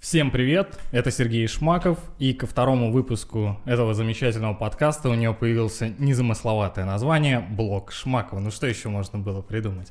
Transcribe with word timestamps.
Всем 0.00 0.30
привет, 0.30 0.78
это 0.92 1.10
Сергей 1.10 1.46
Шмаков, 1.46 1.98
и 2.18 2.32
ко 2.32 2.46
второму 2.46 2.90
выпуску 2.90 3.60
этого 3.66 3.92
замечательного 3.92 4.54
подкаста 4.54 5.10
у 5.10 5.14
него 5.14 5.34
появился 5.34 5.90
незамысловатое 5.98 6.86
название 6.86 7.40
«Блог 7.40 7.92
Шмакова». 7.92 8.40
Ну 8.40 8.50
что 8.50 8.66
еще 8.66 8.88
можно 8.88 9.18
было 9.18 9.42
придумать? 9.42 9.90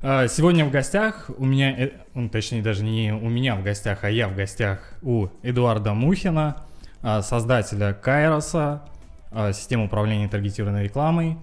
А, 0.00 0.26
сегодня 0.26 0.64
в 0.64 0.72
гостях 0.72 1.30
у 1.38 1.44
меня, 1.44 1.70
э, 1.78 1.90
ну, 2.14 2.28
точнее 2.28 2.62
даже 2.62 2.82
не 2.82 3.12
у 3.12 3.28
меня 3.28 3.54
в 3.54 3.62
гостях, 3.62 4.02
а 4.02 4.10
я 4.10 4.26
в 4.26 4.34
гостях 4.34 4.94
у 5.02 5.28
Эдуарда 5.42 5.94
Мухина, 5.94 6.64
а, 7.02 7.22
создателя 7.22 7.92
Кайроса, 7.92 8.82
а, 9.30 9.52
системы 9.52 9.84
управления 9.84 10.28
таргетированной 10.28 10.82
рекламой. 10.82 11.36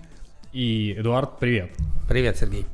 И, 0.53 0.95
Эдуард, 0.97 1.39
привет. 1.39 1.71
Привет, 2.07 2.37
Сергей. 2.37 2.65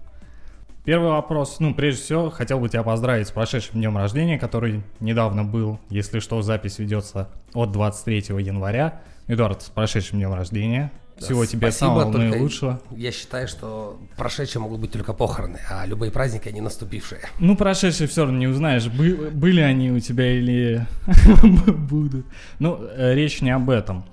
Первый 0.85 1.09
вопрос. 1.11 1.57
Ну, 1.59 1.73
прежде 1.73 2.01
всего, 2.01 2.29
хотел 2.29 2.59
бы 2.59 2.69
тебя 2.69 2.83
поздравить 2.83 3.27
с 3.27 3.31
прошедшим 3.31 3.75
днем 3.75 3.97
рождения, 3.97 4.37
который 4.37 4.83
недавно 4.99 5.43
был. 5.43 5.79
Если 5.89 6.19
что, 6.19 6.41
запись 6.41 6.77
ведется 6.79 7.29
от 7.53 7.71
23 7.71 8.35
января. 8.41 9.01
Эдуард, 9.27 9.61
с 9.61 9.69
прошедшим 9.69 10.19
днем 10.19 10.33
рождения. 10.33 10.91
Всего 11.17 11.45
тебе 11.45 11.71
Спасибо, 11.71 11.99
самого 11.99 12.17
наилучшего. 12.17 12.81
Я 12.91 13.11
считаю, 13.11 13.47
что 13.47 13.99
прошедшие 14.17 14.61
могут 14.61 14.79
быть 14.81 14.91
только 14.91 15.13
похороны, 15.13 15.59
а 15.69 15.85
любые 15.85 16.11
праздники, 16.11 16.49
они 16.49 16.59
наступившие. 16.59 17.21
Ну, 17.39 17.55
прошедшие 17.55 18.07
все 18.07 18.23
равно 18.23 18.37
не 18.39 18.47
узнаешь, 18.47 18.87
бы- 18.87 19.29
были 19.31 19.61
они 19.61 19.91
у 19.91 19.99
тебя 19.99 20.31
или 20.31 20.85
будут. 21.87 22.25
Ну, 22.59 22.79
э, 22.81 23.13
речь 23.13 23.41
не 23.41 23.51
об 23.51 23.69
этом. 23.69 24.05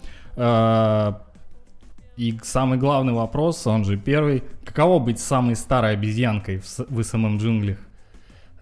И 2.20 2.38
самый 2.42 2.79
главный 2.79 3.15
вопрос, 3.15 3.66
он 3.66 3.83
же 3.87 3.97
первый. 3.97 4.45
Каково 4.66 4.98
быть 4.98 5.19
самой 5.19 5.56
старой 5.56 5.95
обезьянкой 5.95 6.59
в 6.59 6.66
в 6.91 7.02
SMM 7.02 7.39
джунглях? 7.39 7.78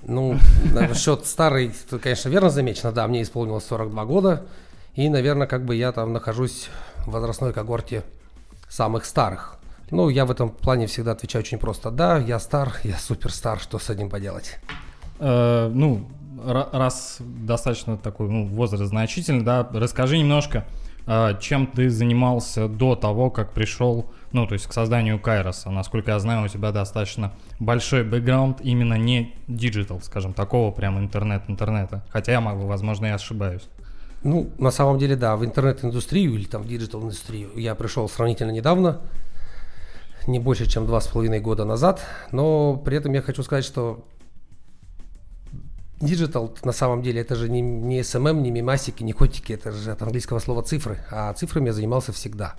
Ну, 0.03 0.37
насчет 0.73 1.27
старый, 1.27 1.75
ты, 1.91 1.99
конечно, 1.99 2.29
верно 2.29 2.51
замечено, 2.51 2.93
да, 2.93 3.09
мне 3.09 3.21
исполнилось 3.21 3.65
42 3.65 4.05
года, 4.05 4.47
и, 4.95 5.09
наверное, 5.09 5.49
как 5.49 5.65
бы 5.65 5.75
я 5.75 5.91
там 5.91 6.13
нахожусь 6.13 6.69
в 7.05 7.11
возрастной 7.11 7.53
когорте 7.53 8.05
самых 8.69 9.05
старых. 9.05 9.59
Ну, 9.91 10.09
я 10.09 10.25
в 10.25 10.31
этом 10.31 10.51
плане 10.51 10.87
всегда 10.87 11.11
отвечаю 11.11 11.43
очень 11.43 11.59
просто. 11.59 11.91
Да, 11.91 12.17
я 12.17 12.39
стар, 12.39 12.75
я 12.85 12.97
супер 12.97 13.33
стар, 13.33 13.59
что 13.59 13.81
с 13.81 13.91
этим 13.91 14.09
поделать? 14.09 14.61
Э, 15.19 15.69
ну, 15.69 16.07
ра- 16.37 16.69
раз 16.71 17.17
достаточно 17.19 17.97
такой 17.97 18.29
ну, 18.29 18.47
возраст 18.47 18.85
значительный, 18.85 19.43
да, 19.43 19.69
расскажи 19.73 20.17
немножко, 20.17 20.65
чем 21.41 21.67
ты 21.67 21.89
занимался 21.89 22.69
до 22.69 22.95
того, 22.95 23.31
как 23.31 23.53
пришел, 23.53 24.11
ну, 24.33 24.47
то 24.47 24.53
есть 24.53 24.67
к 24.67 24.73
созданию 24.73 25.19
Кайроса. 25.19 25.71
Насколько 25.71 26.11
я 26.11 26.19
знаю, 26.19 26.45
у 26.45 26.49
тебя 26.49 26.71
достаточно 26.71 27.33
большой 27.59 28.05
бэкграунд 28.05 28.61
именно 28.61 28.95
не 28.95 29.35
digital, 29.47 30.01
скажем, 30.03 30.35
такого 30.35 30.71
прям 30.71 30.99
интернет-интернета. 30.99 32.05
Хотя 32.11 32.33
я 32.33 32.41
могу, 32.41 32.67
возможно, 32.67 33.07
и 33.07 33.11
ошибаюсь. 33.11 33.69
Ну, 34.23 34.51
на 34.59 34.71
самом 34.71 34.99
деле, 34.99 35.17
да, 35.17 35.37
в 35.37 35.45
интернет-индустрию 35.45 36.35
или 36.35 36.45
там 36.45 36.63
в 36.63 36.67
digital 36.67 36.99
-индустрию 36.99 37.51
я 37.57 37.75
пришел 37.75 38.09
сравнительно 38.09 38.51
недавно, 38.51 39.01
не 40.27 40.39
больше, 40.39 40.67
чем 40.67 40.87
два 40.87 41.01
с 41.01 41.07
половиной 41.07 41.41
года 41.41 41.65
назад, 41.65 42.05
но 42.33 42.77
при 42.77 42.97
этом 42.97 43.15
я 43.15 43.23
хочу 43.23 43.43
сказать, 43.43 43.65
что 43.65 44.05
digital 46.01 46.55
на 46.65 46.73
самом 46.73 47.03
деле 47.03 47.21
это 47.21 47.35
же 47.35 47.49
не, 47.49 47.61
не 47.61 48.01
SMM, 48.01 48.41
не 48.41 48.51
мемасики, 48.51 49.03
не 49.03 49.13
котики, 49.13 49.53
это 49.53 49.73
же 49.73 49.91
от 49.91 50.03
английского 50.03 50.39
слова 50.39 50.63
цифры, 50.63 50.99
а 51.11 51.33
цифрами 51.33 51.67
я 51.67 51.73
занимался 51.73 52.13
всегда. 52.13 52.55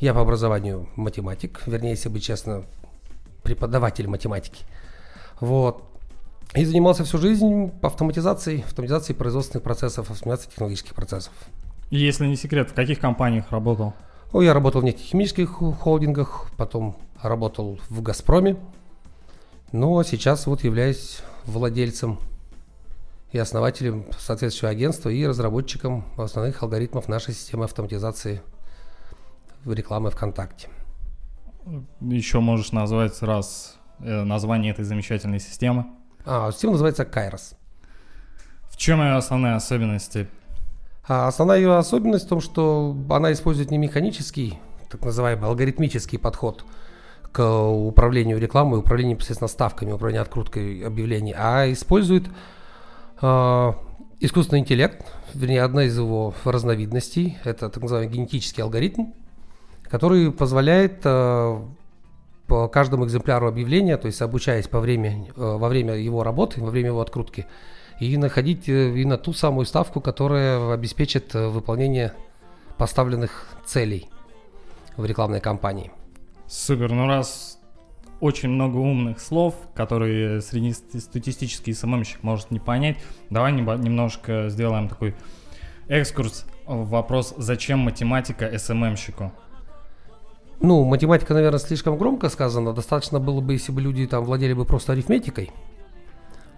Я 0.00 0.14
по 0.14 0.20
образованию 0.20 0.88
математик, 0.96 1.62
вернее, 1.66 1.90
если 1.90 2.08
быть 2.08 2.24
честно, 2.24 2.64
преподаватель 3.42 4.08
математики. 4.08 4.64
Вот. 5.40 5.84
И 6.54 6.64
занимался 6.64 7.04
всю 7.04 7.18
жизнь 7.18 7.72
автоматизацией, 7.82 8.62
автоматизацией 8.62 9.16
производственных 9.16 9.62
процессов, 9.62 10.10
автоматизацией 10.10 10.52
технологических 10.52 10.94
процессов. 10.94 11.32
Если 11.90 12.26
не 12.26 12.36
секрет, 12.36 12.70
в 12.70 12.74
каких 12.74 12.98
компаниях 12.98 13.50
работал? 13.50 13.94
Ну, 14.32 14.40
я 14.40 14.54
работал 14.54 14.80
в 14.80 14.84
нефтехимических 14.84 15.48
холдингах, 15.50 16.46
потом 16.56 16.96
работал 17.22 17.78
в 17.88 18.02
«Газпроме», 18.02 18.56
ну, 19.72 19.98
а 19.98 20.04
сейчас 20.04 20.46
вот 20.46 20.64
являюсь 20.64 21.20
владельцем 21.46 22.18
и 23.32 23.38
основателем 23.38 24.04
соответствующего 24.18 24.70
агентства 24.70 25.08
и 25.08 25.26
разработчиком 25.26 26.04
основных 26.18 26.62
алгоритмов 26.62 27.08
нашей 27.08 27.34
системы 27.34 27.64
автоматизации 27.64 28.42
рекламы 29.64 30.10
ВКонтакте. 30.10 30.68
Еще 32.00 32.40
можешь 32.40 32.72
назвать 32.72 33.22
раз 33.22 33.76
э, 34.00 34.24
название 34.24 34.72
этой 34.72 34.84
замечательной 34.84 35.40
системы. 35.40 35.86
А, 36.26 36.50
система 36.52 36.72
называется 36.72 37.04
Kairos. 37.04 37.54
В 38.68 38.76
чем 38.76 39.00
ее 39.00 39.14
основные 39.14 39.54
особенности? 39.54 40.28
А 41.06 41.26
основная 41.26 41.58
ее 41.58 41.76
особенность 41.76 42.26
в 42.26 42.28
том, 42.28 42.40
что 42.40 42.96
она 43.08 43.32
использует 43.32 43.70
не 43.70 43.78
механический, 43.78 44.58
так 44.90 45.04
называемый 45.04 45.48
алгоритмический 45.48 46.18
подход 46.18 46.64
к 47.32 47.42
управлению 47.42 48.38
рекламой, 48.38 48.78
управлению 48.78 49.16
непосредственно 49.16 49.48
ставками, 49.48 49.92
управлению 49.92 50.22
откруткой 50.22 50.80
объявлений, 50.80 51.34
а 51.36 51.70
использует 51.72 52.28
искусственный 53.22 54.60
интеллект, 54.60 55.04
вернее, 55.34 55.62
одна 55.62 55.84
из 55.84 55.96
его 55.96 56.34
разновидностей, 56.44 57.38
это 57.44 57.68
так 57.68 57.82
называемый 57.82 58.12
генетический 58.12 58.62
алгоритм, 58.62 59.12
который 59.84 60.32
позволяет 60.32 61.00
э, 61.04 61.62
по 62.46 62.68
каждому 62.68 63.06
экземпляру 63.06 63.48
объявления, 63.48 63.96
то 63.96 64.06
есть 64.06 64.20
обучаясь 64.20 64.68
по 64.68 64.80
время, 64.80 65.26
э, 65.28 65.30
во 65.36 65.68
время 65.68 65.94
его 65.94 66.22
работы, 66.22 66.60
во 66.60 66.70
время 66.70 66.88
его 66.88 67.00
открутки, 67.00 67.46
и 68.00 68.16
находить 68.16 68.68
э, 68.68 68.90
именно 68.90 69.18
ту 69.18 69.32
самую 69.32 69.66
ставку, 69.66 70.00
которая 70.00 70.72
обеспечит 70.72 71.34
э, 71.34 71.48
выполнение 71.48 72.12
поставленных 72.76 73.46
целей 73.64 74.08
в 74.96 75.04
рекламной 75.04 75.40
кампании. 75.40 75.92
Супер, 76.46 76.92
ну 76.92 77.06
раз 77.06 77.58
очень 78.22 78.50
много 78.50 78.76
умных 78.76 79.20
слов, 79.20 79.56
которые 79.74 80.40
среднестатистический 80.42 81.72
СММщик 81.74 82.22
может 82.22 82.52
не 82.52 82.60
понять, 82.60 82.96
давай 83.30 83.52
немножко 83.52 84.48
сделаем 84.48 84.88
такой 84.88 85.16
экскурс 85.88 86.46
в 86.64 86.88
вопрос, 86.88 87.34
зачем 87.36 87.80
математика 87.80 88.56
СММщику? 88.56 89.32
Ну, 90.60 90.84
математика, 90.84 91.34
наверное, 91.34 91.58
слишком 91.58 91.98
громко 91.98 92.28
сказано. 92.28 92.72
Достаточно 92.72 93.18
было 93.18 93.40
бы, 93.40 93.54
если 93.54 93.72
бы 93.72 93.80
люди 93.80 94.06
там 94.06 94.24
владели 94.24 94.52
бы 94.52 94.64
просто 94.64 94.92
арифметикой. 94.92 95.50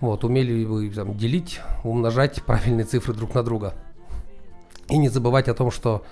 Вот, 0.01 0.23
умели 0.23 0.67
бы 0.67 0.91
там, 0.91 1.17
делить, 1.17 1.61
умножать 1.83 2.43
правильные 2.43 2.85
цифры 2.85 3.15
друг 3.15 3.33
на 3.33 3.43
друга. 3.43 3.73
И 4.91 4.99
не 4.99 5.09
забывать 5.09 5.49
о 5.49 5.55
том, 5.55 5.71
что 5.71 6.05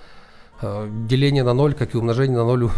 э, 0.63 0.89
деление 1.07 1.43
на 1.43 1.53
ноль, 1.53 1.75
как 1.75 1.93
и 1.93 1.97
умножение 1.99 2.37
на 2.37 2.45
ноль, 2.45 2.71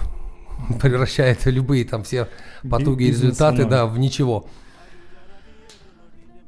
превращает 0.81 1.45
любые 1.45 1.85
там 1.85 2.03
все 2.03 2.27
потуги 2.69 3.05
и 3.05 3.07
результаты 3.07 3.65
да, 3.65 3.85
в 3.85 3.97
ничего. 3.97 4.47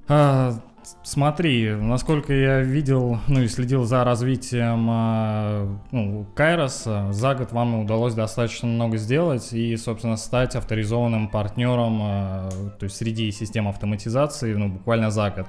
А, 0.09 0.61
смотри, 1.03 1.69
насколько 1.71 2.33
я 2.33 2.61
видел, 2.61 3.19
ну 3.27 3.41
и 3.41 3.47
следил 3.47 3.83
за 3.83 4.03
развитием 4.03 4.87
а, 4.89 5.77
ну, 5.91 6.25
Кайроса, 6.35 7.11
за 7.11 7.35
год 7.35 7.51
вам 7.51 7.81
удалось 7.81 8.13
достаточно 8.13 8.67
много 8.67 8.97
сделать 8.97 9.51
и, 9.51 9.75
собственно, 9.75 10.15
стать 10.15 10.55
авторизованным 10.55 11.27
партнером, 11.27 11.99
а, 12.01 12.49
то 12.79 12.85
есть 12.85 12.95
среди 12.95 13.31
систем 13.31 13.67
автоматизации, 13.67 14.53
ну, 14.53 14.69
буквально 14.69 15.11
за 15.11 15.29
год. 15.31 15.47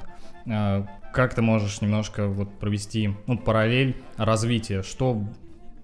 А, 0.48 0.86
Как 1.12 1.34
ты 1.34 1.42
можешь 1.42 1.80
немножко 1.80 2.26
вот 2.26 2.58
провести 2.58 3.14
ну, 3.26 3.38
параллель 3.38 3.96
развития? 4.16 4.82
Что 4.82 5.22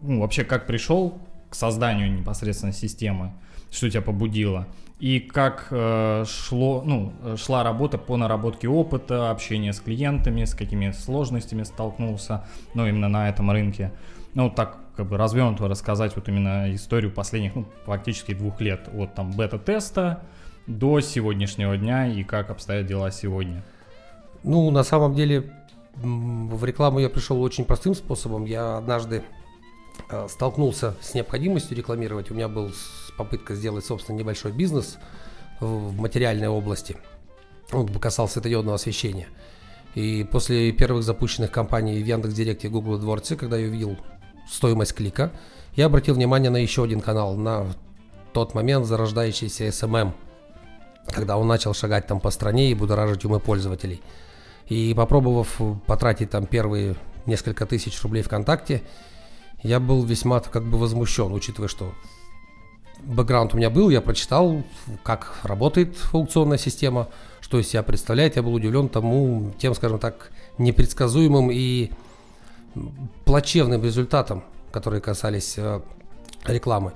ну, 0.02 0.20
вообще 0.20 0.44
как 0.44 0.66
пришел 0.66 1.18
созданию 1.54 2.12
непосредственно 2.12 2.72
системы? 2.72 3.32
Что 3.70 3.90
тебя 3.90 4.02
побудило? 4.02 4.66
И 5.00 5.18
как 5.20 5.66
э, 5.70 6.24
шло, 6.26 6.82
ну, 6.84 7.12
э, 7.22 7.36
шла 7.36 7.64
работа 7.64 7.98
по 7.98 8.16
наработке 8.16 8.68
опыта, 8.68 9.30
общение 9.30 9.72
с 9.72 9.80
клиентами, 9.80 10.44
с 10.44 10.54
какими 10.54 10.92
сложностями 10.92 11.64
столкнулся, 11.64 12.46
ну, 12.74 12.86
именно 12.86 13.08
на 13.08 13.28
этом 13.28 13.50
рынке. 13.50 13.92
Ну, 14.34 14.50
так 14.50 14.78
как 14.96 15.08
бы 15.08 15.16
развернуто 15.16 15.66
рассказать 15.66 16.14
вот 16.14 16.28
именно 16.28 16.72
историю 16.72 17.10
последних, 17.10 17.56
ну, 17.56 17.66
фактически 17.84 18.32
двух 18.34 18.60
лет, 18.60 18.88
от 18.96 19.14
там 19.14 19.32
бета-теста 19.32 20.22
до 20.66 21.00
сегодняшнего 21.00 21.76
дня 21.76 22.06
и 22.06 22.22
как 22.22 22.50
обстоят 22.50 22.86
дела 22.86 23.10
сегодня. 23.10 23.64
Ну, 24.44 24.70
на 24.70 24.84
самом 24.84 25.14
деле, 25.14 25.52
в 25.96 26.64
рекламу 26.64 27.00
я 27.00 27.10
пришел 27.10 27.42
очень 27.42 27.64
простым 27.64 27.94
способом. 27.94 28.44
Я 28.44 28.76
однажды 28.78 29.22
столкнулся 30.28 30.94
с 31.00 31.14
необходимостью 31.14 31.76
рекламировать. 31.76 32.30
У 32.30 32.34
меня 32.34 32.48
был 32.48 32.72
попытка 33.16 33.54
сделать, 33.54 33.84
собственно, 33.84 34.16
небольшой 34.16 34.52
бизнес 34.52 34.98
в, 35.60 36.00
материальной 36.00 36.48
области. 36.48 36.96
Он 37.72 37.88
касался 37.88 38.34
светодиодного 38.34 38.76
освещения. 38.76 39.28
И 39.94 40.26
после 40.30 40.72
первых 40.72 41.04
запущенных 41.04 41.50
кампаний 41.50 42.02
в 42.02 42.06
Яндекс.Директе 42.06 42.66
и 42.66 42.70
Google 42.70 42.98
AdWords, 42.98 43.36
когда 43.36 43.56
я 43.56 43.68
увидел 43.68 43.96
стоимость 44.50 44.94
клика, 44.94 45.30
я 45.76 45.86
обратил 45.86 46.14
внимание 46.14 46.50
на 46.50 46.56
еще 46.56 46.84
один 46.84 47.00
канал, 47.00 47.36
на 47.36 47.66
тот 48.32 48.54
момент 48.54 48.86
зарождающийся 48.86 49.68
SMM, 49.68 50.12
когда 51.06 51.36
он 51.36 51.46
начал 51.46 51.74
шагать 51.74 52.06
там 52.06 52.20
по 52.20 52.30
стране 52.30 52.70
и 52.70 52.74
будоражить 52.74 53.24
умы 53.24 53.38
пользователей. 53.38 54.02
И 54.68 54.94
попробовав 54.94 55.60
потратить 55.86 56.30
там 56.30 56.46
первые 56.46 56.96
несколько 57.26 57.66
тысяч 57.66 58.02
рублей 58.02 58.22
ВКонтакте, 58.22 58.82
я 59.64 59.80
был 59.80 60.04
весьма 60.04 60.40
как 60.40 60.62
бы 60.62 60.78
возмущен, 60.78 61.32
учитывая, 61.32 61.68
что 61.68 61.92
бэкграунд 63.02 63.54
у 63.54 63.56
меня 63.56 63.70
был, 63.70 63.90
я 63.90 64.00
прочитал, 64.00 64.62
как 65.02 65.38
работает 65.42 65.96
аукционная 66.12 66.58
система, 66.58 67.08
что 67.40 67.58
из 67.58 67.68
себя 67.68 67.82
представляет, 67.82 68.36
я 68.36 68.42
был 68.42 68.54
удивлен 68.54 68.88
тому, 68.88 69.52
тем, 69.58 69.74
скажем 69.74 69.98
так, 69.98 70.30
непредсказуемым 70.58 71.50
и 71.50 71.90
плачевным 73.24 73.82
результатам, 73.82 74.44
которые 74.70 75.00
касались 75.00 75.54
э, 75.56 75.80
рекламы. 76.46 76.92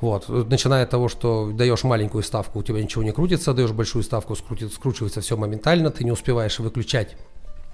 Вот. 0.00 0.28
Начиная 0.28 0.84
от 0.84 0.90
того, 0.90 1.08
что 1.08 1.50
даешь 1.52 1.84
маленькую 1.84 2.22
ставку, 2.22 2.60
у 2.60 2.62
тебя 2.62 2.82
ничего 2.82 3.02
не 3.02 3.12
крутится, 3.12 3.52
даешь 3.52 3.72
большую 3.72 4.02
ставку, 4.04 4.36
скрутит, 4.36 4.72
скручивается 4.72 5.20
все 5.20 5.36
моментально, 5.36 5.90
ты 5.90 6.04
не 6.04 6.12
успеваешь 6.12 6.58
выключать 6.58 7.16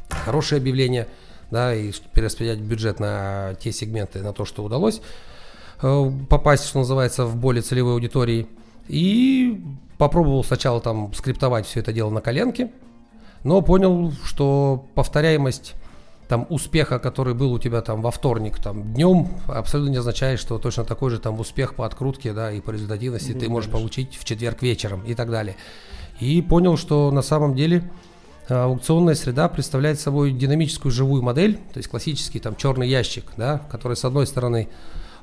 хорошие 0.09 0.59
объявления, 0.59 1.07
да, 1.55 1.75
и 1.75 1.93
перераспределять 2.13 2.59
бюджет 2.59 3.01
на 3.01 3.55
те 3.61 3.73
сегменты, 3.73 4.23
на 4.23 4.33
то, 4.33 4.45
что 4.45 4.65
удалось 4.65 5.01
э, 5.83 6.11
попасть, 6.29 6.67
что 6.67 6.81
называется, 6.81 7.25
в 7.25 7.37
более 7.37 7.63
целевой 7.63 7.95
аудитории. 7.95 8.47
И 8.89 9.63
попробовал 9.97 10.45
сначала 10.45 10.81
там 10.81 11.15
скриптовать 11.15 11.67
все 11.67 11.81
это 11.81 11.93
дело 11.93 12.11
на 12.11 12.21
коленке, 12.21 12.73
но 13.45 13.63
понял, 13.63 14.13
что 14.25 14.85
повторяемость 14.95 15.75
там 16.29 16.47
успеха, 16.49 16.99
который 16.99 17.35
был 17.35 17.53
у 17.53 17.59
тебя 17.59 17.81
там 17.83 18.03
во 18.03 18.11
вторник, 18.11 18.59
там 18.59 18.95
днем, 18.95 19.29
абсолютно 19.47 19.93
не 19.93 19.99
означает, 19.99 20.41
что 20.41 20.59
точно 20.59 20.85
такой 20.85 21.11
же 21.11 21.19
там 21.19 21.39
успех 21.39 21.75
по 21.75 21.87
открутке, 21.87 22.33
да, 22.33 22.51
и 22.51 22.61
по 22.61 22.71
результативности 22.71 23.33
Будет 23.33 23.41
ты 23.41 23.49
можешь 23.49 23.71
дальше. 23.71 23.79
получить 23.79 24.17
в 24.17 24.25
четверг 24.25 24.63
вечером 24.63 25.03
и 25.07 25.15
так 25.15 25.31
далее. 25.31 25.55
И 26.21 26.43
понял, 26.43 26.77
что 26.77 27.11
на 27.11 27.23
самом 27.23 27.55
деле 27.55 27.83
аукционная 28.49 29.15
среда 29.15 29.49
представляет 29.49 29.99
собой 29.99 30.33
динамическую 30.33 30.93
живую 30.93 31.23
модель, 31.23 31.57
то 31.73 31.79
есть 31.79 31.89
классический 31.89 32.41
там 32.41 32.57
черный 32.57 32.89
ящик, 32.89 33.25
да, 33.37 33.59
который 33.71 33.97
с 33.97 34.05
одной 34.05 34.27
стороны 34.27 34.69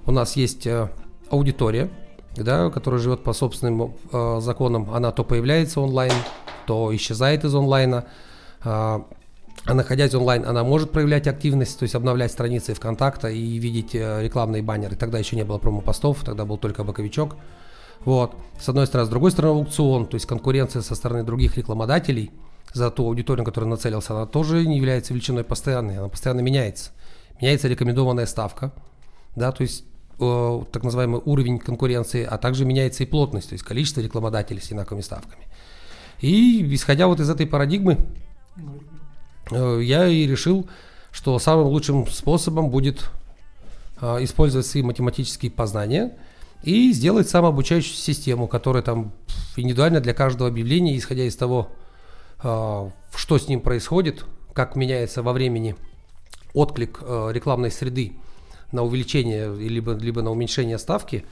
у 0.06 0.12
нас 0.12 0.36
есть 0.36 0.66
э, 0.66 0.90
аудитория, 1.30 1.90
да, 2.36 2.70
которая 2.70 3.00
живет 3.00 3.24
по 3.24 3.34
собственным 3.34 3.94
э, 4.12 4.40
законам, 4.42 4.90
она 4.92 5.12
то 5.12 5.24
появляется 5.24 5.82
онлайн, 5.82 6.14
то 6.66 6.96
исчезает 6.96 7.44
из 7.44 7.54
онлайна. 7.54 8.06
Э, 8.64 9.02
а 9.66 9.76
находясь 9.76 10.16
онлайн, 10.16 10.46
она 10.46 10.64
может 10.64 10.92
проявлять 10.92 11.28
активность, 11.28 11.78
то 11.78 11.84
есть 11.84 11.94
обновлять 11.94 12.32
страницы 12.32 12.74
ВКонтакта 12.74 13.30
и 13.30 13.58
видеть 13.60 13.94
э, 13.94 14.24
рекламные 14.24 14.64
баннеры. 14.64 14.96
Тогда 14.96 15.20
еще 15.20 15.36
не 15.36 15.44
было 15.44 15.60
промо-постов, 15.60 16.24
тогда 16.24 16.46
был 16.46 16.58
только 16.58 16.84
боковичок. 16.84 17.36
Вот. 18.04 18.36
С 18.60 18.68
одной 18.68 18.88
стороны. 18.88 19.06
С 19.06 19.10
другой 19.10 19.30
стороны, 19.30 19.60
аукцион, 19.60 20.08
то 20.08 20.16
есть 20.16 20.26
конкуренция 20.26 20.82
со 20.82 20.96
стороны 20.96 21.24
других 21.24 21.58
рекламодателей 21.58 22.32
за 22.74 22.90
ту 22.92 23.06
аудиторию, 23.08 23.44
на 23.44 23.46
которую 23.46 23.70
нацелился, 23.70 24.14
она 24.14 24.26
тоже 24.26 24.66
не 24.66 24.78
является 24.78 25.14
величиной 25.14 25.44
постоянной, 25.44 25.98
она 25.98 26.10
постоянно 26.10 26.42
меняется. 26.42 26.92
Меняется 27.40 27.68
рекомендованная 27.68 28.26
ставка, 28.26 28.72
да, 29.36 29.52
то 29.52 29.64
есть 29.64 29.84
э, 30.20 30.64
так 30.72 30.84
называемый 30.84 31.22
уровень 31.26 31.60
конкуренции, 31.60 32.24
а 32.24 32.38
также 32.38 32.66
меняется 32.66 33.04
и 33.04 33.08
плотность, 33.08 33.50
то 33.50 33.54
есть 33.54 33.66
количество 33.66 34.02
рекламодателей 34.02 34.62
с 34.62 34.68
одинаковыми 34.68 35.02
ставками. 35.02 35.48
И 36.22 36.74
исходя 36.76 37.08
вот 37.08 37.20
из 37.20 37.30
этой 37.30 37.48
парадигмы, 37.48 37.98
Э, 39.52 39.80
я 39.82 40.08
и 40.08 40.26
решил, 40.26 40.68
что 41.12 41.38
самым 41.40 41.68
лучшим 41.68 42.08
способом 42.08 42.70
будет 42.70 43.10
э, 44.00 44.24
использовать 44.24 44.66
свои 44.66 44.84
математические 44.84 45.52
познания 45.52 46.14
и 46.64 46.92
сделать 46.94 47.30
самообучающую 47.30 47.96
систему, 47.96 48.48
которая 48.48 48.84
там 48.84 49.12
индивидуально 49.56 50.00
для 50.00 50.14
каждого 50.14 50.50
объявления, 50.50 50.98
исходя 50.98 51.24
из 51.24 51.36
того, 51.36 51.70
что 52.42 53.38
с 53.38 53.48
ним 53.48 53.62
происходит, 53.62 54.26
как 54.54 54.76
меняется 54.76 55.24
во 55.24 55.34
времени 55.34 55.76
отклик 56.54 57.02
рекламной 57.02 57.72
среды 57.72 58.14
на 58.72 58.84
увеличение 58.84 59.54
либо, 59.56 59.94
либо 59.94 60.22
на 60.22 60.32
уменьшение 60.32 60.78
ставки, 60.78 61.26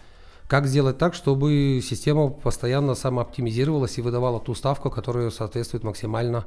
как 0.47 0.67
сделать 0.67 0.97
так, 0.97 1.13
чтобы 1.13 1.79
система 1.83 2.29
постоянно 2.29 2.95
самооптимизировалась 2.95 3.97
и 3.97 4.01
выдавала 4.01 4.39
ту 4.39 4.55
ставку, 4.55 4.89
которая 4.89 5.29
соответствует 5.29 5.83
максимально 5.83 6.45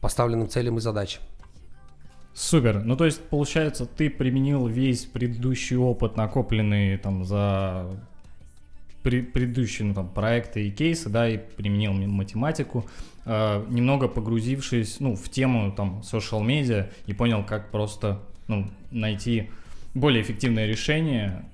поставленным 0.00 0.48
целям 0.48 0.78
и 0.78 0.80
задачам. 0.80 1.22
Супер. 2.34 2.82
Ну, 2.82 2.96
то 2.96 3.04
есть, 3.04 3.20
получается, 3.20 3.84
ты 3.84 4.08
применил 4.08 4.66
весь 4.66 5.04
предыдущий 5.04 5.76
опыт, 5.76 6.16
накопленный 6.16 6.96
там 6.96 7.24
за 7.24 7.90
предыдущие 9.02 9.88
ну, 9.88 9.94
там, 9.94 10.08
проекты 10.08 10.68
и 10.68 10.70
кейсы, 10.70 11.08
да, 11.08 11.28
и 11.28 11.36
применил 11.36 11.92
математику, 11.92 12.86
э, 12.86 13.11
немного 13.24 14.08
погрузившись 14.08 15.00
ну, 15.00 15.14
в 15.14 15.28
тему 15.28 15.72
там 15.72 16.00
social 16.00 16.44
media 16.44 16.90
и 17.06 17.12
понял, 17.12 17.44
как 17.44 17.70
просто 17.70 18.20
ну, 18.48 18.68
найти 18.90 19.50
более 19.94 20.22
эффективное 20.22 20.66
решение 20.66 21.44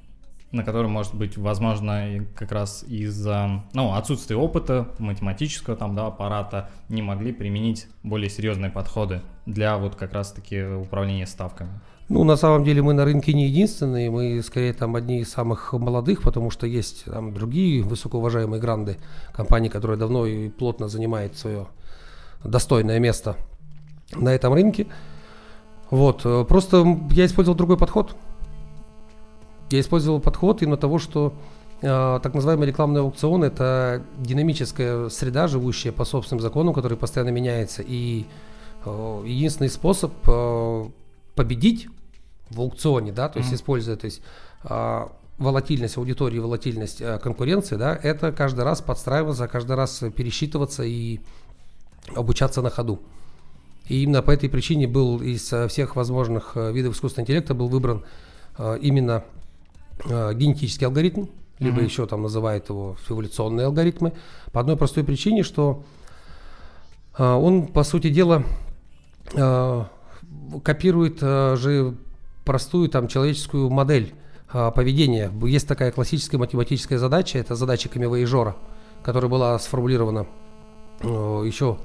на 0.50 0.64
который 0.64 0.86
может 0.86 1.14
быть, 1.14 1.36
возможно, 1.36 2.24
как 2.34 2.52
раз 2.52 2.82
из-за 2.82 3.64
ну, 3.74 3.92
отсутствия 3.92 4.36
опыта 4.36 4.88
математического 4.98 5.76
там, 5.76 5.94
да, 5.94 6.06
аппарата 6.06 6.70
не 6.88 7.02
могли 7.02 7.32
применить 7.32 7.86
более 8.02 8.30
серьезные 8.30 8.70
подходы 8.70 9.20
для 9.44 9.76
вот 9.76 9.96
как 9.96 10.12
раз-таки 10.14 10.62
управления 10.62 11.26
ставками. 11.26 11.80
Ну, 12.08 12.24
на 12.24 12.36
самом 12.36 12.64
деле 12.64 12.82
мы 12.82 12.94
на 12.94 13.04
рынке 13.04 13.34
не 13.34 13.46
единственные, 13.48 14.10
мы 14.10 14.42
скорее 14.42 14.72
там 14.72 14.96
одни 14.96 15.20
из 15.20 15.30
самых 15.30 15.72
молодых, 15.74 16.22
потому 16.22 16.50
что 16.50 16.66
есть 16.66 17.04
там 17.04 17.34
другие 17.34 17.82
высокоуважаемые 17.82 18.60
гранды, 18.60 18.96
компании, 19.32 19.68
которые 19.68 19.98
давно 19.98 20.24
и 20.24 20.48
плотно 20.48 20.88
занимают 20.88 21.36
свое 21.36 21.66
достойное 22.44 22.98
место 22.98 23.36
на 24.14 24.34
этом 24.34 24.54
рынке. 24.54 24.86
Вот, 25.90 26.22
э, 26.24 26.44
просто 26.48 26.98
я 27.10 27.26
использовал 27.26 27.56
другой 27.56 27.76
подход– 27.76 28.16
я 29.70 29.80
использовал 29.80 30.20
подход 30.20 30.62
именно 30.62 30.76
того, 30.76 30.98
что 30.98 31.34
э, 31.82 32.20
так 32.22 32.34
называемый 32.34 32.66
рекламный 32.66 33.02
аукцион– 33.02 33.44
это 33.44 34.02
динамическая 34.18 35.08
среда, 35.10 35.46
живущая 35.46 35.92
по 35.92 36.04
собственным 36.04 36.40
законам, 36.40 36.72
который 36.72 36.96
постоянно 36.96 37.30
меняется. 37.30 37.82
И 37.86 38.24
э, 38.84 39.22
единственный 39.26 39.68
способ 39.68 40.12
э, 40.26 40.84
победить 41.34 41.88
в 42.50 42.60
аукционе, 42.60 43.12
да, 43.12 43.28
то 43.28 43.38
есть 43.38 43.52
mm-hmm. 43.52 43.56
используя, 43.56 43.96
то 43.96 44.06
есть 44.06 44.22
э, 44.64 45.06
волатильность 45.38 45.96
аудитории, 45.96 46.38
волатильность 46.38 47.00
э, 47.00 47.18
конкуренции, 47.18 47.76
да, 47.76 47.98
это 48.02 48.32
каждый 48.32 48.64
раз 48.64 48.80
подстраиваться, 48.80 49.48
каждый 49.48 49.76
раз 49.76 50.02
пересчитываться 50.14 50.82
и 50.82 51.20
обучаться 52.14 52.62
на 52.62 52.70
ходу. 52.70 53.00
И 53.88 54.02
именно 54.02 54.22
по 54.22 54.30
этой 54.30 54.48
причине 54.48 54.86
был 54.86 55.20
из 55.22 55.52
всех 55.70 55.96
возможных 55.96 56.52
э, 56.56 56.72
видов 56.72 56.94
искусственного 56.94 57.24
интеллекта 57.24 57.54
был 57.54 57.68
выбран 57.68 58.04
э, 58.58 58.78
именно 58.82 59.24
э, 60.04 60.34
генетический 60.34 60.86
алгоритм, 60.86 61.26
либо 61.58 61.80
mm-hmm. 61.80 61.84
еще 61.84 62.06
там 62.06 62.22
называют 62.22 62.68
его 62.68 62.96
эволюционные 63.08 63.66
алгоритмы, 63.66 64.12
по 64.52 64.60
одной 64.60 64.76
простой 64.76 65.04
причине, 65.04 65.42
что 65.42 65.84
э, 67.16 67.24
он, 67.24 67.68
по 67.68 67.82
сути 67.82 68.10
дела, 68.10 68.44
э, 69.32 69.84
копирует 70.62 71.18
э, 71.22 71.56
же 71.56 71.94
простую 72.48 72.88
там 72.88 73.08
человеческую 73.08 73.68
модель 73.68 74.14
э, 74.54 74.72
поведения. 74.74 75.30
Есть 75.42 75.68
такая 75.68 75.92
классическая 75.92 76.38
математическая 76.38 76.98
задача, 76.98 77.38
это 77.38 77.54
задача 77.54 77.90
Камевояжора, 77.90 78.56
которая 79.02 79.30
была 79.30 79.58
сформулирована 79.58 80.26
э, 81.00 81.06
еще 81.44 81.76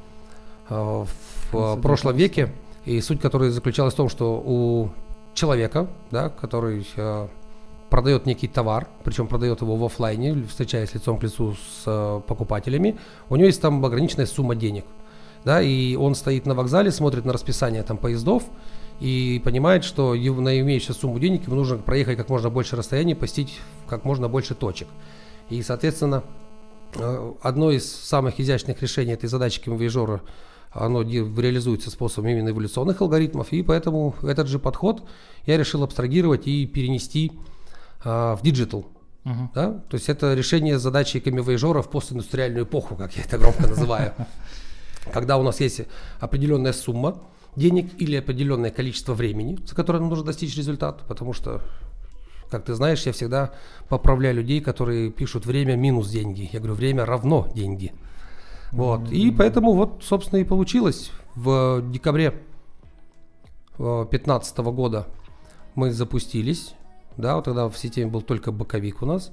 э, 0.69 1.05
в 1.51 1.57
э, 1.57 1.81
прошлом 1.81 2.15
веке, 2.15 2.53
и 2.85 3.01
суть 3.01 3.19
которой 3.19 3.49
заключалась 3.49 3.93
в 3.93 3.97
том, 3.97 4.07
что 4.07 4.41
у 4.45 4.89
человека, 5.33 5.87
да, 6.11 6.29
который 6.29 6.87
э, 6.95 7.27
продает 7.89 8.25
некий 8.25 8.47
товар, 8.47 8.87
причем 9.03 9.27
продает 9.27 9.59
его 9.59 9.75
в 9.75 9.83
офлайне, 9.83 10.45
встречаясь 10.47 10.93
лицом 10.93 11.17
к 11.17 11.23
лицу 11.23 11.55
с 11.55 11.83
э, 11.87 12.21
покупателями, 12.25 12.97
у 13.27 13.35
него 13.35 13.47
есть 13.47 13.61
там 13.61 13.83
ограниченная 13.83 14.27
сумма 14.27 14.55
денег. 14.55 14.85
Да, 15.43 15.61
и 15.61 15.97
он 15.97 16.15
стоит 16.15 16.45
на 16.45 16.55
вокзале, 16.55 16.89
смотрит 16.89 17.25
на 17.25 17.33
расписание 17.33 17.83
там 17.83 17.97
поездов 17.97 18.43
и 18.99 19.41
понимает, 19.43 19.83
что 19.83 20.13
на 20.13 20.59
имеющуюся 20.59 20.99
сумму 20.99 21.19
денег 21.19 21.47
ему 21.47 21.55
нужно 21.55 21.77
проехать 21.77 22.17
как 22.17 22.29
можно 22.29 22.49
больше 22.49 22.75
расстояний, 22.75 23.15
посетить 23.15 23.59
как 23.87 24.05
можно 24.05 24.29
больше 24.29 24.55
точек. 24.55 24.87
И, 25.49 25.61
соответственно, 25.61 26.23
э, 26.95 27.33
одно 27.41 27.71
из 27.71 27.91
самых 27.91 28.39
изящных 28.39 28.81
решений 28.81 29.13
этой 29.13 29.27
задачи 29.27 29.61
коммивояжера 29.61 30.21
оно 30.73 31.03
реализуется 31.03 31.91
способом 31.91 32.29
именно 32.29 32.49
эволюционных 32.49 33.01
алгоритмов, 33.01 33.51
и 33.51 33.61
поэтому 33.61 34.15
этот 34.23 34.47
же 34.47 34.57
подход 34.59 35.03
я 35.45 35.57
решил 35.57 35.83
абстрагировать 35.83 36.47
и 36.47 36.65
перенести 36.65 37.31
а, 38.03 38.35
в 38.35 38.41
digital. 38.41 38.87
Uh-huh. 39.23 39.49
Да? 39.53 39.71
То 39.89 39.95
есть 39.95 40.09
это 40.09 40.33
решение 40.33 40.79
задачи 40.79 41.19
коммивояжера 41.19 41.81
в 41.81 41.89
постиндустриальную 41.89 42.65
эпоху, 42.65 42.95
как 42.95 43.15
я 43.15 43.23
это 43.23 43.37
громко 43.37 43.67
называю. 43.67 44.13
Когда 45.13 45.37
у 45.37 45.43
нас 45.43 45.59
есть 45.59 45.81
определенная 46.19 46.73
сумма 46.73 47.21
денег 47.55 47.91
или 47.97 48.15
определенное 48.15 48.71
количество 48.71 49.13
времени, 49.13 49.57
за 49.65 49.75
которое 49.75 49.99
нам 49.99 50.09
нужно 50.09 50.25
достичь 50.25 50.57
результат, 50.57 51.03
потому 51.07 51.33
что 51.33 51.61
как 52.53 52.65
ты 52.65 52.75
знаешь, 52.75 53.03
я 53.07 53.13
всегда 53.13 53.51
поправляю 53.89 54.35
людей, 54.35 54.61
которые 54.61 55.09
пишут 55.09 55.47
время 55.47 55.75
минус 55.75 56.09
деньги. 56.09 56.49
Я 56.53 56.59
говорю, 56.59 56.75
время 56.75 57.03
равно 57.03 57.51
деньги. 57.55 57.93
Вот. 58.71 59.11
И 59.11 59.31
поэтому 59.31 59.73
вот, 59.73 60.03
собственно, 60.03 60.39
и 60.39 60.43
получилось. 60.43 61.09
В 61.33 61.81
декабре 61.89 62.43
2015 63.77 64.57
года 64.59 65.07
мы 65.73 65.91
запустились. 65.91 66.75
Да, 67.17 67.35
вот 67.35 67.45
тогда 67.45 67.69
в 67.69 67.75
системе 67.75 68.11
был 68.11 68.21
только 68.21 68.51
боковик 68.51 69.01
у 69.01 69.07
нас. 69.07 69.31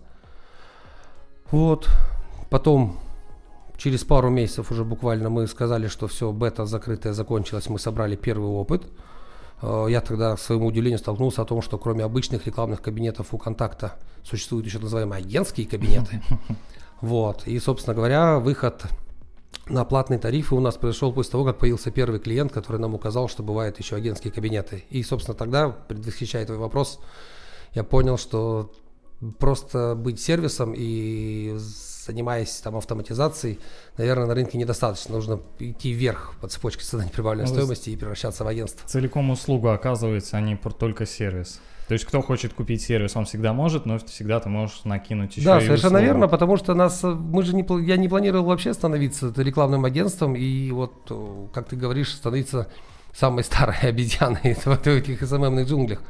Вот. 1.51 1.91
Потом 2.49 2.99
через 3.81 4.05
пару 4.05 4.29
месяцев 4.29 4.71
уже 4.71 4.85
буквально 4.85 5.31
мы 5.31 5.47
сказали, 5.47 5.89
что 5.89 6.07
все, 6.07 6.31
бета 6.33 6.67
закрытая 6.67 7.15
закончилась, 7.15 7.69
мы 7.69 7.79
собрали 7.79 8.15
первый 8.15 8.51
опыт. 8.51 8.83
Э, 9.63 9.87
я 9.89 10.03
тогда, 10.03 10.37
к 10.37 10.39
своему 10.39 10.67
удивлению, 10.67 10.99
столкнулся 10.99 11.43
о 11.43 11.45
том, 11.47 11.63
что 11.63 11.79
кроме 11.79 12.05
обычных 12.05 12.47
рекламных 12.47 12.83
кабинетов 12.83 13.33
у 13.33 13.39
контакта 13.39 13.95
существуют 14.23 14.67
еще 14.67 14.77
так 14.77 14.85
называемые 14.85 15.19
агентские 15.19 15.67
кабинеты. 15.67 16.23
Вот. 17.01 17.47
И, 17.47 17.59
собственно 17.59 17.95
говоря, 17.95 18.39
выход 18.39 18.85
на 19.71 19.87
платные 19.87 20.19
тарифы 20.19 20.55
у 20.55 20.61
нас 20.61 20.77
произошел 20.77 21.15
после 21.15 21.33
того, 21.33 21.47
как 21.47 21.57
появился 21.57 21.91
первый 21.91 22.21
клиент, 22.21 22.53
который 22.53 22.79
нам 22.79 22.95
указал, 22.95 23.27
что 23.27 23.43
бывают 23.43 23.79
еще 23.79 23.97
агентские 23.97 24.31
кабинеты. 24.31 24.85
И, 24.91 25.03
собственно, 25.03 25.35
тогда, 25.35 25.71
предвосхищая 25.71 26.45
твой 26.45 26.59
вопрос, 26.59 27.01
я 27.73 27.85
понял, 27.85 28.19
что 28.19 28.71
просто 29.39 29.95
быть 29.95 30.21
сервисом 30.21 30.75
и 30.77 31.57
занимаясь 32.07 32.55
там 32.61 32.77
автоматизацией, 32.77 33.59
наверное, 33.97 34.27
на 34.27 34.35
рынке 34.35 34.59
недостаточно. 34.59 35.15
Нужно 35.15 35.41
идти 35.59 35.93
вверх 35.93 36.35
по 36.41 36.49
цепочке 36.49 36.85
создания 36.85 37.11
прибавленной 37.11 37.49
ну, 37.49 37.55
стоимости 37.55 37.91
и 37.91 37.97
превращаться 37.97 38.45
в 38.45 38.49
агентство. 38.49 38.89
Целиком 38.89 39.31
услугу 39.31 39.69
оказывается, 39.69 40.37
а 40.37 40.41
не 40.41 40.57
только 40.57 41.07
сервис. 41.07 41.61
То 41.89 41.95
есть 41.95 42.05
кто 42.05 42.23
хочет 42.23 42.55
купить 42.55 42.83
сервис, 42.83 43.17
он 43.17 43.25
всегда 43.25 43.53
может, 43.53 43.85
но 43.85 43.99
всегда 43.99 44.39
ты 44.39 44.49
можешь 44.49 44.85
накинуть 44.85 45.37
еще 45.37 45.45
Да, 45.47 45.59
и 45.59 45.65
совершенно 45.65 45.99
услугу. 45.99 46.05
верно, 46.05 46.29
потому 46.29 46.57
что 46.57 46.75
нас, 46.75 47.03
мы 47.03 47.43
же 47.43 47.53
не, 47.53 47.67
я 47.85 47.97
не 47.97 48.09
планировал 48.09 48.45
вообще 48.45 48.73
становиться 48.75 49.33
рекламным 49.37 49.85
агентством 49.85 50.37
и 50.37 50.71
вот, 50.71 51.51
как 51.53 51.67
ты 51.67 51.75
говоришь, 51.75 52.15
становиться 52.15 52.69
самой 53.13 53.43
старой 53.45 53.79
обезьяной 53.83 54.55
в 54.65 54.87
этих 54.87 55.27
СММных 55.27 55.67
джунглях. 55.67 56.01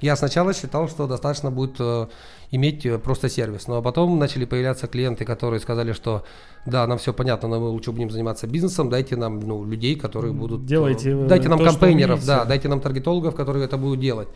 Я 0.00 0.16
сначала 0.16 0.52
считал, 0.52 0.88
что 0.88 1.06
достаточно 1.06 1.50
будет 1.50 1.76
э, 1.78 2.06
иметь 2.50 2.84
э, 2.84 2.98
просто 2.98 3.28
сервис. 3.28 3.64
А 3.68 3.80
потом 3.80 4.18
начали 4.18 4.44
появляться 4.44 4.86
клиенты, 4.86 5.24
которые 5.24 5.60
сказали, 5.60 5.92
что 5.92 6.24
да, 6.66 6.86
нам 6.86 6.98
все 6.98 7.12
понятно, 7.12 7.48
но 7.48 7.60
мы 7.60 7.68
лучше 7.68 7.92
будем 7.92 8.10
заниматься 8.10 8.46
бизнесом, 8.46 8.90
дайте 8.90 9.16
нам 9.16 9.40
ну, 9.40 9.64
людей, 9.64 9.96
которые 9.96 10.32
будут... 10.32 10.62
Э, 10.62 10.66
Делайте 10.66 11.14
Дайте 11.14 11.48
нам 11.48 11.58
то, 11.58 11.64
кампейнеров, 11.64 12.24
да, 12.26 12.44
дайте 12.44 12.68
нам 12.68 12.80
таргетологов, 12.80 13.34
которые 13.34 13.64
это 13.64 13.78
будут 13.78 14.00
делать. 14.00 14.28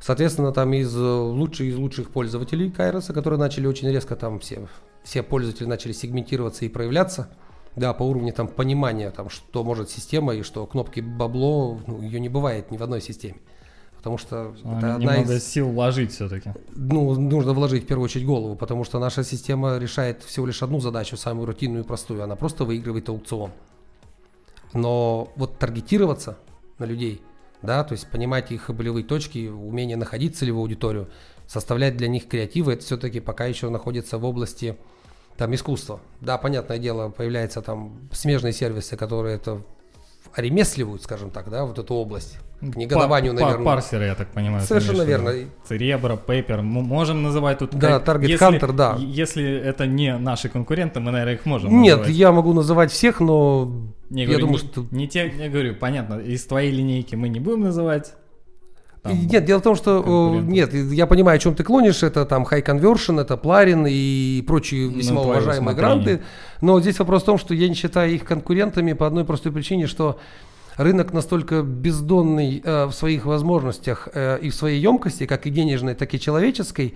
Соответственно, 0.00 0.52
там 0.52 0.72
из 0.72 0.94
э, 0.96 1.00
лучших 1.00 1.66
из 1.66 1.76
лучших 1.76 2.10
пользователей 2.10 2.70
Кайроса, 2.70 3.12
которые 3.12 3.38
начали 3.38 3.66
очень 3.66 3.90
резко 3.90 4.16
там 4.16 4.38
все, 4.38 4.68
все 5.02 5.22
пользователи 5.22 5.66
начали 5.66 5.92
сегментироваться 5.92 6.64
и 6.64 6.68
проявляться. 6.68 7.28
Да, 7.76 7.92
по 7.92 8.02
уровню 8.02 8.32
там 8.32 8.48
понимания, 8.48 9.10
там, 9.10 9.28
что 9.28 9.62
может 9.62 9.90
система 9.90 10.34
и 10.34 10.42
что 10.42 10.66
кнопки 10.66 11.00
бабло, 11.00 11.78
ну, 11.86 12.00
ее 12.02 12.18
не 12.18 12.28
бывает 12.28 12.70
ни 12.70 12.76
в 12.76 12.82
одной 12.82 13.00
системе. 13.00 13.36
Потому 13.98 14.16
что 14.16 14.54
а, 14.64 14.78
это 14.78 14.94
одна 14.94 15.16
из... 15.22 15.44
сил 15.44 15.70
вложить 15.70 16.12
все-таки. 16.12 16.52
Ну, 16.74 17.14
нужно 17.20 17.52
вложить 17.52 17.84
в 17.84 17.86
первую 17.86 18.04
очередь 18.04 18.24
голову, 18.24 18.54
потому 18.54 18.84
что 18.84 18.98
наша 18.98 19.24
система 19.24 19.76
решает 19.76 20.22
всего 20.22 20.46
лишь 20.46 20.62
одну 20.62 20.80
задачу, 20.80 21.16
самую 21.16 21.46
рутинную 21.46 21.84
и 21.84 21.86
простую. 21.86 22.22
Она 22.22 22.36
просто 22.36 22.64
выигрывает 22.64 23.08
аукцион. 23.08 23.50
Но 24.72 25.32
вот 25.36 25.58
таргетироваться 25.58 26.38
на 26.78 26.84
людей, 26.84 27.22
да, 27.62 27.82
то 27.82 27.92
есть 27.92 28.08
понимать 28.08 28.52
их 28.52 28.70
болевые 28.70 29.04
точки, 29.04 29.48
умение 29.48 29.96
находить 29.96 30.36
целевую 30.36 30.62
аудиторию, 30.62 31.08
составлять 31.46 31.96
для 31.96 32.06
них 32.08 32.28
креативы, 32.28 32.74
это 32.74 32.84
все-таки 32.84 33.20
пока 33.20 33.46
еще 33.46 33.68
находится 33.68 34.18
в 34.18 34.24
области 34.24 34.76
там 35.36 35.54
искусства. 35.54 36.00
Да, 36.20 36.38
понятное 36.38 36.78
дело, 36.78 37.08
появляются 37.08 37.62
там 37.62 38.08
смежные 38.12 38.52
сервисы, 38.52 38.96
которые 38.96 39.36
это 39.36 39.62
ремесливают, 40.36 41.02
скажем 41.02 41.30
так, 41.30 41.50
да, 41.50 41.64
вот 41.64 41.78
эту 41.78 41.94
область 41.94 42.38
к 42.60 42.76
негодованию, 42.76 43.34
пар, 43.34 43.42
наверное. 43.42 43.64
Парсеры, 43.64 44.04
я 44.06 44.14
так 44.14 44.28
понимаю. 44.28 44.64
Совершенно 44.64 45.02
верно. 45.02 45.32
Церебро, 45.64 46.16
Пейпер, 46.16 46.62
мы 46.62 46.82
можем 46.82 47.22
называть 47.22 47.58
тут... 47.58 47.74
Да, 47.74 47.98
Target 47.98 48.26
если, 48.26 48.48
Hunter, 48.48 48.72
да. 48.72 48.96
Если 48.98 49.48
это 49.48 49.86
не 49.86 50.16
наши 50.18 50.48
конкуренты, 50.48 51.00
мы, 51.00 51.12
наверное, 51.12 51.34
их 51.34 51.46
можем 51.46 51.80
Нет, 51.80 51.98
называть. 51.98 52.16
я 52.16 52.32
могу 52.32 52.52
называть 52.52 52.90
всех, 52.90 53.20
но 53.20 53.92
не, 54.10 54.22
я 54.22 54.28
говорю, 54.28 54.46
думаю, 54.46 54.62
не, 54.62 54.68
что... 54.68 54.86
Не 54.90 55.08
те, 55.08 55.32
я 55.38 55.48
говорю, 55.48 55.76
понятно, 55.76 56.18
из 56.18 56.44
твоей 56.46 56.72
линейки 56.72 57.14
мы 57.14 57.28
не 57.28 57.40
будем 57.40 57.60
называть. 57.60 58.14
Там, 59.08 59.26
нет, 59.26 59.44
дело 59.44 59.58
в 59.60 59.62
том, 59.62 59.74
что 59.74 60.40
нет, 60.40 60.72
я 60.72 61.06
понимаю, 61.06 61.36
о 61.36 61.38
чем 61.38 61.54
ты 61.54 61.64
клонишь. 61.64 62.02
Это 62.02 62.24
там 62.24 62.44
High 62.44 62.64
Conversion, 62.64 63.20
это 63.20 63.36
Пларин 63.36 63.86
и 63.88 64.42
прочие 64.46 64.90
ну, 64.90 64.96
весьма 64.96 65.22
ну, 65.22 65.28
уважаемые 65.28 65.74
гранты. 65.74 66.22
Но 66.60 66.80
здесь 66.80 66.98
вопрос 66.98 67.22
в 67.22 67.26
том, 67.26 67.38
что 67.38 67.54
я 67.54 67.68
не 67.68 67.74
считаю 67.74 68.12
их 68.12 68.24
конкурентами 68.24 68.92
по 68.92 69.06
одной 69.06 69.24
простой 69.24 69.52
причине, 69.52 69.86
что 69.86 70.18
рынок 70.76 71.12
настолько 71.12 71.62
бездонный 71.62 72.62
э, 72.64 72.86
в 72.86 72.92
своих 72.92 73.26
возможностях 73.26 74.08
э, 74.14 74.38
и 74.40 74.50
в 74.50 74.54
своей 74.54 74.80
емкости, 74.80 75.26
как 75.26 75.46
и 75.46 75.50
денежной, 75.50 75.94
так 75.94 76.14
и 76.14 76.20
человеческой, 76.20 76.94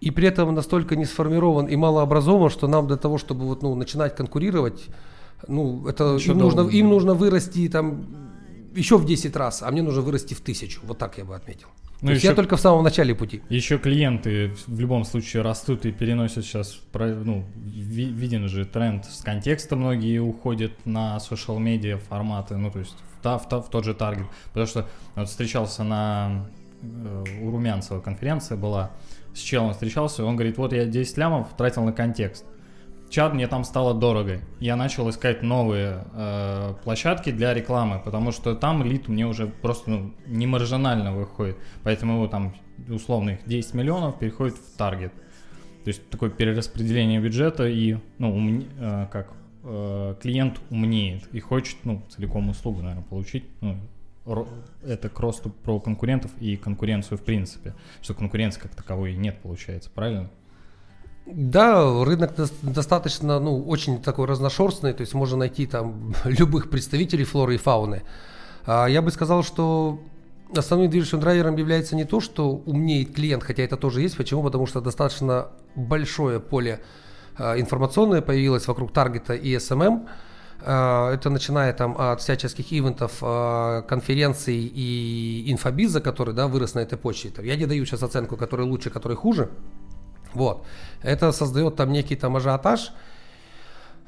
и 0.00 0.10
при 0.10 0.28
этом 0.28 0.54
настолько 0.54 0.96
не 0.96 1.04
сформирован 1.04 1.66
и 1.66 1.76
малообразован, 1.76 2.50
что 2.50 2.66
нам 2.66 2.86
для 2.86 2.96
того, 2.96 3.18
чтобы 3.18 3.46
вот, 3.46 3.62
ну, 3.62 3.74
начинать 3.74 4.16
конкурировать, 4.16 4.86
ну, 5.46 5.86
это 5.86 6.16
им 6.16 6.38
нужно, 6.38 6.62
им 6.62 6.88
нужно 6.88 7.14
вырасти 7.14 7.68
там 7.68 8.06
еще 8.78 8.96
в 8.96 9.04
10 9.04 9.34
раз, 9.36 9.62
а 9.62 9.70
мне 9.70 9.82
нужно 9.82 10.02
вырасти 10.02 10.34
в 10.34 10.40
тысячу. 10.40 10.80
Вот 10.84 10.98
так 10.98 11.18
я 11.18 11.24
бы 11.24 11.34
отметил. 11.34 11.68
Ну, 12.00 12.06
То 12.06 12.12
есть 12.12 12.22
еще, 12.22 12.30
я 12.30 12.36
только 12.36 12.56
в 12.56 12.60
самом 12.60 12.84
начале 12.84 13.12
пути. 13.14 13.42
Еще 13.48 13.76
клиенты 13.78 14.54
в 14.68 14.78
любом 14.78 15.04
случае 15.04 15.42
растут 15.42 15.84
и 15.84 15.90
переносят 15.90 16.44
сейчас, 16.44 16.80
ну, 16.94 17.44
виден 17.56 18.48
же 18.48 18.64
тренд 18.64 19.04
с 19.04 19.20
контекста, 19.22 19.74
многие 19.74 20.20
уходят 20.20 20.72
на 20.86 21.16
social 21.16 21.58
медиа 21.58 21.98
форматы, 21.98 22.56
ну, 22.56 22.70
то 22.70 22.78
есть 22.78 22.94
в, 23.22 23.24
в, 23.24 23.62
в 23.62 23.68
тот 23.68 23.84
же 23.84 23.94
таргет. 23.94 24.26
Потому 24.46 24.66
что 24.66 24.88
вот 25.16 25.28
встречался 25.28 25.82
на 25.82 26.46
э, 26.82 27.24
у 27.42 27.50
Румянцева 27.50 28.00
конференция 28.00 28.56
была, 28.56 28.92
с 29.34 29.40
челом 29.40 29.72
встречался, 29.72 30.24
он 30.24 30.36
говорит, 30.36 30.56
вот 30.56 30.72
я 30.72 30.84
10 30.84 31.16
лямов 31.18 31.48
тратил 31.56 31.82
на 31.82 31.92
контекст. 31.92 32.44
Чат 33.10 33.32
мне 33.32 33.46
там 33.46 33.64
стало 33.64 33.94
дорого. 33.94 34.40
Я 34.60 34.76
начал 34.76 35.08
искать 35.08 35.42
новые 35.42 36.04
э, 36.12 36.74
площадки 36.84 37.30
для 37.30 37.54
рекламы, 37.54 38.00
потому 38.04 38.32
что 38.32 38.54
там 38.54 38.84
лид 38.84 39.08
мне 39.08 39.26
уже 39.26 39.46
просто 39.46 39.90
ну, 39.90 40.14
не 40.26 40.46
маржинально 40.46 41.14
выходит. 41.14 41.56
Поэтому 41.84 42.14
его 42.14 42.26
там 42.26 42.54
условных 42.88 43.40
10 43.46 43.74
миллионов 43.74 44.18
переходит 44.18 44.56
в 44.56 44.76
таргет. 44.76 45.12
То 45.84 45.88
есть 45.88 46.08
такое 46.10 46.28
перераспределение 46.28 47.20
бюджета 47.20 47.66
и, 47.66 47.96
ну, 48.18 48.36
умни, 48.36 48.68
э, 48.78 49.06
как 49.10 49.32
э, 49.64 50.14
клиент 50.20 50.60
умнеет 50.68 51.26
и 51.32 51.40
хочет, 51.40 51.76
ну, 51.84 52.02
целиком 52.10 52.50
услугу, 52.50 52.82
наверное, 52.82 53.04
получить. 53.04 53.44
Ну, 53.62 53.78
это 54.84 55.08
к 55.08 55.18
росту 55.20 55.48
про 55.48 55.80
конкурентов 55.80 56.30
и 56.40 56.56
конкуренцию 56.56 57.16
в 57.16 57.22
принципе. 57.22 57.74
Что 58.02 58.12
конкуренции 58.12 58.60
как 58.60 58.74
таковой 58.74 59.14
нет, 59.14 59.38
получается, 59.40 59.90
правильно? 59.94 60.30
Да, 61.30 62.04
рынок 62.04 62.34
достаточно, 62.62 63.38
ну, 63.38 63.62
очень 63.62 64.00
такой 64.02 64.26
разношерстный, 64.26 64.92
то 64.92 65.02
есть 65.02 65.14
можно 65.14 65.36
найти 65.36 65.66
там 65.66 66.14
любых 66.24 66.70
представителей 66.70 67.24
флоры 67.24 67.56
и 67.56 67.58
фауны. 67.58 68.02
А 68.66 68.86
я 68.86 69.02
бы 69.02 69.10
сказал, 69.10 69.42
что 69.42 70.00
основным 70.56 70.90
движущим 70.90 71.20
драйвером 71.20 71.56
является 71.56 71.96
не 71.96 72.04
то, 72.04 72.20
что 72.20 72.50
умнеет 72.50 73.14
клиент, 73.14 73.42
хотя 73.42 73.62
это 73.62 73.76
тоже 73.76 74.02
есть. 74.02 74.16
Почему? 74.16 74.42
Потому 74.42 74.66
что 74.66 74.80
достаточно 74.80 75.48
большое 75.74 76.40
поле 76.40 76.80
Э, 77.38 77.58
информационная 77.58 78.20
появилась 78.20 78.66
вокруг 78.66 78.92
таргета 78.92 79.34
и 79.34 79.56
SMM. 79.56 80.06
Э, 80.60 81.10
это 81.14 81.30
начиная 81.30 81.72
там 81.72 81.96
от 81.98 82.20
всяческих 82.20 82.72
ивентов, 82.72 83.20
конференций 83.86 84.56
и 84.56 85.50
инфобиза, 85.50 86.00
который 86.00 86.34
да, 86.34 86.48
вырос 86.48 86.74
на 86.74 86.80
этой 86.80 86.98
почте. 86.98 87.32
Я 87.42 87.56
не 87.56 87.66
даю 87.66 87.86
сейчас 87.86 88.02
оценку, 88.02 88.36
который 88.36 88.66
лучше, 88.66 88.90
который 88.90 89.16
хуже. 89.16 89.50
Вот. 90.34 90.64
Это 91.02 91.32
создает 91.32 91.76
там 91.76 91.92
некий 91.92 92.16
там 92.16 92.36
ажиотаж 92.36 92.92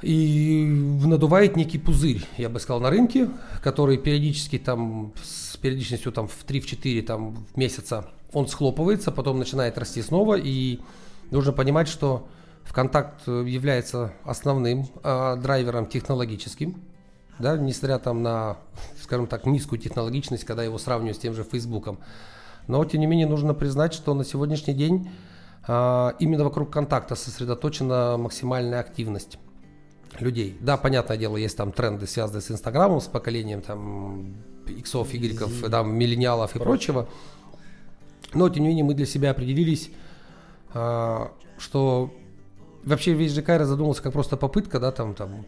и 0.03 0.65
надувает 1.05 1.57
некий 1.57 1.79
пузырь, 1.79 2.25
я 2.37 2.49
бы 2.49 2.59
сказал, 2.59 2.81
на 2.81 2.91
рынке, 2.91 3.29
который 3.63 3.99
периодически 3.99 4.59
там 4.59 5.13
с 5.23 5.57
периодичностью 5.57 6.13
там 6.13 6.27
в 6.27 6.45
3-4 6.47 7.03
там 7.03 7.47
месяца 7.55 8.09
он 8.33 8.47
схлопывается, 8.49 9.11
потом 9.11 9.39
начинает 9.39 9.77
расти 9.77 10.03
снова 10.03 10.37
и 10.39 10.81
нужно 11.31 11.53
понимать, 11.53 11.89
что 11.89 12.29
ВКонтакт 12.65 13.23
э, 13.27 13.45
является 13.47 14.13
основным 14.25 14.87
э, 15.03 15.37
драйвером 15.37 15.87
технологическим, 15.87 16.81
да, 17.39 17.57
несмотря 17.57 17.99
там 17.99 18.23
на, 18.23 18.59
скажем 19.03 19.27
так, 19.27 19.47
низкую 19.47 19.81
технологичность, 19.81 20.45
когда 20.45 20.63
его 20.63 20.79
сравнивают 20.79 21.17
с 21.17 21.21
тем 21.21 21.35
же 21.35 21.43
Фейсбуком. 21.43 21.99
Но, 22.69 22.85
тем 22.85 23.01
не 23.01 23.07
менее, 23.07 23.27
нужно 23.27 23.55
признать, 23.55 23.93
что 23.95 24.15
на 24.15 24.25
сегодняшний 24.25 24.75
день 24.75 25.11
именно 25.67 26.45
вокруг 26.45 26.71
контакта 26.73 27.15
сосредоточена 27.15 28.17
максимальная 28.17 28.81
активность 28.81 29.39
людей. 30.19 30.57
Да, 30.61 30.77
понятное 30.77 31.17
дело, 31.17 31.37
есть 31.37 31.57
там 31.57 31.73
тренды, 31.73 32.07
связанные 32.07 32.41
с 32.41 32.51
Инстаграмом, 32.51 33.01
с 33.01 33.07
поколением 33.07 33.61
там 33.63 34.35
иксов, 34.67 35.15
игреков, 35.15 35.53
там, 35.71 35.95
миллениалов 35.95 36.57
и 36.57 36.59
прочего. 36.59 37.09
Но, 38.35 38.49
тем 38.49 38.63
не 38.63 38.69
менее, 38.69 38.85
мы 38.85 38.95
для 38.95 39.07
себя 39.07 39.31
определились, 39.33 39.91
а, 40.73 41.33
что 41.59 42.13
вообще 42.85 43.13
весь 43.13 43.35
ЖК 43.35 43.65
задумался 43.65 44.03
как 44.03 44.13
просто 44.13 44.37
попытка, 44.37 44.79
да, 44.79 44.93
там, 44.93 45.15
там, 45.15 45.45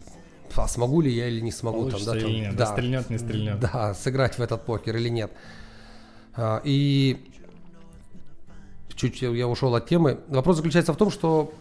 а 0.57 0.69
смогу 0.69 1.01
ли 1.01 1.11
я 1.13 1.29
или 1.29 1.41
не 1.41 1.53
смогу, 1.53 1.83
Получится 1.83 2.07
там, 2.07 2.15
да, 2.15 2.21
там, 2.21 2.31
или 2.31 2.41
нет, 2.41 2.57
да, 2.57 2.67
да, 2.67 2.73
стрельнет, 2.73 3.11
не 3.11 3.19
стрельнет. 3.19 3.61
да, 3.61 3.95
сыграть 3.95 4.37
в 4.37 4.41
этот 4.41 4.65
покер 4.65 4.97
или 4.97 5.09
нет. 5.09 5.33
А, 6.35 6.61
И 6.65 7.32
чуть 8.95 9.23
я 9.23 9.49
ушел 9.49 9.75
от 9.75 9.89
темы. 9.89 10.21
Вопрос 10.29 10.57
заключается 10.57 10.93
в 10.93 10.97
том, 10.97 11.11
что 11.11 11.53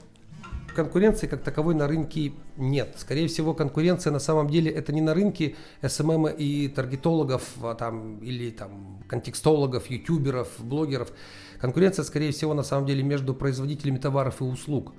конкуренции 0.76 1.28
как 1.28 1.42
таковой 1.42 1.76
на 1.76 1.88
рынке 1.88 2.34
нет. 2.58 2.96
Скорее 2.98 3.28
всего, 3.28 3.54
конкуренция 3.54 4.12
на 4.12 4.20
самом 4.20 4.50
деле 4.50 4.72
это 4.72 4.94
не 4.94 5.02
на 5.02 5.14
рынке 5.14 5.56
SMM 5.82 6.28
и 6.28 6.68
таргетологов 6.68 7.44
а, 7.62 7.76
там, 7.76 8.20
или 8.20 8.52
там, 8.52 9.04
контекстологов, 9.08 9.90
ютуберов, 9.90 10.50
блогеров. 10.60 11.12
Конкуренция, 11.60 12.04
скорее 12.04 12.32
всего, 12.32 12.54
на 12.54 12.64
самом 12.64 12.86
деле 12.86 13.04
между 13.04 13.34
производителями 13.34 13.98
товаров 13.98 14.42
и 14.42 14.44
услуг. 14.44 14.94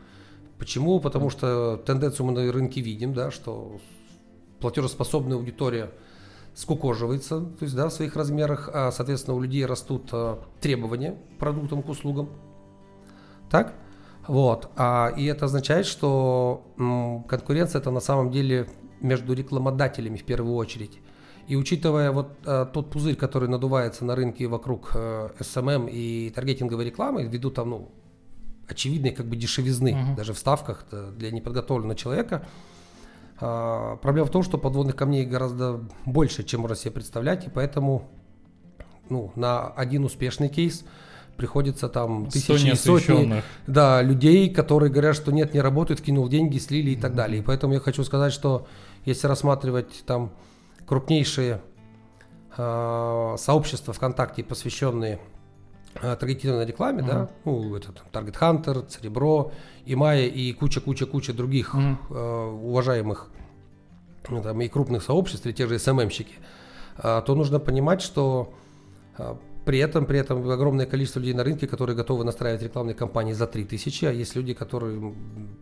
Почему? 0.58 1.00
Потому 1.00 1.30
что 1.30 1.76
тенденцию 1.78 2.26
мы 2.26 2.32
на 2.32 2.52
рынке 2.52 2.80
видим, 2.80 3.14
да, 3.14 3.30
что 3.30 3.80
платежеспособная 4.60 5.36
аудитория 5.36 5.90
скукоживается, 6.54 7.40
то 7.40 7.62
есть 7.62 7.74
да, 7.74 7.88
в 7.88 7.92
своих 7.92 8.14
размерах, 8.16 8.68
а, 8.72 8.90
соответственно, 8.92 9.36
у 9.36 9.40
людей 9.40 9.64
растут 9.64 10.08
а, 10.12 10.38
требования 10.60 11.16
к 11.34 11.38
продуктам, 11.38 11.82
к 11.82 11.88
услугам. 11.88 12.28
Так? 13.50 13.74
Вот. 14.26 14.70
А, 14.76 15.12
и 15.16 15.24
это 15.24 15.46
означает, 15.46 15.86
что 15.86 16.62
м, 16.78 17.24
конкуренция 17.24 17.80
это 17.80 17.90
на 17.90 18.00
самом 18.00 18.30
деле 18.30 18.68
между 19.00 19.32
рекламодателями 19.34 20.16
в 20.16 20.24
первую 20.24 20.54
очередь. 20.54 21.00
И 21.48 21.56
учитывая 21.56 22.12
вот 22.12 22.28
а, 22.46 22.66
тот 22.66 22.90
пузырь, 22.90 23.16
который 23.16 23.48
надувается 23.48 24.04
на 24.04 24.14
рынке 24.14 24.46
вокруг 24.46 24.92
э, 24.94 25.30
SMM 25.40 25.90
и 25.90 26.30
таргетинговой 26.30 26.84
рекламы, 26.84 27.24
ввиду 27.24 27.50
там, 27.50 27.70
ну, 27.70 27.90
очевидной 28.68 29.10
как 29.10 29.26
бы 29.26 29.36
дешевизны, 29.36 29.94
Мгм. 29.94 30.14
даже 30.14 30.32
в 30.34 30.38
ставках 30.38 30.86
для 31.16 31.30
неподготовленного 31.30 31.96
человека, 31.96 32.36
а, 32.36 32.46
проблема 33.42 34.26
в 34.26 34.30
том, 34.30 34.42
что 34.42 34.56
подводных 34.56 34.94
камней 34.94 35.24
гораздо 35.24 35.80
больше, 36.06 36.44
чем 36.44 36.60
можно 36.60 36.76
себе 36.76 36.92
представлять, 36.92 37.46
и 37.46 37.50
поэтому 37.50 38.08
ну, 39.08 39.32
на 39.34 39.68
один 39.68 40.04
успешный 40.04 40.48
кейс 40.48 40.84
приходится 41.36 41.88
там 41.88 42.26
тысячи 42.26 42.68
и 42.68 42.74
сотни 42.74 43.42
да, 43.66 44.02
людей, 44.02 44.48
которые 44.48 44.90
говорят, 44.90 45.16
что 45.16 45.32
нет, 45.32 45.54
не 45.54 45.60
работает, 45.60 46.00
кинул 46.00 46.28
деньги, 46.28 46.58
слили 46.58 46.90
и 46.90 46.96
так 46.96 47.14
далее. 47.14 47.40
И 47.40 47.42
поэтому 47.42 47.74
я 47.74 47.80
хочу 47.80 48.04
сказать, 48.04 48.32
что 48.32 48.66
если 49.04 49.26
рассматривать 49.26 50.04
там 50.06 50.30
крупнейшие 50.86 51.60
а, 52.56 53.36
сообщества 53.38 53.92
ВКонтакте, 53.92 54.44
посвященные 54.44 55.18
а, 55.18 55.31
таргетированной 56.00 56.66
рекламе, 56.66 57.02
да, 57.02 57.30
ну, 57.44 57.74
это 57.76 57.92
там 57.92 58.24
Target 58.24 58.38
Hunter, 58.38 58.86
Церебро, 58.86 59.52
Имая 59.84 60.26
и 60.26 60.52
куча-куча-куча 60.52 61.32
других 61.32 61.74
Мгм. 61.74 61.98
э, 62.10 62.50
уважаемых 62.62 63.30
ну, 64.28 64.42
там, 64.42 64.60
и 64.60 64.68
крупных 64.68 65.02
сообществ, 65.02 65.46
и 65.46 65.52
те 65.52 65.66
же 65.66 65.78
СММщики, 65.78 66.34
а, 66.96 67.20
то 67.22 67.34
нужно 67.34 67.58
понимать, 67.58 68.02
что 68.02 68.52
а, 69.16 69.36
при 69.64 69.78
этом, 69.78 70.06
при 70.06 70.18
этом 70.18 70.48
огромное 70.48 70.86
количество 70.86 71.20
людей 71.20 71.34
на 71.34 71.44
рынке, 71.44 71.66
которые 71.66 71.96
готовы 71.96 72.24
настраивать 72.24 72.62
рекламные 72.62 72.94
кампании 72.94 73.32
за 73.32 73.46
3000, 73.46 74.06
а 74.06 74.12
есть 74.12 74.34
люди, 74.34 74.54
которые 74.54 75.14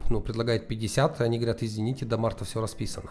ну, 0.08 0.20
предлагают 0.20 0.68
50, 0.68 1.20
и 1.20 1.24
они 1.24 1.38
говорят, 1.38 1.62
извините, 1.62 2.06
до 2.06 2.16
марта 2.16 2.44
все 2.44 2.60
расписано. 2.60 3.10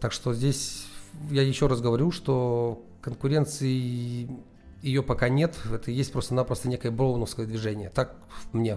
Так 0.00 0.12
что 0.12 0.32
здесь 0.32 0.86
я 1.30 1.42
еще 1.42 1.66
раз 1.66 1.80
говорю, 1.82 2.10
что 2.10 2.82
конкуренции 3.02 4.28
ее 4.82 5.02
пока 5.02 5.28
нет, 5.28 5.56
это 5.72 5.90
есть 5.90 6.12
просто-напросто 6.12 6.68
некое 6.68 6.90
броуновское 6.90 7.46
движение. 7.46 7.90
Так 7.90 8.14
мне 8.52 8.76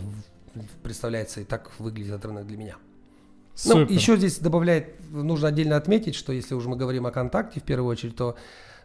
представляется 0.84 1.42
и 1.42 1.44
так 1.44 1.72
выглядит 1.80 2.24
рынок 2.26 2.46
для 2.48 2.58
меня. 2.58 2.76
Ну, 3.66 3.72
Супер. 3.74 3.92
еще 3.92 4.18
здесь 4.18 4.40
добавляет, 4.40 4.96
нужно 5.12 5.50
отдельно 5.50 5.76
отметить, 5.78 6.16
что 6.16 6.34
если 6.34 6.56
уже 6.56 6.70
мы 6.70 6.76
говорим 6.76 7.06
о 7.06 7.12
контакте 7.12 7.60
в 7.60 7.64
первую 7.64 7.90
очередь, 7.92 8.16
то 8.16 8.36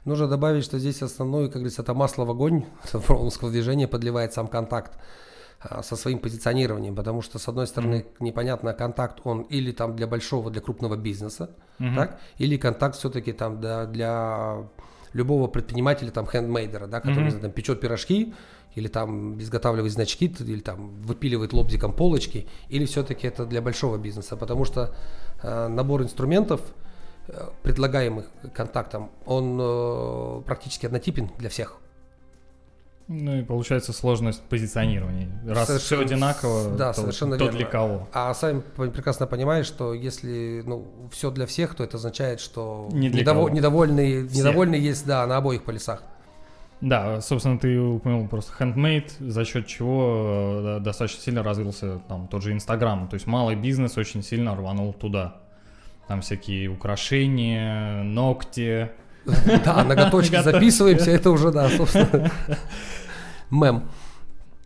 нужно 0.04 0.28
добавить, 0.28 0.62
что 0.64 0.78
здесь 0.78 1.02
основное, 1.02 1.46
как 1.46 1.54
говорится, 1.54 1.82
это 1.82 1.94
масло 1.94 2.24
в 2.24 2.30
огонь 2.30 2.64
броуновского 2.92 3.50
движения 3.50 3.88
подливает 3.88 4.34
сам 4.34 4.46
контакт 4.46 4.98
а, 5.60 5.82
со 5.82 5.96
своим 5.96 6.18
позиционированием, 6.18 6.94
потому 6.94 7.22
что, 7.22 7.38
с 7.38 7.48
одной 7.48 7.66
стороны, 7.66 8.06
непонятно, 8.20 8.74
контакт 8.74 9.20
он 9.24 9.40
или 9.42 9.72
там 9.72 9.96
для 9.96 10.06
большого, 10.06 10.50
для 10.50 10.60
крупного 10.60 10.96
бизнеса, 10.96 11.50
Мгм. 11.78 11.94
так, 11.94 12.20
или 12.36 12.56
контакт 12.58 12.96
все-таки 12.96 13.32
там 13.32 13.60
для, 13.60 13.86
для 13.86 14.68
любого 15.12 15.46
предпринимателя, 15.46 16.10
там, 16.10 16.26
хендмейдера, 16.26 16.86
да, 16.86 17.00
который, 17.00 17.30
знаю, 17.30 17.42
там, 17.42 17.52
печет 17.52 17.80
пирожки, 17.80 18.34
или 18.74 18.88
там 18.88 19.38
изготавливает 19.40 19.92
значки, 19.92 20.26
или 20.40 20.60
там 20.60 21.00
выпиливает 21.02 21.52
лобзиком 21.52 21.92
полочки, 21.92 22.46
или 22.68 22.84
все-таки 22.84 23.26
это 23.26 23.46
для 23.46 23.60
большого 23.60 23.98
бизнеса, 23.98 24.36
потому 24.36 24.64
что 24.64 24.94
э, 25.42 25.68
набор 25.68 26.02
инструментов, 26.02 26.60
э, 27.28 27.48
предлагаемых 27.62 28.26
контактом, 28.54 29.10
он 29.26 29.58
э, 29.60 30.42
практически 30.46 30.86
однотипен 30.86 31.30
для 31.38 31.48
всех. 31.48 31.78
Ну 33.10 33.38
и 33.38 33.42
получается 33.42 33.94
сложность 33.94 34.42
позиционирования. 34.42 35.28
Раз 35.46 35.66
Совершенно- 35.68 35.78
все 35.78 36.00
одинаково, 36.14 36.76
да, 36.76 36.92
то, 36.92 37.00
совершенно 37.00 37.38
то 37.38 37.44
верно. 37.44 37.58
для 37.58 37.66
кого? 37.66 38.08
А 38.12 38.34
сами 38.34 38.60
прекрасно 38.76 39.26
понимаешь, 39.26 39.64
что 39.66 39.94
если 39.94 40.62
ну, 40.66 40.86
все 41.10 41.30
для 41.30 41.46
всех, 41.46 41.74
то 41.74 41.82
это 41.84 41.96
означает, 41.96 42.38
что 42.38 42.86
Не 42.92 43.08
для 43.08 43.22
недово- 43.22 43.46
кого. 43.46 43.48
недовольные, 43.48 44.28
Все. 44.28 44.38
недовольные 44.40 44.82
есть 44.82 45.06
да, 45.06 45.26
на 45.26 45.38
обоих 45.38 45.62
полюсах. 45.64 46.02
Да, 46.82 47.20
собственно, 47.22 47.58
ты 47.58 47.80
упомянул 47.80 48.28
просто 48.28 48.52
handmade, 48.62 49.10
за 49.18 49.44
счет 49.46 49.66
чего 49.66 50.76
э, 50.76 50.80
достаточно 50.80 51.22
сильно 51.22 51.42
развился 51.42 52.00
там 52.08 52.28
тот 52.28 52.42
же 52.42 52.52
Инстаграм. 52.52 53.08
То 53.08 53.14
есть 53.14 53.26
малый 53.26 53.56
бизнес 53.56 53.96
очень 53.96 54.22
сильно 54.22 54.54
рванул 54.54 54.92
туда. 54.92 55.38
Там 56.08 56.20
всякие 56.20 56.68
украшения, 56.68 58.02
ногти. 58.02 58.90
Да, 59.64 59.84
ноготочки 59.84 60.40
записываемся, 60.42 61.10
это 61.10 61.30
уже, 61.30 61.50
да, 61.50 61.68
собственно, 61.68 62.30
мем. 63.50 63.88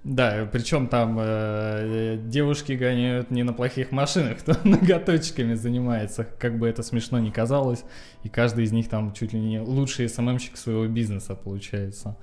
Да, 0.05 0.49
причем 0.51 0.89
там 0.89 1.17
э, 1.21 2.19
девушки 2.25 2.73
гоняют 2.73 3.31
не 3.31 3.45
на 3.45 3.53
плохих 3.53 3.93
машинах, 3.93 4.39
кто 4.41 4.55
ноготочками 4.65 5.55
занимается, 5.55 6.25
как 6.25 6.59
бы 6.59 6.69
это 6.69 6.83
смешно 6.83 7.21
ни 7.21 7.31
казалось, 7.31 7.85
и 8.25 8.29
каждый 8.29 8.65
из 8.65 8.73
них 8.73 8.89
там 8.89 9.13
чуть 9.13 9.33
ли 9.33 9.39
не 9.39 9.61
лучший 9.61 10.09
СММщик 10.09 10.57
своего 10.57 10.87
бизнеса 10.89 11.37
получается. 11.37 12.17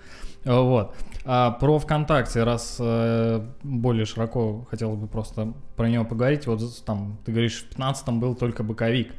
Вот. 0.43 0.95
А 1.23 1.51
про 1.51 1.79
ВКонтакте, 1.79 2.43
раз 2.43 2.77
э, 2.79 3.45
более 3.63 4.05
широко 4.05 4.67
хотел 4.69 4.95
бы 4.95 5.07
просто 5.07 5.53
про 5.77 5.87
него 5.89 6.03
поговорить, 6.03 6.47
вот 6.47 6.61
там, 6.85 7.19
ты 7.25 7.31
говоришь, 7.31 7.63
в 7.63 7.69
15 7.69 8.09
был 8.09 8.35
только 8.35 8.63
боковик. 8.63 9.13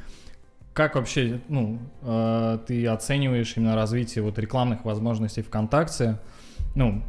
Как 0.72 0.94
вообще, 0.94 1.40
ну, 1.48 1.78
э, 2.02 2.58
ты 2.66 2.86
оцениваешь 2.86 3.56
именно 3.56 3.74
развитие 3.74 4.22
вот 4.22 4.38
рекламных 4.38 4.84
возможностей 4.84 5.42
ВКонтакте? 5.42 6.18
Ну, 6.74 7.02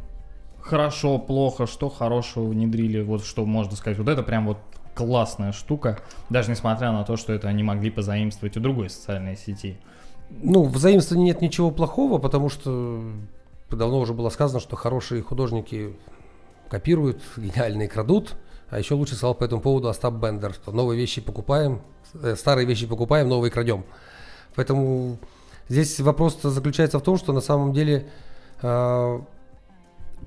хорошо, 0.60 1.18
плохо, 1.18 1.66
что 1.66 1.88
хорошего 1.88 2.48
внедрили, 2.48 3.00
вот 3.02 3.24
что 3.24 3.44
можно 3.46 3.76
сказать, 3.76 3.98
вот 3.98 4.08
это 4.08 4.22
прям 4.22 4.46
вот 4.46 4.58
классная 4.94 5.52
штука, 5.52 6.00
даже 6.28 6.50
несмотря 6.50 6.92
на 6.92 7.04
то, 7.04 7.16
что 7.16 7.32
это 7.32 7.48
они 7.48 7.62
могли 7.62 7.90
позаимствовать 7.90 8.56
у 8.56 8.60
другой 8.60 8.90
социальной 8.90 9.36
сети. 9.36 9.76
Ну, 10.30 10.64
в 10.64 10.76
заимствовании 10.78 11.26
нет 11.26 11.40
ничего 11.40 11.70
плохого, 11.70 12.18
потому 12.18 12.48
что 12.48 13.02
давно 13.70 14.00
уже 14.00 14.12
было 14.12 14.28
сказано, 14.28 14.60
что 14.60 14.76
хорошие 14.76 15.22
художники 15.22 15.94
копируют, 16.68 17.22
гениальные 17.36 17.88
крадут. 17.88 18.36
А 18.72 18.78
еще 18.78 18.94
лучше 18.94 19.16
сказал 19.16 19.34
по 19.34 19.44
этому 19.44 19.60
поводу 19.60 19.88
Остап 19.90 20.14
Бендер, 20.14 20.54
что 20.54 20.72
новые 20.72 20.98
вещи 20.98 21.20
покупаем, 21.20 21.82
э, 22.14 22.34
старые 22.36 22.66
вещи 22.66 22.86
покупаем, 22.86 23.28
новые 23.28 23.50
крадем. 23.50 23.84
Поэтому 24.54 25.18
здесь 25.68 26.00
вопрос 26.00 26.40
заключается 26.40 26.98
в 26.98 27.02
том, 27.02 27.18
что 27.18 27.34
на 27.34 27.42
самом 27.42 27.74
деле 27.74 28.08
э, 28.62 29.20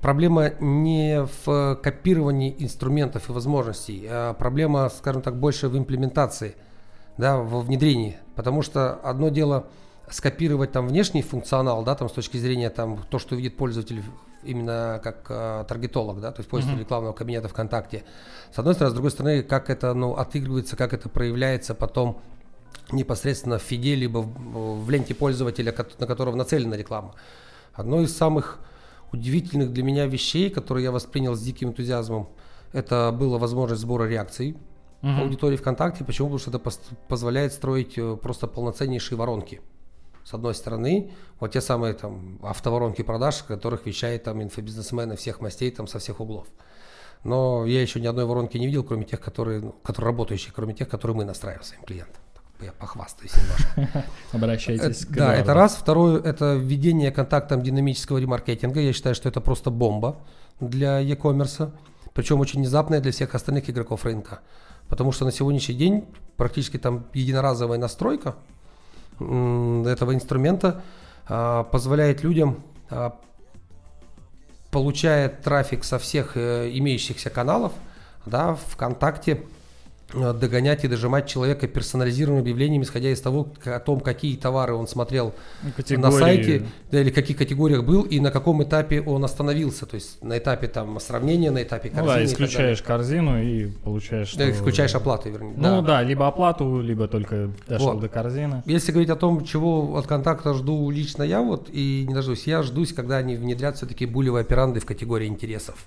проблема 0.00 0.52
не 0.60 1.26
в 1.44 1.74
копировании 1.82 2.54
инструментов 2.60 3.28
и 3.28 3.32
возможностей, 3.32 4.06
а 4.08 4.32
проблема, 4.34 4.90
скажем 4.90 5.22
так, 5.22 5.40
больше 5.40 5.68
в 5.68 5.76
имплементации, 5.76 6.54
да, 7.18 7.38
во 7.38 7.62
внедрении. 7.62 8.16
Потому 8.36 8.62
что 8.62 8.94
одно 8.94 9.28
дело 9.28 9.66
скопировать 10.08 10.70
там 10.70 10.86
внешний 10.86 11.22
функционал, 11.22 11.82
да, 11.82 11.96
там 11.96 12.08
с 12.08 12.12
точки 12.12 12.36
зрения 12.36 12.70
там 12.70 13.00
то, 13.10 13.18
что 13.18 13.34
видит 13.34 13.56
пользователь 13.56 14.04
именно 14.46 15.00
как 15.02 15.26
э, 15.28 15.64
таргетолог, 15.68 16.20
да, 16.20 16.32
то 16.32 16.40
есть 16.40 16.48
пользователь 16.50 16.76
Мгм. 16.78 16.84
рекламного 16.84 17.12
кабинета 17.12 17.48
ВКонтакте. 17.48 18.04
С 18.52 18.58
одной 18.58 18.74
стороны, 18.74 18.90
с 18.90 18.94
другой 18.94 19.10
стороны, 19.10 19.42
как 19.42 19.70
это 19.70 19.92
ну, 19.94 20.14
отыгрывается, 20.14 20.76
как 20.76 20.92
это 20.92 21.08
проявляется 21.08 21.74
потом 21.74 22.20
непосредственно 22.92 23.58
в 23.58 23.62
фиде, 23.62 23.94
либо 23.94 24.18
в, 24.18 24.84
в 24.84 24.90
ленте 24.90 25.14
пользователя, 25.14 25.74
на 25.98 26.06
которого 26.06 26.36
нацелена 26.36 26.76
реклама. 26.76 27.14
Одно 27.74 28.00
из 28.00 28.16
самых 28.16 28.58
удивительных 29.12 29.72
для 29.72 29.82
меня 29.82 30.06
вещей, 30.06 30.50
которые 30.50 30.84
я 30.84 30.92
воспринял 30.92 31.34
с 31.34 31.40
диким 31.40 31.68
энтузиазмом, 31.68 32.28
это 32.72 33.12
была 33.18 33.38
возможность 33.38 33.82
сбора 33.82 34.04
реакций 34.04 34.56
Мгм. 35.02 35.20
аудитории 35.22 35.56
ВКонтакте. 35.56 36.04
Почему? 36.04 36.28
Потому 36.28 36.38
что 36.38 36.50
это 36.50 36.96
позволяет 37.08 37.52
строить 37.52 37.98
э, 37.98 38.16
просто 38.16 38.46
полноценнейшие 38.46 39.18
воронки. 39.18 39.60
С 40.26 40.34
одной 40.34 40.56
стороны, 40.56 41.12
вот 41.38 41.52
те 41.52 41.60
самые 41.60 41.94
там 41.94 42.40
автоворонки 42.42 43.02
продаж, 43.02 43.44
которых 43.44 43.86
вещает 43.86 44.24
там 44.24 44.42
инфобизнесмены 44.42 45.14
всех 45.14 45.40
мастей 45.40 45.70
там 45.70 45.86
со 45.86 46.00
всех 46.00 46.18
углов. 46.18 46.48
Но 47.22 47.64
я 47.64 47.80
еще 47.80 48.00
ни 48.00 48.08
одной 48.08 48.24
воронки 48.24 48.58
не 48.58 48.66
видел, 48.66 48.82
кроме 48.82 49.04
тех, 49.04 49.20
которые, 49.20 49.60
ну, 49.60 49.76
которые 49.84 50.10
работающие, 50.10 50.52
кроме 50.52 50.74
тех, 50.74 50.88
которые 50.88 51.16
мы 51.16 51.24
настраиваем 51.24 51.62
своим 51.62 51.84
клиентам. 51.84 52.20
Я 52.60 52.72
похвастаюсь 52.72 53.34
немножко. 53.36 54.04
Обращайтесь 54.32 55.06
к 55.06 55.10
Да, 55.10 55.32
это 55.32 55.54
раз. 55.54 55.76
Второе, 55.76 56.20
это 56.20 56.54
введение 56.54 57.12
контактом 57.12 57.62
динамического 57.62 58.18
ремаркетинга. 58.18 58.80
Я 58.80 58.92
считаю, 58.92 59.14
что 59.14 59.28
это 59.28 59.40
просто 59.40 59.70
бомба 59.70 60.16
для 60.58 60.98
e-commerce. 60.98 61.70
Причем 62.14 62.40
очень 62.40 62.58
внезапная 62.58 63.00
для 63.00 63.12
всех 63.12 63.36
остальных 63.36 63.70
игроков 63.70 64.04
рынка. 64.04 64.40
Потому 64.88 65.12
что 65.12 65.24
на 65.24 65.30
сегодняшний 65.30 65.76
день 65.76 66.04
практически 66.36 66.78
там 66.78 67.06
единоразовая 67.14 67.78
настройка 67.78 68.34
этого 69.18 70.14
инструмента 70.14 70.82
а, 71.28 71.64
позволяет 71.64 72.22
людям, 72.22 72.62
а, 72.90 73.18
получая 74.70 75.28
трафик 75.28 75.84
со 75.84 75.98
всех 75.98 76.36
э, 76.36 76.70
имеющихся 76.74 77.30
каналов, 77.30 77.72
да, 78.26 78.54
ВКонтакте, 78.54 79.42
догонять 80.12 80.84
и 80.84 80.88
дожимать 80.88 81.26
человека 81.26 81.66
персонализированным 81.66 82.42
объявлением, 82.42 82.82
исходя 82.82 83.10
из 83.10 83.20
того, 83.20 83.48
о 83.64 83.80
том, 83.80 84.00
какие 84.00 84.36
товары 84.36 84.74
он 84.74 84.86
смотрел 84.86 85.34
Категории. 85.76 86.02
на 86.02 86.10
сайте, 86.12 86.66
да, 86.92 87.00
или 87.00 87.10
в 87.10 87.14
каких 87.14 87.36
категориях 87.36 87.84
был, 87.84 88.02
и 88.02 88.20
на 88.20 88.30
каком 88.30 88.62
этапе 88.62 89.00
он 89.00 89.24
остановился. 89.24 89.84
То 89.86 89.96
есть 89.96 90.22
на 90.22 90.38
этапе 90.38 90.68
там 90.68 91.00
сравнения, 91.00 91.50
на 91.50 91.62
этапе 91.62 91.88
корзины. 91.88 92.06
Ну 92.06 92.18
да, 92.18 92.24
исключаешь 92.24 92.80
и 92.80 92.84
корзину 92.84 93.42
и 93.42 93.66
получаешь... 93.66 94.34
Да, 94.34 94.48
исключаешь 94.50 94.94
оплату, 94.94 95.28
вернее. 95.28 95.54
Ну 95.56 95.82
да. 95.82 95.82
да, 95.82 96.02
либо 96.02 96.28
оплату, 96.28 96.80
либо 96.80 97.08
только 97.08 97.50
дошел 97.66 97.92
вот. 97.92 98.00
до 98.00 98.08
корзины. 98.08 98.62
Если 98.66 98.92
говорить 98.92 99.10
о 99.10 99.16
том, 99.16 99.44
чего 99.44 99.96
от 99.96 100.06
контакта 100.06 100.54
жду 100.54 100.88
лично 100.90 101.24
я, 101.24 101.42
вот, 101.42 101.68
и 101.72 102.04
не 102.06 102.14
дождусь, 102.14 102.46
я 102.46 102.62
ждусь, 102.62 102.92
когда 102.92 103.16
они 103.16 103.34
внедрят 103.34 103.76
все-таки 103.76 104.06
булевые 104.06 104.42
операнды 104.42 104.78
в 104.78 104.86
категории 104.86 105.26
интересов. 105.26 105.86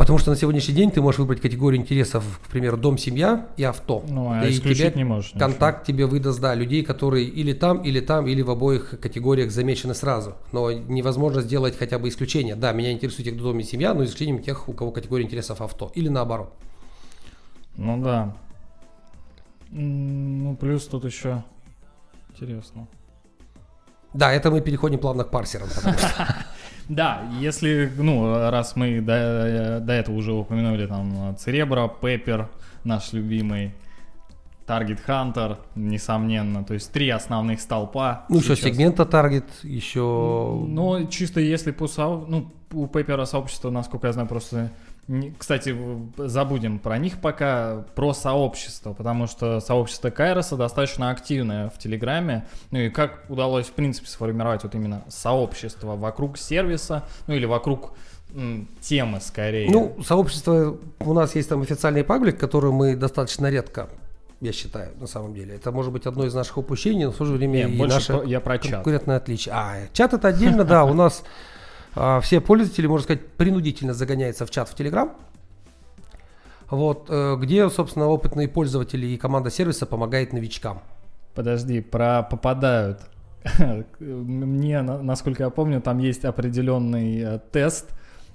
Потому 0.00 0.18
что 0.18 0.30
на 0.30 0.36
сегодняшний 0.36 0.72
день 0.72 0.90
ты 0.90 1.02
можешь 1.02 1.18
выбрать 1.18 1.42
категорию 1.42 1.78
интересов, 1.78 2.24
к 2.42 2.50
примеру, 2.50 2.78
дом, 2.78 2.96
семья 2.96 3.48
и 3.58 3.64
авто. 3.64 4.02
Ну, 4.08 4.32
а 4.32 4.46
и 4.46 4.50
исключить 4.50 4.96
не 4.96 5.04
можешь. 5.04 5.32
Контакт 5.38 5.82
ничего. 5.82 5.98
тебе 5.98 6.06
выдаст, 6.06 6.40
да, 6.40 6.54
людей, 6.54 6.82
которые 6.82 7.26
или 7.26 7.52
там, 7.52 7.82
или 7.82 8.00
там, 8.00 8.26
или 8.26 8.40
в 8.40 8.50
обоих 8.50 8.98
категориях 8.98 9.50
замечены 9.50 9.92
сразу. 9.92 10.36
Но 10.52 10.72
невозможно 10.72 11.42
сделать 11.42 11.76
хотя 11.78 11.98
бы 11.98 12.08
исключение. 12.08 12.56
Да, 12.56 12.72
меня 12.72 12.92
интересует 12.92 13.26
тех, 13.26 13.34
кто 13.34 13.44
дом 13.44 13.60
и 13.60 13.62
семья, 13.62 13.92
но 13.92 14.02
исключением 14.02 14.42
тех, 14.42 14.70
у 14.70 14.72
кого 14.72 14.90
категория 14.90 15.26
интересов 15.26 15.60
авто. 15.60 15.92
Или 15.94 16.08
наоборот. 16.08 16.54
Ну 17.76 18.02
да. 18.02 18.34
Ну, 19.68 20.56
плюс 20.56 20.86
тут 20.86 21.04
еще 21.04 21.44
интересно. 22.30 22.88
Да, 24.14 24.32
это 24.32 24.50
мы 24.50 24.62
переходим 24.62 24.98
плавно 24.98 25.24
к 25.24 25.30
парсерам. 25.30 25.68
Да, 26.90 27.22
если, 27.38 27.88
ну, 27.96 28.50
раз 28.50 28.74
мы 28.74 29.00
до, 29.00 29.78
до 29.80 29.92
этого 29.92 30.16
уже 30.16 30.32
упомянули 30.32 30.86
там 30.86 31.36
Церебро, 31.38 31.86
Пеппер, 31.88 32.48
наш 32.82 33.12
любимый, 33.12 33.72
Target 34.66 34.98
Hunter, 35.06 35.58
несомненно. 35.76 36.64
То 36.64 36.74
есть 36.74 36.90
три 36.90 37.08
основных 37.08 37.60
столпа. 37.60 38.24
Ну, 38.28 38.38
еще 38.38 38.56
сегмента 38.56 39.04
Target, 39.04 39.44
еще... 39.62 40.00
Ну, 40.00 41.06
чисто 41.06 41.38
если 41.38 41.70
по... 41.70 41.86
Ну, 41.96 42.50
у 42.72 42.88
Пеппера 42.88 43.24
сообщество, 43.24 43.70
насколько 43.70 44.08
я 44.08 44.12
знаю, 44.12 44.26
просто 44.26 44.70
кстати, 45.38 45.76
забудем 46.16 46.78
про 46.78 46.98
них 46.98 47.20
пока, 47.20 47.84
про 47.94 48.14
сообщество, 48.14 48.92
потому 48.92 49.26
что 49.26 49.60
сообщество 49.60 50.10
Кайроса 50.10 50.56
достаточно 50.56 51.10
активное 51.10 51.68
в 51.70 51.78
Телеграме. 51.78 52.46
Ну 52.70 52.78
и 52.78 52.90
как 52.90 53.24
удалось, 53.28 53.66
в 53.66 53.72
принципе, 53.72 54.08
сформировать 54.08 54.62
вот 54.62 54.74
именно 54.74 55.02
сообщество 55.08 55.96
вокруг 55.96 56.38
сервиса, 56.38 57.04
ну 57.26 57.34
или 57.34 57.46
вокруг 57.46 57.92
темы 58.80 59.20
скорее. 59.20 59.68
Ну, 59.70 59.96
сообщество, 60.04 60.76
у 61.00 61.12
нас 61.12 61.34
есть 61.34 61.48
там 61.48 61.62
официальный 61.62 62.04
паблик, 62.04 62.38
который 62.38 62.70
мы 62.70 62.94
достаточно 62.94 63.50
редко 63.50 63.88
я 64.40 64.52
считаю, 64.52 64.92
на 64.98 65.06
самом 65.06 65.34
деле. 65.34 65.54
Это 65.56 65.70
может 65.70 65.92
быть 65.92 66.06
одно 66.06 66.24
из 66.24 66.32
наших 66.32 66.56
упущений, 66.56 67.04
но 67.04 67.12
в 67.12 67.16
то 67.16 67.26
же 67.26 67.34
время 67.34 67.64
Нет, 67.64 67.70
и 67.72 67.86
наше 67.86 68.12
про, 68.14 68.24
я 68.24 68.40
про 68.40 68.58
чат. 68.58 68.72
конкурентное 68.76 69.18
отличие. 69.18 69.54
А, 69.54 69.76
чат 69.92 70.14
это 70.14 70.28
отдельно, 70.28 70.64
да, 70.64 70.84
у 70.84 70.94
нас 70.94 71.22
все 72.22 72.40
пользователи, 72.40 72.86
можно 72.86 73.04
сказать, 73.04 73.26
принудительно 73.32 73.94
загоняются 73.94 74.46
в 74.46 74.50
чат 74.50 74.68
в 74.68 74.78
Telegram, 74.78 75.10
вот, 76.70 77.06
э, 77.08 77.36
где, 77.40 77.68
собственно, 77.68 78.06
опытные 78.06 78.48
пользователи 78.48 79.06
и 79.06 79.16
команда 79.16 79.50
сервиса 79.50 79.86
помогает 79.86 80.32
новичкам. 80.32 80.82
Подожди, 81.34 81.80
про 81.80 82.22
попадают. 82.22 83.00
Мне, 83.98 84.82
насколько 84.82 85.44
я 85.44 85.50
помню, 85.50 85.80
там 85.80 85.98
есть 85.98 86.24
определенный 86.24 87.20
э, 87.20 87.40
тест, 87.50 87.90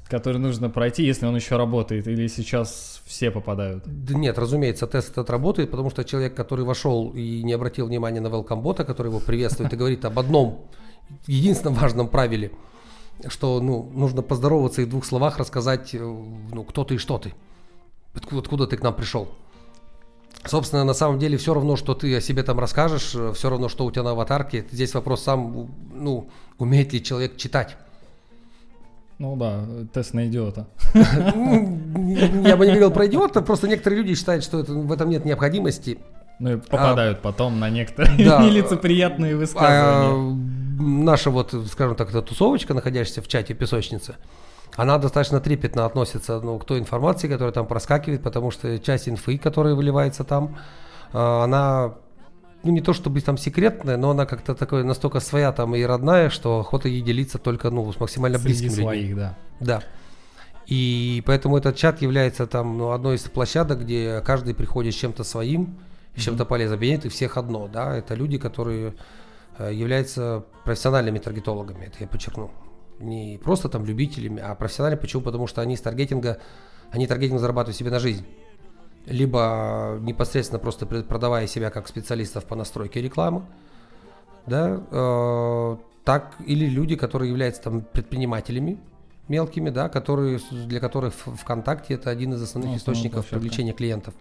который 0.10 0.38
нужно 0.38 0.70
пройти, 0.70 1.04
если 1.04 1.26
он 1.26 1.36
еще 1.36 1.56
работает, 1.56 2.08
или 2.08 2.28
сейчас 2.28 3.02
все 3.06 3.32
попадают? 3.32 3.84
Да 3.86 4.14
нет, 4.14 4.38
разумеется, 4.38 4.86
тест 4.86 5.12
этот 5.12 5.30
работает, 5.30 5.72
потому 5.72 5.90
что 5.90 6.04
человек, 6.04 6.36
который 6.36 6.66
вошел 6.66 7.12
и 7.12 7.42
не 7.42 7.54
обратил 7.54 7.88
внимания 7.88 8.20
на 8.20 8.28
welcome 8.28 8.62
бота, 8.62 8.84
который 8.84 9.08
его 9.08 9.20
приветствует 9.20 9.72
и 9.72 9.78
говорит 9.78 10.04
об 10.04 10.20
одном 10.20 10.66
единственном 11.26 11.76
важном 11.76 12.10
правиле– 12.10 12.52
что 13.28 13.60
ну, 13.62 13.90
нужно 13.94 14.22
поздороваться 14.22 14.82
и 14.82 14.86
в 14.86 14.90
двух 14.90 15.06
словах 15.06 15.38
рассказать, 15.38 15.94
э, 15.94 16.00
ну, 16.00 16.64
кто 16.64 16.84
ты 16.84 16.96
и 16.96 16.98
что 16.98 17.18
ты. 17.18 17.34
Откуда, 18.14 18.42
откуда 18.42 18.68
ты 18.68 18.78
к 18.78 18.84
нам 18.84 18.94
пришел. 18.94 19.28
Собственно, 20.46 20.84
на 20.84 20.94
самом 20.94 21.18
деле 21.18 21.38
все 21.38 21.54
равно, 21.54 21.76
что 21.76 21.96
ты 21.96 22.16
о 22.16 22.22
себе 22.22 22.44
там 22.44 22.60
расскажешь, 22.60 23.16
э, 23.16 23.34
все 23.34 23.50
равно, 23.50 23.70
что 23.70 23.86
у 23.86 23.92
тебя 23.92 24.04
на 24.04 24.12
аватарке. 24.12 24.66
Здесь 24.72 24.94
вопрос 24.94 25.24
сам, 25.24 25.70
ну, 25.94 26.30
умеет 26.58 26.94
ли 26.94 27.04
человек 27.04 27.38
читать. 27.38 27.78
Ну 29.18 29.38
да, 29.38 29.66
тест 29.94 30.14
на 30.14 30.28
идиота. 30.28 30.68
Я 30.94 32.58
бы 32.58 32.66
не 32.66 32.72
говорил 32.72 32.92
про 32.92 33.08
идиота, 33.08 33.42
просто 33.42 33.68
некоторые 33.68 34.02
люди 34.02 34.16
считают, 34.16 34.44
что 34.44 34.60
это, 34.60 34.74
в 34.74 34.92
этом 34.92 35.10
нет 35.10 35.24
необходимости. 35.24 36.00
Ну 36.40 36.54
и 36.54 36.58
попадают 36.58 37.20
а, 37.20 37.22
потом 37.22 37.60
на 37.60 37.70
некоторые 37.70 38.26
да, 38.26 38.44
нелицеприятные 38.44 39.38
высказывания. 39.38 40.55
Наша 40.80 41.30
вот, 41.30 41.54
скажем 41.72 41.96
так, 41.96 42.10
эта 42.10 42.22
тусовочка, 42.22 42.74
находящаяся 42.74 43.22
в 43.22 43.28
чате 43.28 43.54
песочницы, 43.54 44.16
она 44.76 44.98
достаточно 44.98 45.40
трепетно 45.40 45.86
относится 45.86 46.40
ну, 46.42 46.58
к 46.60 46.66
той 46.66 46.80
информации, 46.80 47.28
которая 47.28 47.54
там 47.54 47.66
проскакивает, 47.66 48.22
потому 48.22 48.52
что 48.52 48.78
часть 48.80 49.08
инфы, 49.08 49.38
которая 49.38 49.74
выливается 49.74 50.24
там, 50.24 50.58
а, 51.14 51.44
она 51.44 51.96
ну 52.64 52.72
не 52.72 52.82
то 52.82 52.94
чтобы 52.94 53.22
там 53.22 53.38
секретная, 53.38 53.96
но 53.96 54.10
она 54.10 54.26
как-то 54.26 54.56
такой 54.56 54.84
настолько 54.84 55.20
своя 55.20 55.52
там 55.52 55.76
и 55.76 55.84
родная, 55.84 56.30
что 56.30 56.60
охота 56.60 56.90
ей 56.90 57.02
делиться 57.02 57.38
только 57.38 57.70
ну 57.70 57.92
с 57.92 58.00
максимально 58.00 58.38
Среди 58.38 58.60
близкими 58.60 58.84
своих, 58.84 59.02
людьми. 59.02 59.16
да. 59.16 59.38
Да. 59.60 59.84
И 60.66 61.24
поэтому 61.28 61.58
этот 61.58 61.76
чат 61.76 62.02
является 62.02 62.48
там 62.48 62.78
ну, 62.78 62.92
одной 62.92 63.18
из 63.18 63.22
площадок, 63.22 63.82
где 63.82 64.22
каждый 64.26 64.56
приходит 64.56 64.96
с 64.96 64.98
чем-то 64.98 65.24
своим, 65.24 65.78
с 66.16 66.22
чем-то 66.22 66.44
полезным. 66.44 66.80
Объединяет 66.80 67.06
и 67.06 67.10
всех 67.10 67.38
одно, 67.38 67.68
да. 67.68 67.96
Это 67.96 68.16
люди, 68.16 68.40
которые 68.40 68.90
Э, 68.90 68.94
являются 69.60 70.46
профессиональными 70.64 71.20
таргетологами, 71.20 71.86
это 71.86 71.98
я 72.00 72.08
подчеркну. 72.08 72.52
Не 73.00 73.40
просто 73.44 73.70
там 73.70 73.86
любителями, 73.86 74.42
а 74.42 74.56
профессиональными. 74.56 75.02
Почему? 75.02 75.22
Потому 75.22 75.48
что 75.48 75.62
они 75.62 75.76
с 75.76 75.82
таргетинга, 75.82 76.40
они 76.92 77.08
таргетинг 77.08 77.40
зарабатывают 77.40 77.78
себе 77.78 77.92
на 77.92 78.00
жизнь. 78.00 78.26
Либо 79.06 79.98
непосредственно 80.02 80.60
просто 80.60 80.86
продавая 80.86 81.46
себя 81.48 81.70
как 81.70 81.88
специалистов 81.88 82.46
по 82.46 82.56
настройке 82.56 83.02
рекламы, 83.02 83.46
да, 84.48 84.82
э, 84.90 85.78
так 86.04 86.36
или 86.46 86.66
люди, 86.66 86.96
которые 86.96 87.30
являются 87.30 87.62
там 87.62 87.82
предпринимателями 87.82 88.80
мелкими, 89.28 89.70
да, 89.70 89.90
которые, 89.90 90.40
для 90.52 90.80
которых 90.80 91.14
ВКонтакте 91.14 91.96
это 91.96 92.10
один 92.10 92.34
из 92.34 92.42
основных 92.42 92.72
ну, 92.72 92.78
источников 92.78 93.28
привлечения 93.28 93.74
клиентов. 93.74 94.14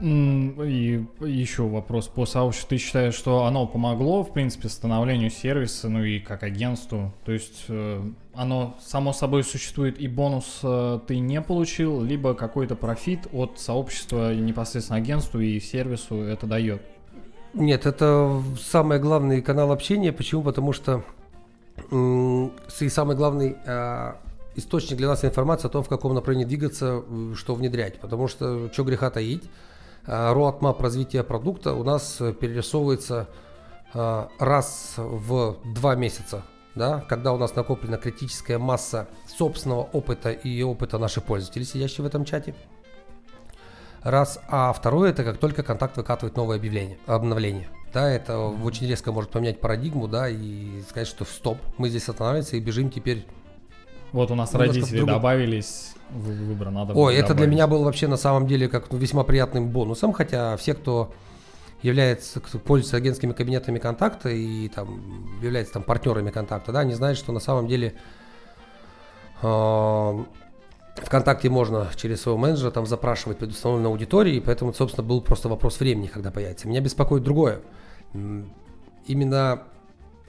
И 0.00 1.04
еще 1.20 1.62
вопрос 1.62 2.08
по 2.08 2.26
сообществу. 2.26 2.70
Ты 2.70 2.78
считаешь, 2.78 3.14
что 3.14 3.44
оно 3.44 3.66
помогло, 3.66 4.24
в 4.24 4.32
принципе, 4.32 4.68
становлению 4.68 5.30
сервиса, 5.30 5.88
ну 5.88 6.02
и 6.02 6.18
как 6.18 6.42
агентству? 6.42 7.12
То 7.24 7.32
есть 7.32 7.66
э, 7.68 8.02
оно 8.34 8.76
само 8.80 9.12
собой 9.12 9.44
существует 9.44 10.00
и 10.00 10.08
бонус 10.08 10.60
э, 10.64 10.98
ты 11.06 11.18
не 11.20 11.40
получил, 11.40 12.02
либо 12.02 12.34
какой-то 12.34 12.74
профит 12.74 13.28
от 13.32 13.60
сообщества 13.60 14.34
непосредственно 14.34 14.98
агентству 14.98 15.38
и 15.38 15.60
сервису 15.60 16.22
это 16.22 16.46
дает? 16.46 16.82
Нет, 17.54 17.86
это 17.86 18.42
самый 18.58 18.98
главный 18.98 19.40
канал 19.40 19.70
общения. 19.70 20.12
Почему? 20.12 20.42
Потому 20.42 20.72
что 20.72 21.04
и 21.90 22.88
самый 22.88 23.14
главный 23.14 23.56
э, 23.64 24.12
источник 24.56 24.96
для 24.96 25.08
нас 25.08 25.24
информации 25.24 25.66
о 25.66 25.70
том, 25.70 25.82
в 25.84 25.88
каком 25.88 26.14
направлении 26.14 26.44
двигаться, 26.44 27.02
что 27.36 27.54
внедрять. 27.54 28.00
Потому 28.00 28.28
что, 28.28 28.70
что 28.72 28.84
греха 28.84 29.10
таить, 29.10 29.44
roadmap 30.06 30.78
э, 30.78 30.82
развития 30.82 31.22
продукта 31.22 31.74
у 31.74 31.84
нас 31.84 32.20
э, 32.20 32.32
перерисовывается 32.32 33.28
э, 33.94 34.26
раз 34.38 34.94
в 34.96 35.56
два 35.64 35.94
месяца, 35.94 36.42
да, 36.74 37.00
когда 37.08 37.32
у 37.32 37.38
нас 37.38 37.54
накоплена 37.54 37.96
критическая 37.96 38.58
масса 38.58 39.08
собственного 39.26 39.82
опыта 39.82 40.30
и 40.30 40.62
опыта 40.62 40.98
наших 40.98 41.24
пользователей, 41.24 41.64
сидящих 41.64 42.00
в 42.00 42.06
этом 42.06 42.24
чате. 42.24 42.54
Раз. 44.02 44.40
А 44.48 44.72
второе, 44.72 45.10
это 45.10 45.22
как 45.22 45.38
только 45.38 45.62
контакт 45.62 45.96
выкатывает 45.96 46.36
новое 46.36 46.56
объявление, 46.56 46.98
обновление. 47.06 47.68
Да, 47.92 48.10
это 48.10 48.38
очень 48.38 48.88
резко 48.88 49.12
может 49.12 49.30
поменять 49.30 49.60
парадигму, 49.60 50.08
да, 50.08 50.28
и 50.28 50.80
сказать, 50.88 51.06
что 51.06 51.24
стоп, 51.24 51.58
мы 51.78 51.88
здесь 51.88 52.08
останавливаемся 52.08 52.56
и 52.56 52.60
бежим 52.60 52.90
теперь. 52.90 53.26
Вот 54.12 54.30
у 54.30 54.34
нас 54.34 54.52
Немножко 54.52 54.74
родители 54.74 54.98
другом- 54.98 55.14
добавились 55.16 55.94
в 56.10 56.46
выбор, 56.46 56.70
надо 56.70 56.92
Ой, 56.92 57.14
было 57.14 57.24
это 57.24 57.34
для 57.34 57.46
меня 57.46 57.66
был 57.66 57.82
вообще 57.84 58.06
на 58.06 58.16
самом 58.18 58.46
деле 58.46 58.68
как 58.68 58.90
ну, 58.92 58.98
весьма 58.98 59.24
приятным 59.24 59.68
бонусом, 59.70 60.12
хотя 60.12 60.56
все, 60.58 60.74
кто 60.74 61.12
является, 61.80 62.40
кто 62.40 62.58
пользуется 62.58 62.96
агентскими 62.98 63.32
кабинетами 63.32 63.78
контакта 63.78 64.28
и 64.28 64.68
там 64.68 65.38
является 65.42 65.72
там 65.74 65.82
партнерами 65.82 66.30
контакта, 66.30 66.70
да, 66.72 66.80
они 66.80 66.92
знают, 66.94 67.18
что 67.18 67.32
на 67.32 67.40
самом 67.40 67.66
деле 67.66 67.94
э, 69.40 70.24
ВКонтакте 70.96 71.48
можно 71.48 71.88
через 71.96 72.20
своего 72.22 72.38
менеджера 72.38 72.70
там 72.70 72.86
запрашивать 72.86 73.38
предустановленной 73.38 73.88
аудитории, 73.90 74.36
и 74.36 74.40
поэтому, 74.40 74.72
собственно, 74.74 75.06
был 75.06 75.22
просто 75.22 75.48
вопрос 75.48 75.80
времени, 75.80 76.06
когда 76.06 76.30
появится. 76.30 76.68
Меня 76.68 76.80
беспокоит 76.80 77.22
другое. 77.24 77.60
Именно 79.06 79.62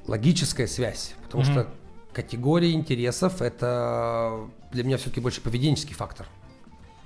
логическая 0.07 0.67
связь, 0.67 1.13
потому 1.23 1.43
Мгм. 1.43 1.51
что 1.51 1.67
категория 2.13 2.71
интересов 2.73 3.41
это 3.41 4.39
для 4.71 4.83
меня 4.83 4.97
все-таки 4.97 5.19
больше 5.19 5.41
поведенческий 5.41 5.95
фактор, 5.95 6.27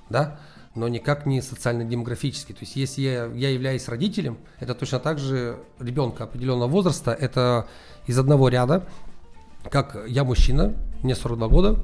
да, 0.10 0.39
но 0.76 0.88
никак 0.88 1.26
не 1.26 1.41
социально-демографический. 1.41 2.54
То 2.54 2.62
есть 2.62 2.76
если 2.76 3.02
я, 3.02 3.26
я 3.28 3.50
являюсь 3.50 3.88
родителем, 3.88 4.38
это 4.60 4.76
точно 4.76 5.00
так 5.00 5.17
же 5.17 5.58
ребенка 5.80 6.26
определенного 6.26 6.70
возраста, 6.70 7.12
это 7.12 7.67
из 8.06 8.17
одного 8.20 8.50
ряда, 8.50 8.86
как 9.72 9.98
я 10.08 10.24
мужчина, 10.24 10.74
мне 11.02 11.15
42 11.15 11.48
года, 11.48 11.80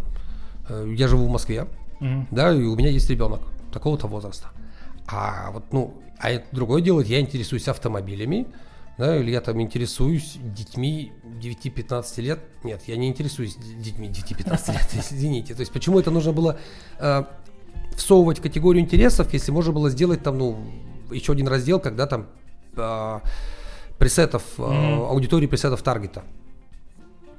э, 0.69 0.93
я 0.95 1.07
живу 1.07 1.25
в 1.25 1.29
Москве, 1.29 1.67
Мгм. 1.99 2.27
да, 2.31 2.53
и 2.53 2.63
у 2.63 2.75
меня 2.75 2.89
есть 2.89 3.09
ребенок 3.09 3.41
такого-то 3.71 4.07
возраста. 4.07 4.49
А 5.07 5.51
вот, 5.51 5.63
ну, 5.71 6.01
а 6.19 6.29
это 6.29 6.45
другое 6.51 6.81
дело, 6.81 7.01
я 7.01 7.19
интересуюсь 7.19 7.67
автомобилями, 7.67 8.47
да, 8.97 9.17
или 9.17 9.31
я 9.31 9.41
там 9.41 9.59
интересуюсь 9.61 10.37
детьми 10.41 11.11
9-15 11.41 12.21
лет. 12.21 12.39
Нет, 12.63 12.81
я 12.87 12.95
не 12.95 13.07
интересуюсь 13.07 13.55
детьми 13.55 14.09
9-15 14.09 14.71
лет, 14.73 14.87
извините. 14.93 15.53
То 15.55 15.61
есть 15.61 15.71
почему 15.71 15.99
это 15.99 16.11
нужно 16.11 16.31
было 16.33 16.57
э, 16.99 17.23
всовывать 17.95 18.39
в 18.39 18.41
категорию 18.41 18.83
интересов, 18.83 19.33
если 19.33 19.51
можно 19.51 19.71
было 19.73 19.89
сделать 19.89 20.21
там, 20.23 20.37
ну, 20.37 20.57
еще 21.11 21.33
один 21.33 21.47
раздел, 21.47 21.79
когда 21.79 22.05
там 22.07 22.27
э, 22.75 23.19
пресетов, 23.97 24.43
э, 24.57 24.61
Мгм. 24.61 25.01
аудитории 25.05 25.47
пресетов 25.47 25.81
таргета. 25.81 26.23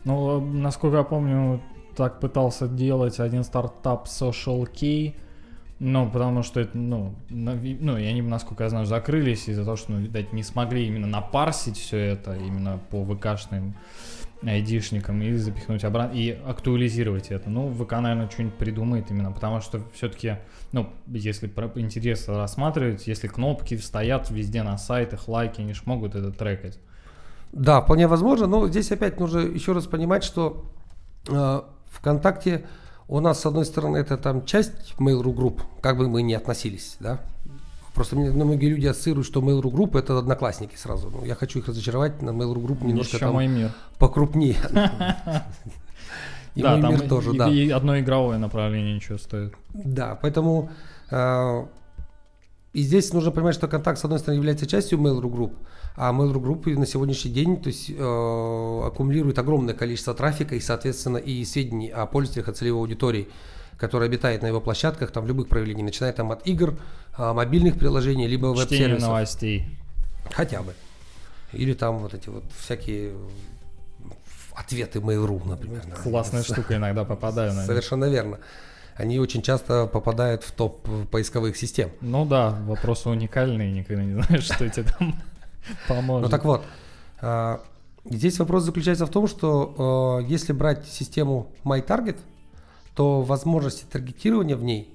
Ну, 0.05 0.41
насколько 0.41 0.97
я 0.99 1.03
помню, 1.03 1.63
так 1.97 2.21
пытался 2.21 2.69
делать 2.69 3.21
один 3.21 3.45
стартап 3.45 4.07
Social 4.07 4.69
Key, 4.71 5.15
ну, 5.81 6.09
потому 6.09 6.43
что 6.43 6.61
это, 6.61 6.77
ну, 6.77 7.15
на 7.29 7.55
ну, 7.55 7.99
и 7.99 8.05
они, 8.05 8.23
насколько 8.23 8.65
я 8.65 8.71
знаю, 8.71 8.87
закрылись 8.87 9.49
из-за 9.49 9.65
того, 9.65 9.77
что, 9.77 9.93
ну, 9.93 9.99
видать, 9.99 10.33
не 10.33 10.43
смогли 10.43 10.87
именно 10.87 11.07
напарсить 11.07 11.77
все 11.77 11.99
это 11.99 12.35
именно 12.35 12.81
по 12.91 13.05
ВКшным 13.05 13.75
айдишникам 14.47 15.23
и 15.23 15.33
запихнуть 15.33 15.85
обратно, 15.85 16.17
и 16.17 16.31
актуализировать 16.31 17.31
это. 17.31 17.51
Ну, 17.51 17.73
ВК, 17.73 17.93
наверное, 17.93 18.29
что-нибудь 18.29 18.57
придумает 18.57 19.11
именно, 19.11 19.33
потому 19.33 19.61
что 19.61 19.81
все-таки, 19.95 20.37
ну, 20.73 20.91
если 21.07 21.47
про 21.47 21.71
интерес 21.77 22.29
рассматривать, 22.29 23.07
если 23.07 23.27
кнопки 23.27 23.77
стоят 23.77 24.31
везде 24.31 24.63
на 24.63 24.79
сайтах, 24.79 25.29
лайки, 25.29 25.61
они 25.61 25.73
ж 25.73 25.83
могут 25.87 26.15
это 26.15 26.31
трекать. 26.31 26.79
Да, 27.53 27.81
вполне 27.81 28.07
возможно, 28.07 28.47
но 28.47 28.69
здесь 28.69 28.91
опять 28.91 29.19
нужно 29.19 29.39
еще 29.41 29.73
раз 29.73 29.87
понимать, 29.87 30.25
что 30.25 30.65
э, 31.29 31.63
ВКонтакте 31.87 32.65
у 33.09 33.21
нас, 33.21 33.41
с 33.41 33.47
одной 33.47 33.65
стороны, 33.65 33.99
это 33.99 34.17
там 34.17 34.45
часть 34.45 34.95
Mail.ru 34.99 35.33
групп, 35.33 35.63
как 35.81 35.99
бы 35.99 36.09
мы 36.09 36.23
ни 36.23 36.33
относились, 36.35 36.97
да. 37.01 37.21
Просто 37.95 38.17
мне 38.17 38.31
многие 38.31 38.71
люди 38.71 38.87
ассоциируют, 38.87 39.27
что 39.27 39.41
Mail.ru 39.41 39.71
группы 39.71 39.99
это 39.99 40.19
одноклассники 40.19 40.75
сразу. 40.77 41.11
Ну, 41.11 41.25
я 41.25 41.35
хочу 41.35 41.61
их 41.61 41.69
разочаровать, 41.69 42.23
на 42.23 42.31
Mail.ru 42.31 42.61
групп 42.61 42.83
немножко 42.83 43.17
Еще 43.17 43.27
там 43.27 43.35
мой 43.35 43.47
мир. 43.47 43.71
покрупнее. 43.99 44.57
И 46.55 46.63
да, 46.63 46.73
мой 46.73 46.83
там 46.83 46.93
мир 46.93 47.09
тоже, 47.09 47.35
и, 47.35 47.39
да. 47.39 47.49
и 47.49 47.69
одно 47.71 47.99
игровое 47.99 48.39
направление 48.39 48.95
ничего 48.95 49.19
стоит. 49.19 49.55
Да, 49.71 50.17
поэтому 50.23 50.71
э, 51.11 51.67
и 52.73 52.83
здесь 52.83 53.13
нужно 53.13 53.33
понимать, 53.33 53.57
что 53.57 53.67
контакт, 53.67 53.99
с 53.99 54.05
одной 54.05 54.21
стороны, 54.21 54.39
является 54.39 54.65
частью 54.67 54.99
Mail.ru 55.01 55.29
групп, 55.31 55.55
а 55.97 56.13
Mail.ru 56.13 56.41
группы 56.41 56.77
на 56.77 56.87
сегодняшний 56.87 57.31
день 57.31 57.61
то 57.61 57.69
есть, 57.69 57.91
э, 57.91 58.81
аккумулирует 58.87 59.39
огромное 59.39 59.75
количество 59.75 60.13
трафика 60.13 60.55
и, 60.57 60.61
соответственно, 60.61 61.19
и 61.19 61.45
сведений 61.45 61.89
о 61.89 62.07
пользователях, 62.07 62.49
о 62.49 62.53
целевой 62.53 62.81
аудитории, 62.81 63.29
которая 63.79 64.09
обитает 64.09 64.43
на 64.43 64.49
его 64.49 64.61
площадках, 64.61 65.13
там, 65.13 65.25
в 65.25 65.29
любых 65.29 65.49
проявлениях, 65.49 65.87
начиная 65.87 66.13
там 66.13 66.33
от 66.33 66.47
игр, 66.47 66.75
э, 67.17 67.33
мобильных 67.33 67.79
приложений, 67.79 68.27
либо 68.27 68.47
веб-сервисов. 68.47 69.09
новостей. 69.09 69.67
Хотя 70.33 70.63
бы. 70.63 70.75
Или 71.53 71.75
там 71.75 71.99
вот 71.99 72.15
эти 72.15 72.29
вот 72.29 72.45
всякие 72.59 73.15
ответы 74.53 74.99
Mail.ru, 74.99 75.49
например. 75.49 75.83
да. 75.89 75.95
Классная 75.97 76.43
штука, 76.43 76.77
иногда 76.77 77.05
попадаю 77.05 77.53
на 77.53 77.59
них. 77.59 77.67
Совершенно 77.67 78.07
верно. 78.07 78.39
Они 78.97 79.19
очень 79.19 79.43
часто 79.43 79.87
попадают 79.87 80.45
в 80.45 80.53
топ 80.53 80.89
поисковых 81.11 81.57
систем. 81.57 81.91
Ну 82.01 82.25
да, 82.25 82.51
вопросы 82.67 83.09
уникальные, 83.09 83.73
никогда 83.73 84.05
не 84.05 84.21
знаешь, 84.23 84.45
что 84.45 84.69
тебе 84.69 84.87
там 84.99 85.15
поможет. 85.89 86.25
Ну 86.25 86.29
так 86.29 86.45
вот, 86.45 86.65
а, 87.21 87.61
здесь 88.05 88.39
вопрос 88.39 88.65
заключается 88.65 89.07
в 89.07 89.11
том, 89.11 89.27
что 89.27 90.21
а, 90.21 90.27
если 90.27 90.53
брать 90.53 90.87
систему 90.87 91.53
MyTarget, 91.65 92.19
то 92.95 93.23
возможности 93.23 93.85
таргетирования 93.91 94.57
в 94.57 94.63
ней 94.63 94.91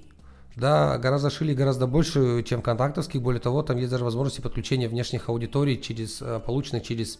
да, 0.55 0.97
гораздо 0.97 1.29
шире 1.29 1.53
и 1.53 1.55
гораздо 1.55 1.87
больше, 1.87 2.43
чем 2.43 2.61
контактовских. 2.61 3.21
Более 3.21 3.39
того, 3.39 3.63
там 3.63 3.77
есть 3.77 3.91
даже 3.91 4.03
возможности 4.03 4.41
подключения 4.41 4.87
внешних 4.87 5.29
аудиторий, 5.29 5.81
через, 5.81 6.21
а, 6.21 6.39
полученных 6.39 6.83
через 6.83 7.19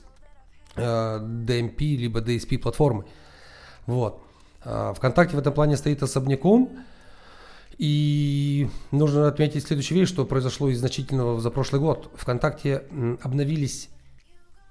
DMP 0.75 1.97
либо 1.97 2.21
DSP 2.21 2.57
платформы. 2.57 3.05
Вот. 3.87 4.21
ВКонтакте 4.61 5.35
в 5.35 5.39
этом 5.39 5.51
плане 5.51 5.75
стоит 5.75 6.03
особняком. 6.03 6.69
И 7.79 8.69
нужно 8.91 9.27
отметить 9.29 9.65
следующую 9.65 9.99
вещь, 9.99 10.09
что 10.09 10.25
произошло 10.25 10.67
из 10.67 10.79
значительного 10.79 11.39
за 11.39 11.49
прошлый 11.49 11.81
год. 11.81 12.11
ВКонтакте 12.15 12.83
обновились 13.23 13.89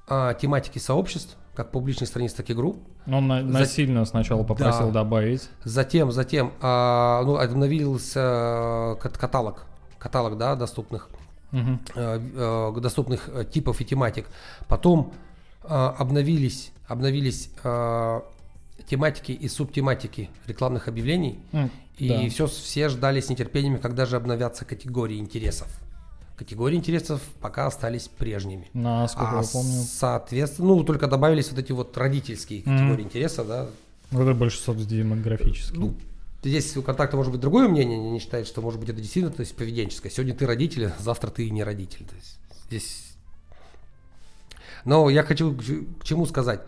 а, 0.06 0.34
тематики 0.34 0.78
сообществ, 0.78 1.36
как 1.54 1.70
публичных 1.70 2.08
страниц, 2.08 2.34
так 2.34 2.48
и 2.50 2.54
групп. 2.54 2.78
Он 3.06 3.26
на- 3.26 3.42
насильно 3.42 4.04
сначала 4.04 4.42
попросил 4.42 4.88
Да. 4.88 4.92
добавить. 5.04 5.48
Затем, 5.64 6.12
затем 6.12 6.52
а, 6.60 7.22
ну, 7.24 7.36
обновился 7.38 8.96
кат- 9.00 9.16
каталог, 9.16 9.64
каталог 9.98 10.36
да, 10.36 10.54
доступных, 10.54 11.08
Мгм. 11.50 11.80
а, 11.96 12.72
а, 12.74 12.80
доступных 12.80 13.30
типов 13.50 13.80
и 13.80 13.84
тематик. 13.86 14.26
Потом 14.68 15.14
а, 15.64 15.94
обновились, 15.98 16.72
обновились 16.86 17.50
а, 17.64 18.22
тематики 18.86 19.32
и 19.32 19.48
субтематики 19.48 20.28
рекламных 20.46 20.88
объявлений. 20.88 21.38
М, 21.52 21.70
И 21.98 22.08
да. 22.08 22.28
все, 22.28 22.46
все 22.46 22.88
ждали 22.88 23.20
с 23.20 23.28
нетерпением, 23.28 23.78
когда 23.78 24.06
же 24.06 24.16
обновятся 24.16 24.64
категории 24.64 25.18
интересов. 25.18 25.68
Категории 26.36 26.76
интересов 26.76 27.20
пока 27.40 27.66
остались 27.66 28.06
прежними. 28.06 28.70
Насколько 28.72 29.40
А, 29.40 29.42
я 29.42 29.48
помню, 29.52 29.82
соответственно, 29.82 30.68
ну, 30.68 30.84
только 30.84 31.08
добавились 31.08 31.50
вот 31.50 31.58
эти 31.58 31.72
вот 31.72 31.96
родительские 31.98 32.62
категории 32.62 33.02
интересов, 33.02 33.48
да. 33.48 33.66
это 34.12 34.34
больше 34.34 34.60
социодемографический. 34.60 35.76
Ну, 35.76 35.94
здесь 36.44 36.76
у 36.76 36.82
контакта 36.82 37.16
может 37.16 37.32
быть 37.32 37.40
другое 37.40 37.66
мнение, 37.66 37.98
они 37.98 38.10
не 38.10 38.20
считают, 38.20 38.46
что 38.46 38.62
может 38.62 38.78
быть 38.78 38.88
это 38.88 39.00
действительно 39.00 39.34
то 39.34 39.40
есть, 39.40 39.56
поведенческое. 39.56 40.12
Сегодня 40.12 40.34
ты 40.34 40.46
родитель, 40.46 40.92
завтра 41.00 41.30
ты 41.30 41.50
не 41.50 41.64
родитель. 41.64 42.06
То 42.06 42.14
есть, 42.14 42.38
здесь... 42.68 43.04
Но 44.84 45.10
я 45.10 45.24
хочу 45.24 45.56
к 46.00 46.04
чему 46.04 46.24
сказать, 46.26 46.60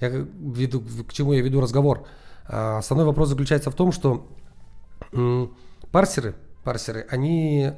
я 0.00 0.08
веду, 0.08 0.82
к 1.08 1.14
чему 1.14 1.32
я 1.32 1.40
веду 1.40 1.62
разговор. 1.62 2.06
А, 2.46 2.78
Основной 2.78 3.06
вопрос 3.06 3.30
заключается 3.30 3.70
в 3.70 3.74
том, 3.74 3.90
что 3.90 4.28
парсеры, 5.90 6.34
парсеры, 6.64 7.06
они 7.10 7.72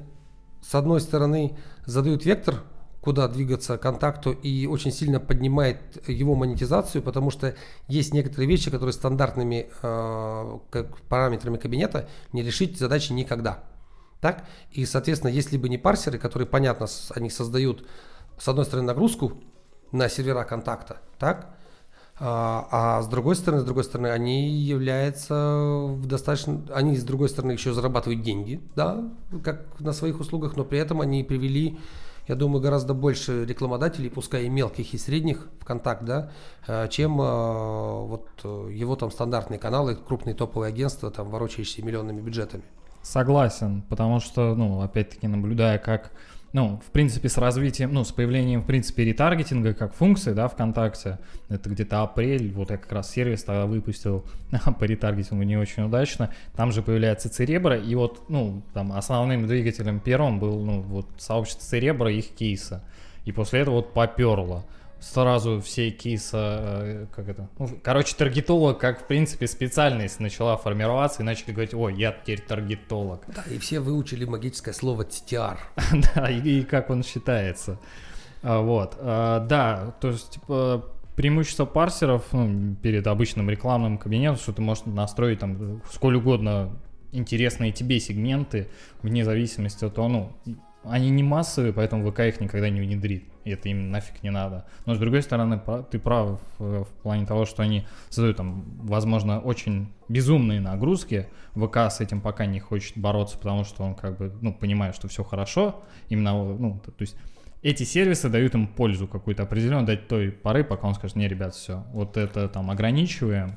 с 0.62 0.74
одной 0.74 1.00
стороны 1.00 1.56
задают 1.84 2.24
вектор, 2.24 2.62
куда 3.00 3.28
двигаться 3.28 3.78
контакту 3.78 4.32
и 4.32 4.66
очень 4.66 4.90
сильно 4.90 5.20
поднимает 5.20 5.78
его 6.08 6.34
монетизацию, 6.34 7.02
потому 7.02 7.30
что 7.30 7.54
есть 7.86 8.12
некоторые 8.12 8.48
вещи, 8.48 8.68
которые 8.68 8.92
стандартными 8.92 9.68
э, 9.80 10.58
как 10.70 10.98
параметрами 11.02 11.56
кабинета 11.56 12.08
не 12.32 12.42
решить 12.42 12.76
задачи 12.78 13.12
никогда. 13.12 13.62
Так? 14.20 14.44
И, 14.72 14.84
соответственно, 14.86 15.30
если 15.30 15.56
бы 15.56 15.68
не 15.68 15.78
парсеры, 15.78 16.18
которые, 16.18 16.48
понятно, 16.48 16.88
они 17.14 17.30
создают, 17.30 17.86
с 18.38 18.48
одной 18.48 18.64
стороны, 18.64 18.88
нагрузку 18.88 19.34
на 19.92 20.08
сервера 20.08 20.42
контакта, 20.42 21.00
так? 21.20 21.55
А, 22.18 22.66
а 22.70 23.02
с 23.02 23.08
другой 23.08 23.36
стороны, 23.36 23.60
с 23.60 23.64
другой 23.64 23.84
стороны, 23.84 24.06
они 24.08 24.48
являются 24.48 25.96
достаточно, 26.02 26.62
они 26.72 26.96
с 26.96 27.04
другой 27.04 27.28
стороны 27.28 27.52
еще 27.52 27.74
зарабатывают 27.74 28.22
деньги, 28.22 28.62
да, 28.74 29.04
как 29.44 29.66
на 29.80 29.92
своих 29.92 30.18
услугах, 30.18 30.56
но 30.56 30.64
при 30.64 30.78
этом 30.78 31.02
они 31.02 31.22
привели, 31.24 31.78
я 32.26 32.34
думаю, 32.34 32.62
гораздо 32.62 32.94
больше 32.94 33.44
рекламодателей, 33.44 34.08
пускай 34.08 34.46
и 34.46 34.48
мелких, 34.48 34.94
и 34.94 34.98
средних 34.98 35.46
в 35.60 35.66
контакт, 35.66 36.04
да, 36.04 36.30
э, 36.66 36.88
чем 36.88 37.20
э, 37.20 37.24
вот 37.24 38.28
э, 38.44 38.70
его 38.72 38.96
там 38.96 39.10
стандартные 39.10 39.58
каналы, 39.58 39.94
крупные 39.94 40.34
топовые 40.34 40.70
агентства, 40.70 41.10
там 41.10 41.28
ворочающие 41.28 41.84
миллионными 41.84 42.22
бюджетами. 42.22 42.64
Согласен, 43.02 43.82
потому 43.82 44.20
что, 44.20 44.54
ну, 44.54 44.80
опять-таки, 44.80 45.28
наблюдая, 45.28 45.78
как 45.78 46.12
ну, 46.52 46.80
в 46.86 46.90
принципе, 46.90 47.28
с 47.28 47.38
развитием, 47.38 47.92
ну, 47.92 48.04
с 48.04 48.12
появлением, 48.12 48.62
в 48.62 48.66
принципе, 48.66 49.04
ретаргетинга 49.04 49.74
как 49.74 49.94
функции, 49.94 50.32
да, 50.32 50.48
ВКонтакте, 50.48 51.18
это 51.48 51.68
где-то 51.68 52.02
апрель, 52.02 52.52
вот 52.52 52.70
я 52.70 52.76
как 52.76 52.90
раз 52.92 53.10
сервис 53.10 53.44
тогда 53.44 53.66
выпустил 53.66 54.24
по 54.78 54.84
ретаргетингу 54.84 55.42
не 55.42 55.56
очень 55.56 55.82
удачно, 55.82 56.30
там 56.54 56.72
же 56.72 56.82
появляется 56.82 57.28
Церебра, 57.28 57.76
и 57.78 57.94
вот, 57.94 58.28
ну, 58.28 58.62
там 58.72 58.92
основным 58.92 59.46
двигателем 59.46 60.00
первым 60.00 60.38
был, 60.38 60.64
ну, 60.64 60.80
вот 60.80 61.06
сообщество 61.18 61.64
Церебра 61.64 62.10
и 62.10 62.18
их 62.18 62.30
кейса, 62.30 62.82
и 63.24 63.32
после 63.32 63.60
этого 63.60 63.76
вот 63.76 63.92
поперло 63.92 64.64
сразу 65.00 65.60
все 65.60 65.90
кейсы, 65.90 66.36
э, 66.36 67.06
как 67.14 67.28
это, 67.28 67.48
ну, 67.58 67.68
короче, 67.82 68.14
таргетолог, 68.16 68.78
как, 68.78 69.02
в 69.02 69.06
принципе, 69.06 69.46
специальность 69.46 70.20
начала 70.20 70.56
формироваться, 70.56 71.22
и 71.22 71.24
начали 71.24 71.52
говорить, 71.52 71.74
ой, 71.74 71.94
я 71.94 72.12
теперь 72.12 72.40
таргетолог. 72.40 73.24
Да, 73.28 73.42
и 73.50 73.58
все 73.58 73.80
выучили 73.80 74.24
магическое 74.24 74.72
слово 74.72 75.02
TTR. 75.02 75.58
да, 76.14 76.30
и, 76.30 76.60
и 76.60 76.62
как 76.64 76.90
он 76.90 77.02
считается. 77.02 77.78
А, 78.42 78.60
вот, 78.60 78.96
а, 78.98 79.40
да, 79.40 79.94
то 80.00 80.08
есть, 80.08 80.30
типа, 80.30 80.84
преимущество 81.14 81.64
парсеров 81.64 82.32
ну, 82.32 82.76
перед 82.76 83.06
обычным 83.06 83.50
рекламным 83.50 83.98
кабинетом, 83.98 84.36
что 84.36 84.52
ты 84.52 84.62
можешь 84.62 84.84
настроить 84.84 85.40
там 85.40 85.82
сколь 85.90 86.16
угодно 86.16 86.78
интересные 87.12 87.72
тебе 87.72 87.98
сегменты, 88.00 88.68
вне 89.02 89.24
зависимости 89.24 89.84
от 89.84 89.94
того, 89.94 90.08
ну, 90.08 90.36
они 90.84 91.10
не 91.10 91.22
массовые, 91.22 91.72
поэтому 91.72 92.10
ВК 92.10 92.20
их 92.20 92.40
никогда 92.40 92.68
не 92.68 92.80
внедрит. 92.80 93.24
И 93.46 93.50
это 93.50 93.68
им 93.68 93.92
нафиг 93.92 94.24
не 94.24 94.30
надо. 94.30 94.66
Но 94.86 94.94
с 94.96 94.98
другой 94.98 95.22
стороны, 95.22 95.60
ты 95.88 96.00
прав 96.00 96.40
в, 96.58 96.84
плане 97.02 97.26
того, 97.26 97.46
что 97.46 97.62
они 97.62 97.86
создают 98.08 98.36
там, 98.38 98.64
возможно, 98.82 99.38
очень 99.38 99.86
безумные 100.08 100.60
нагрузки. 100.60 101.28
ВК 101.54 101.76
с 101.76 102.00
этим 102.00 102.20
пока 102.20 102.44
не 102.44 102.58
хочет 102.58 102.98
бороться, 102.98 103.38
потому 103.38 103.62
что 103.62 103.84
он 103.84 103.94
как 103.94 104.18
бы, 104.18 104.32
ну, 104.42 104.52
понимает, 104.52 104.96
что 104.96 105.06
все 105.06 105.22
хорошо. 105.22 105.84
Именно, 106.08 106.32
ну, 106.56 106.80
то, 106.84 106.92
есть 106.98 107.16
эти 107.62 107.84
сервисы 107.84 108.28
дают 108.28 108.56
им 108.56 108.66
пользу 108.66 109.06
какую-то 109.06 109.44
определенную, 109.44 109.86
дать 109.86 110.08
той 110.08 110.32
поры, 110.32 110.64
пока 110.64 110.88
он 110.88 110.94
скажет, 110.94 111.16
не, 111.16 111.28
ребят, 111.28 111.54
все, 111.54 111.84
вот 111.92 112.16
это 112.16 112.48
там 112.48 112.68
ограничиваем, 112.70 113.54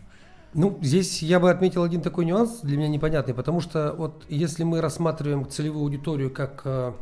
ну, 0.56 0.80
здесь 0.82 1.22
я 1.22 1.40
бы 1.40 1.52
отметил 1.52 1.84
один 1.84 2.02
такой 2.02 2.26
нюанс 2.26 2.62
для 2.64 2.76
меня 2.76 2.88
непонятный, 2.88 3.36
потому 3.36 3.62
что 3.62 3.94
вот 3.96 4.26
если 4.30 4.64
мы 4.64 4.82
рассматриваем 4.82 5.48
целевую 5.48 5.84
аудиторию 5.84 6.32
как 6.32 6.64
Э, 6.66 6.94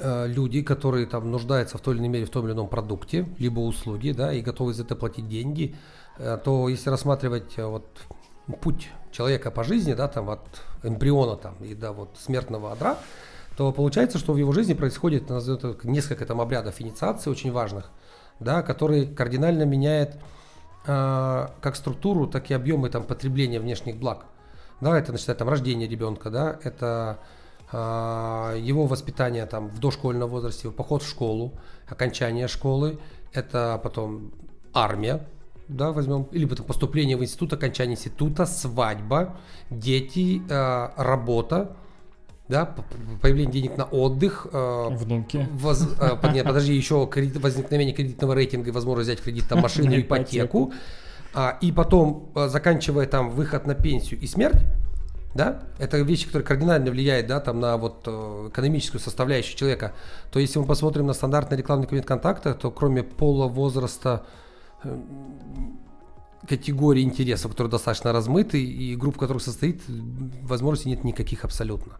люди, 0.00 0.62
которые 0.62 1.06
там 1.06 1.30
нуждаются 1.30 1.78
в 1.78 1.80
той 1.80 1.94
или 1.94 2.00
иной 2.00 2.08
мере 2.08 2.24
в 2.26 2.30
том 2.30 2.44
или 2.46 2.52
ином 2.52 2.68
продукте, 2.68 3.26
либо 3.38 3.60
услуге, 3.60 4.12
да, 4.14 4.32
и 4.32 4.42
готовы 4.42 4.74
за 4.74 4.82
это 4.82 4.96
платить 4.96 5.28
деньги, 5.28 5.74
э, 6.18 6.38
то 6.42 6.68
если 6.68 6.90
рассматривать 6.90 7.54
э, 7.56 7.64
вот 7.64 7.86
путь 8.60 8.90
человека 9.12 9.50
по 9.50 9.64
жизни, 9.64 9.94
да, 9.94 10.08
там 10.08 10.30
от 10.30 10.44
эмбриона 10.82 11.36
там 11.36 11.54
и 11.60 11.74
до 11.74 11.92
вот 11.92 12.16
смертного 12.18 12.72
адра, 12.72 12.98
то 13.56 13.72
получается, 13.72 14.18
что 14.18 14.32
в 14.32 14.36
его 14.36 14.52
жизни 14.52 14.74
происходит 14.74 15.30
несколько 15.84 16.26
там 16.26 16.40
обрядов 16.40 16.80
инициации 16.80 17.30
очень 17.30 17.52
важных, 17.52 17.90
да, 18.38 18.62
которые 18.62 19.06
кардинально 19.06 19.62
меняют 19.62 20.16
э, 20.86 21.48
как 21.60 21.76
структуру, 21.76 22.26
так 22.26 22.50
и 22.50 22.54
объемы 22.54 22.90
там 22.90 23.04
потребления 23.04 23.60
внешних 23.60 23.96
благ. 23.96 24.26
Да, 24.80 24.98
это 24.98 25.10
начинает 25.12 25.38
там 25.38 25.48
рождение 25.48 25.88
ребенка, 25.88 26.28
да, 26.28 26.58
это 26.62 27.18
его 27.72 28.86
воспитание 28.86 29.44
там 29.46 29.68
в 29.68 29.80
дошкольном 29.80 30.30
возрасте, 30.30 30.70
поход 30.70 31.02
в 31.02 31.08
школу, 31.08 31.52
окончание 31.88 32.46
школы, 32.46 32.98
это 33.32 33.80
потом 33.82 34.30
армия, 34.72 35.26
да, 35.68 35.92
возьмем, 35.92 36.26
или 36.32 36.44
потом 36.44 36.66
поступление 36.66 37.16
в 37.16 37.22
институт, 37.22 37.52
окончание 37.52 37.96
института, 37.96 38.46
свадьба, 38.46 39.36
дети, 39.70 40.42
э, 40.48 40.88
работа, 40.96 41.76
да, 42.48 42.74
появление 43.20 43.52
денег 43.52 43.76
на 43.76 43.84
отдых, 43.84 44.46
э, 44.52 44.86
внуки, 44.90 45.48
воз, 45.52 45.88
нет, 46.32 46.46
подожди, 46.46 46.74
еще 46.74 47.08
кредит, 47.10 47.42
возникновение 47.42 47.94
кредитного 47.94 48.34
рейтинга 48.34 48.68
и 48.68 48.72
возможность 48.72 49.10
взять 49.10 49.22
кредит 49.22 49.50
на 49.50 49.56
машину, 49.56 49.98
ипотеку, 49.98 50.72
а, 51.34 51.58
и 51.60 51.72
потом 51.72 52.30
заканчивая 52.34 53.06
там 53.06 53.30
выход 53.30 53.66
на 53.66 53.74
пенсию 53.74 54.20
и 54.20 54.26
смерть, 54.26 54.62
да, 55.36 55.62
это 55.78 55.98
вещи, 55.98 56.26
которые 56.26 56.46
кардинально 56.46 56.90
влияют, 56.90 57.26
да, 57.26 57.40
там 57.40 57.60
на 57.60 57.76
вот 57.76 58.02
э, 58.06 58.48
экономическую 58.50 59.00
составляющую 59.00 59.56
человека, 59.56 59.92
то 60.32 60.38
если 60.38 60.58
мы 60.58 60.64
посмотрим 60.64 61.06
на 61.06 61.12
стандартный 61.12 61.56
рекламный 61.56 61.86
кабинет 61.86 62.06
контакта, 62.06 62.54
то 62.54 62.70
кроме 62.70 63.02
пола, 63.02 63.46
возраста, 63.46 64.26
э, 64.82 64.98
категории 66.48 67.02
интересов, 67.02 67.52
которые 67.52 67.70
достаточно 67.70 68.12
размыты, 68.12 68.62
и 68.62 68.96
групп, 68.96 69.18
которых 69.18 69.42
состоит, 69.42 69.82
возможности 70.42 70.88
нет 70.88 71.04
никаких 71.04 71.44
абсолютно. 71.44 71.94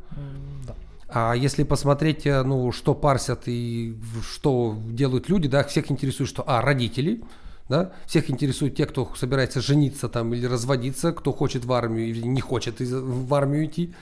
Да. 0.67 0.75
А 1.09 1.35
если 1.35 1.63
посмотреть, 1.63 2.27
э, 2.27 2.43
ну, 2.43 2.73
что 2.73 2.95
парсят 2.95 3.43
и 3.47 3.97
что 4.23 4.77
делают 4.87 5.29
люди, 5.29 5.49
да, 5.49 5.63
всех 5.65 5.91
интересует, 5.91 6.29
что, 6.29 6.43
а, 6.47 6.63
родители– 6.63 7.23
да? 7.69 7.93
Всех 8.07 8.31
интересует 8.31 8.75
те, 8.75 8.87
кто 8.87 9.11
собирается 9.17 9.61
жениться 9.61 10.09
там 10.09 10.35
или 10.35 10.47
разводиться, 10.47 11.13
кто 11.13 11.33
хочет 11.33 11.65
в 11.65 11.73
армию 11.73 12.09
или 12.09 12.27
не 12.27 12.41
хочет 12.41 12.81
в 12.81 13.35
армию 13.35 13.67
идти, 13.67 13.95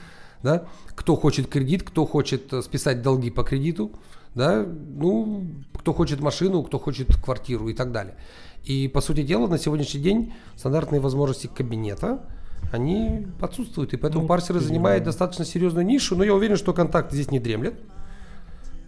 да? 0.43 0.65
Кто 0.95 1.15
хочет 1.15 1.47
кредит, 1.47 1.83
кто 1.83 2.05
хочет 2.05 2.53
э, 2.53 2.61
списать 2.61 3.01
долги 3.01 3.31
по 3.31 3.43
кредиту, 3.43 3.91
да? 4.35 4.65
Ну, 4.65 5.47
кто 5.73 5.93
хочет 5.93 6.19
машину, 6.19 6.63
кто 6.63 6.79
хочет 6.79 7.15
квартиру 7.15 7.69
и 7.69 7.73
так 7.73 7.91
далее. 7.91 8.15
И, 8.63 8.87
по 8.87 9.01
сути 9.01 9.21
дела, 9.21 9.47
на 9.47 9.57
сегодняшний 9.57 10.01
день 10.01 10.33
стандартные 10.55 10.99
возможности 10.99 11.47
кабинета, 11.47 12.25
они 12.71 13.27
отсутствуют, 13.39 13.93
и 13.93 13.97
поэтому 13.97 14.23
ну, 14.23 14.27
парсеры 14.27 14.59
занимают 14.59 15.03
достаточно 15.03 15.45
серьезную 15.45 15.85
нишу, 15.85 16.15
но 16.15 16.23
я 16.23 16.33
уверен, 16.33 16.57
что 16.57 16.73
контакт 16.73 17.11
здесь 17.11 17.29
не 17.31 17.39
дремлет. 17.39 17.75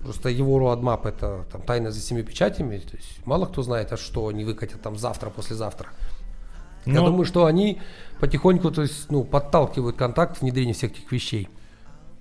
Просто 0.07 0.29
его 0.29 0.57
roadmap 0.57 1.05
это 1.05 1.45
там 1.51 1.61
тайна 1.63 1.91
за 1.91 1.99
семи 1.99 2.23
печатями. 2.23 2.77
То 2.77 2.95
есть 2.95 3.25
мало 3.25 3.45
кто 3.45 3.61
знает, 3.61 3.91
а 3.91 3.97
что 3.97 4.29
они 4.29 4.45
выкатят 4.45 4.81
там 4.81 4.95
завтра, 4.95 5.29
послезавтра. 5.29 5.89
Но... 6.85 6.93
Я 6.93 7.01
думаю, 7.01 7.25
что 7.25 7.45
они 7.45 7.81
потихоньку, 8.21 8.71
то 8.71 8.83
есть, 8.83 9.11
ну, 9.11 9.25
подталкивают 9.25 9.97
контакт 9.97 10.39
внедрение 10.39 10.73
всех 10.73 10.91
этих 10.91 11.11
вещей. 11.11 11.49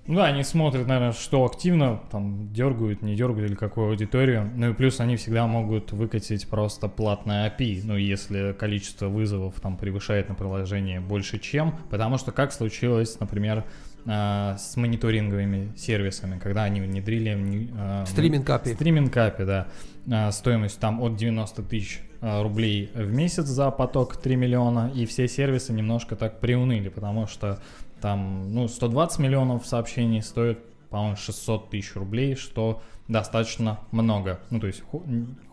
Ну 0.09 0.17
да, 0.17 0.25
они 0.25 0.43
смотрят, 0.43 0.89
наверное, 0.89 1.13
что 1.13 1.45
активно, 1.45 2.01
там, 2.11 2.53
дергают, 2.53 3.03
не 3.03 3.15
дергают 3.15 3.51
или 3.51 3.57
какую 3.57 3.91
аудиторию. 3.91 4.51
Ну 4.57 4.71
и 4.71 4.75
плюс 4.75 4.99
они 4.99 5.15
всегда 5.15 5.47
могут 5.47 5.93
выкатить 5.93 6.49
просто 6.49 6.89
платное 6.89 7.49
API, 7.49 7.83
ну 7.85 7.97
если 7.97 8.53
количество 8.53 9.07
вызовов 9.07 9.61
там 9.61 9.77
превышает 9.77 10.29
на 10.29 10.35
приложение 10.35 10.99
больше 10.99 11.39
чем. 11.39 11.79
Потому 11.89 12.19
что 12.19 12.33
как 12.33 12.53
случилось, 12.53 13.21
например, 13.21 13.65
с 14.07 14.77
мониторинговыми 14.77 15.77
сервисами, 15.77 16.39
когда 16.39 16.63
они 16.63 16.81
внедрили 16.81 17.37
э, 17.77 18.07
стриминг 18.07 18.49
API. 18.49 18.75
Стриминг 18.75 19.17
API, 19.17 19.45
да. 19.45 19.67
Э, 20.07 20.31
стоимость 20.31 20.79
там 20.79 21.03
от 21.03 21.17
90 21.17 21.63
тысяч 21.63 22.03
рублей 22.21 22.91
в 22.95 23.13
месяц 23.13 23.45
за 23.45 23.71
поток 23.71 24.17
3 24.17 24.37
миллиона, 24.37 24.91
и 24.95 25.07
все 25.07 25.29
сервисы 25.29 25.73
немножко 25.73 26.17
так 26.17 26.41
приуныли, 26.41 26.89
потому 26.89 27.27
что 27.27 27.61
там, 28.01 28.55
ну, 28.55 28.69
120 28.69 29.19
миллионов 29.19 29.67
сообщений 29.67 30.23
стоит, 30.23 30.61
по-моему, 30.89 31.17
600 31.17 31.71
тысяч 31.71 31.95
рублей, 31.95 32.35
что 32.35 32.83
достаточно 33.07 33.81
много. 33.91 34.41
Ну, 34.51 34.61
то 34.61 34.67
есть 34.67 34.83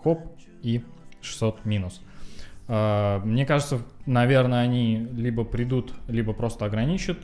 хоп 0.03 0.19
и 0.61 0.83
600 1.21 1.65
минус. 1.65 2.01
Мне 2.67 3.45
кажется, 3.45 3.81
наверное, 4.05 4.61
они 4.61 5.07
либо 5.11 5.43
придут, 5.43 5.93
либо 6.07 6.33
просто 6.33 6.65
ограничат 6.65 7.17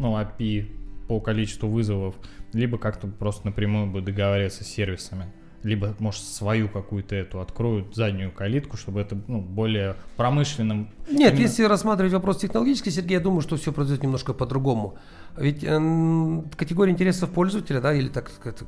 ну, 0.00 0.18
API 0.18 0.66
по 1.06 1.20
количеству 1.20 1.68
вызовов, 1.68 2.14
либо 2.52 2.78
как-то 2.78 3.06
просто 3.06 3.46
напрямую 3.46 3.86
бы 3.86 4.00
договариваться 4.00 4.64
с 4.64 4.66
сервисами. 4.66 5.26
Либо, 5.62 5.94
может, 5.98 6.22
свою 6.22 6.70
какую-то 6.70 7.14
эту 7.14 7.40
откроют 7.40 7.94
заднюю 7.94 8.32
калитку, 8.32 8.78
чтобы 8.78 9.02
это 9.02 9.18
ну, 9.28 9.42
более 9.42 9.96
промышленным. 10.16 10.88
Нет, 11.10 11.32
именно... 11.34 11.42
если 11.42 11.64
рассматривать 11.64 12.14
вопрос 12.14 12.38
технологический, 12.38 12.90
Сергей, 12.90 13.14
я 13.14 13.20
думаю, 13.20 13.42
что 13.42 13.56
все 13.56 13.70
произойдет 13.70 14.02
немножко 14.02 14.32
по-другому. 14.32 14.96
Ведь 15.36 15.62
э, 15.62 16.42
категория 16.56 16.92
интересов 16.92 17.28
пользователя, 17.30 17.82
да, 17.82 17.92
или 17.92 18.08
так 18.08 18.30
сказать, 18.30 18.60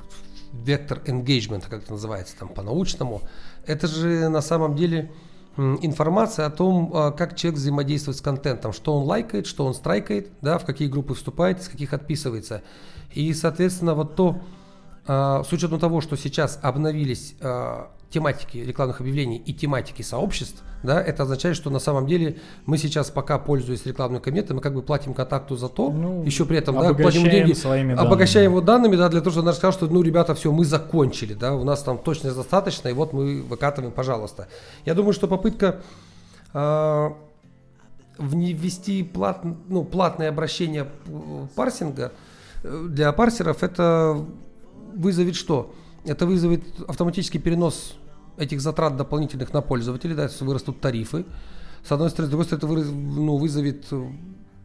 вектор 0.53 0.99
engagement, 1.07 1.65
как 1.67 1.85
это 1.85 1.93
называется 1.93 2.37
там 2.39 2.51
по-научному, 2.51 3.23
это 3.67 3.87
же 3.87 4.29
на 4.29 4.43
самом 4.43 4.77
деле 4.77 5.11
информация 5.57 6.47
о 6.47 6.51
том, 6.51 6.91
а, 6.95 7.11
как 7.11 7.37
человек 7.37 7.59
взаимодействует 7.59 8.17
с 8.17 8.21
контентом, 8.21 8.73
что 8.73 8.97
он 8.97 9.05
лайкает, 9.05 9.47
что 9.47 9.67
он 9.67 9.75
страйкает, 9.75 10.31
да, 10.41 10.59
в 10.59 10.65
какие 10.65 10.89
группы 10.89 11.15
вступает, 11.15 11.61
из 11.61 11.69
каких 11.69 11.93
отписывается. 11.93 12.63
И, 13.13 13.33
соответственно, 13.35 13.95
вот 13.95 14.17
то, 14.17 14.41
а, 15.07 15.43
с 15.45 15.53
учетом 15.53 15.79
того, 15.79 16.01
что 16.01 16.17
сейчас 16.17 16.59
обновились 16.63 17.35
а, 17.41 17.91
тематики 18.13 18.59
рекламных 18.59 19.01
объявлений 19.01 19.39
и 19.39 19.53
тематики 19.55 20.03
сообществ, 20.03 20.63
да, 20.83 21.01
это 21.01 21.23
означает, 21.23 21.57
что 21.57 21.71
на 21.71 21.79
самом 21.79 22.07
деле 22.07 22.39
мы 22.67 22.77
сейчас 22.77 23.11
пока, 23.11 23.39
пользуясь 23.39 23.87
рекламным 23.87 24.21
кабинетом, 24.21 24.57
мы 24.57 24.63
как 24.63 24.75
бы 24.75 24.83
платим 24.83 25.15
контакту 25.15 25.57
за 25.57 25.69
то, 25.69 25.91
ну, 25.91 26.23
еще 26.25 26.45
при 26.45 26.59
этом, 26.59 26.79
да, 26.79 26.93
платим 26.93 27.23
деньги, 27.25 27.53
своими 27.53 27.95
обогащаем 27.95 28.47
данными. 28.47 28.59
его 28.59 28.61
данными, 28.61 28.97
да, 28.97 29.09
для 29.09 29.21
того, 29.21 29.31
чтобы 29.31 29.49
он 29.49 29.55
сказал, 29.55 29.73
что, 29.73 29.87
ну, 29.87 30.03
ребята, 30.03 30.35
все, 30.35 30.53
мы 30.53 30.65
закончили, 30.65 31.35
да, 31.35 31.55
у 31.55 31.65
нас 31.65 31.83
там 31.83 31.99
точность 31.99 32.37
достаточно, 32.37 32.89
и 32.89 32.93
вот 32.93 33.13
мы 33.13 33.43
выкатываем, 33.43 33.93
пожалуйста. 33.93 34.49
Я 34.85 34.95
думаю, 34.95 35.13
что 35.13 35.29
попытка 35.29 35.81
э, 36.53 37.11
ввести 38.19 39.05
плат, 39.05 39.43
ну, 39.69 39.85
платное 39.85 40.29
обращение 40.29 40.89
парсинга, 41.55 42.13
э, 42.63 42.87
для 42.89 43.13
парсеров 43.13 43.63
это 43.63 44.25
вызовет 44.95 45.37
что? 45.37 45.73
Это 46.05 46.27
вызовет 46.27 46.65
автоматический 46.89 47.39
перенос 47.39 47.95
этих 48.37 48.61
затрат 48.61 48.97
дополнительных 48.97 49.53
на 49.53 49.61
пользователей, 49.61 50.15
да, 50.15 50.29
вырастут 50.41 50.81
тарифы. 50.81 51.25
С 51.87 51.93
одной 51.93 52.11
стороны, 52.11 52.29
с 52.29 52.31
другой 52.31 52.47
стороны, 52.47 52.81
это 52.81 52.91
ну, 52.93 53.37
вызовет 53.37 53.87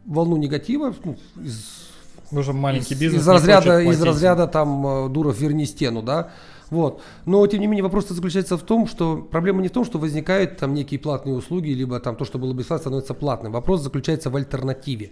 волну 0.05 0.37
негатива 0.37 0.93
ну, 1.03 1.17
из, 1.43 1.89
Уже 2.31 2.53
маленький 2.53 2.95
бизнес 2.95 3.21
из 3.21 3.27
разряда, 3.27 3.79
из 3.81 4.01
разряда 4.01 4.47
там 4.47 5.11
Дуров 5.11 5.39
верни 5.39 5.65
стену, 5.65 6.01
да. 6.01 6.31
Вот. 6.69 7.01
Но, 7.25 7.45
тем 7.47 7.61
не 7.61 7.67
менее, 7.67 7.83
вопрос 7.83 8.09
заключается 8.09 8.57
в 8.57 8.63
том, 8.63 8.87
что 8.87 9.17
проблема 9.17 9.61
не 9.61 9.69
в 9.69 9.71
том, 9.71 9.85
что 9.85 9.99
возникают 9.99 10.57
там 10.57 10.73
некие 10.73 10.99
платные 10.99 11.35
услуги, 11.35 11.69
либо 11.69 11.99
там 11.99 12.15
то, 12.15 12.25
что 12.25 12.39
было 12.39 12.53
бесплатно, 12.53 12.81
становится 12.81 13.13
платным. 13.13 13.53
Вопрос 13.53 13.81
заключается 13.81 14.29
в 14.29 14.35
альтернативе. 14.35 15.11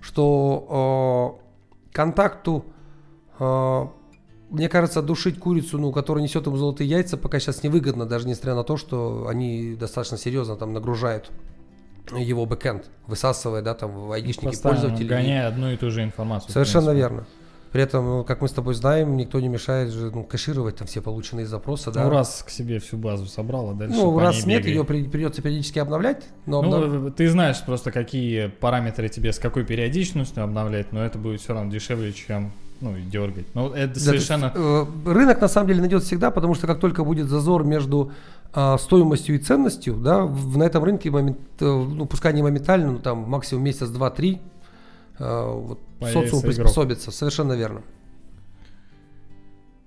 Что 0.00 1.38
э, 1.40 1.92
контакту, 1.92 2.64
э, 3.38 3.86
мне 4.52 4.68
кажется, 4.68 5.02
душить 5.02 5.38
курицу, 5.38 5.78
ну, 5.78 5.92
которая 5.92 6.22
несет 6.22 6.46
ему 6.46 6.56
золотые 6.56 6.88
яйца, 6.88 7.16
пока 7.16 7.40
сейчас 7.40 7.62
невыгодно, 7.62 8.06
даже 8.06 8.28
несмотря 8.28 8.54
на 8.54 8.64
то, 8.64 8.76
что 8.76 9.26
они 9.28 9.74
достаточно 9.74 10.18
серьезно 10.18 10.56
там 10.56 10.72
нагружают 10.74 11.30
его 12.14 12.44
бэкэнд, 12.44 12.90
высасывая, 13.06 13.62
да, 13.62 13.74
там, 13.74 13.92
в 13.92 14.12
айдишники 14.12 14.60
пользователей. 14.60 15.08
гоняя 15.08 15.48
одну 15.48 15.70
и 15.70 15.76
ту 15.76 15.90
же 15.90 16.02
информацию. 16.02 16.52
Совершенно 16.52 16.90
верно. 16.90 17.26
При 17.72 17.82
этом, 17.82 18.04
ну, 18.04 18.24
как 18.24 18.42
мы 18.42 18.48
с 18.48 18.52
тобой 18.52 18.74
знаем, 18.74 19.16
никто 19.16 19.40
не 19.40 19.48
мешает 19.48 19.90
же 19.90 20.10
ну, 20.10 20.24
кэшировать 20.24 20.76
там 20.76 20.86
все 20.86 21.00
полученные 21.00 21.46
запросы. 21.46 21.90
Да? 21.90 22.04
Ну, 22.04 22.10
раз 22.10 22.44
к 22.46 22.50
себе 22.50 22.78
всю 22.80 22.98
базу 22.98 23.24
собрал, 23.24 23.70
а 23.70 23.72
дальше 23.72 23.96
Ну, 23.96 24.18
раз 24.18 24.44
нет, 24.44 24.60
бегай. 24.60 24.74
ее 24.74 24.84
при, 24.84 25.04
придется 25.04 25.40
периодически 25.40 25.78
обновлять. 25.78 26.24
Но 26.44 26.60
ну, 26.60 26.84
обнов... 26.84 27.14
ты 27.14 27.30
знаешь 27.30 27.62
просто, 27.64 27.90
какие 27.90 28.48
параметры 28.48 29.08
тебе 29.08 29.32
с 29.32 29.38
какой 29.38 29.64
периодичностью 29.64 30.44
обновлять, 30.44 30.92
но 30.92 31.02
это 31.02 31.16
будет 31.16 31.40
все 31.40 31.54
равно 31.54 31.72
дешевле, 31.72 32.12
чем 32.12 32.52
ну, 32.82 32.98
дергать. 32.98 33.46
Ну, 33.54 33.70
это 33.70 33.94
да, 33.94 34.00
совершенно... 34.00 34.46
Есть, 34.46 34.56
э, 34.56 34.86
рынок 35.06 35.40
на 35.40 35.48
самом 35.48 35.68
деле 35.68 35.80
найдет 35.80 36.02
всегда, 36.02 36.32
потому 36.32 36.54
что 36.54 36.66
как 36.66 36.80
только 36.80 37.04
будет 37.04 37.28
зазор 37.28 37.62
между 37.62 38.10
э, 38.52 38.76
стоимостью 38.78 39.36
и 39.36 39.38
ценностью, 39.38 39.94
да, 39.94 40.24
в, 40.24 40.58
на 40.58 40.64
этом 40.64 40.82
рынке, 40.82 41.08
момент, 41.10 41.38
э, 41.60 41.64
ну, 41.64 42.06
пускай 42.06 42.34
не 42.34 42.42
моментально, 42.42 42.92
но 42.92 42.98
там 42.98 43.18
максимум 43.18 43.62
месяц, 43.62 43.88
два, 43.88 44.10
три, 44.10 44.40
э, 45.20 45.52
вот, 45.54 45.78
социум 46.12 46.42
приспособится. 46.42 47.04
Игрок. 47.04 47.14
Совершенно 47.14 47.52
верно. 47.52 47.82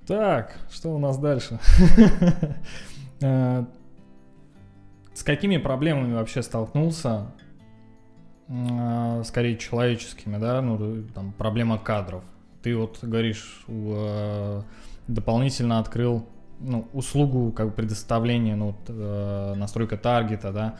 Так, 0.08 0.56
что 0.72 0.96
у 0.96 0.98
нас 0.98 1.18
дальше? 1.18 1.60
Э, 3.22 3.64
с 5.14 5.24
какими 5.24 5.56
проблемами 5.56 6.16
вообще 6.16 6.44
столкнулся? 6.44 7.28
Скорее 9.24 9.58
человеческими, 9.58 10.38
да, 10.38 10.62
ну, 10.62 11.02
там, 11.16 11.32
проблема 11.32 11.80
кадров. 11.80 12.26
Ты 12.66 12.76
вот 12.76 12.98
говоришь, 13.04 13.64
э, 13.68 14.62
дополнительно 15.08 15.78
открыл 15.78 16.28
ну, 16.60 16.88
услугу 16.94 17.52
как 17.52 17.76
предоставления, 17.76 18.56
ну, 18.56 18.76
настройка 19.56 19.98
таргета, 19.98 20.52
да. 20.52 20.80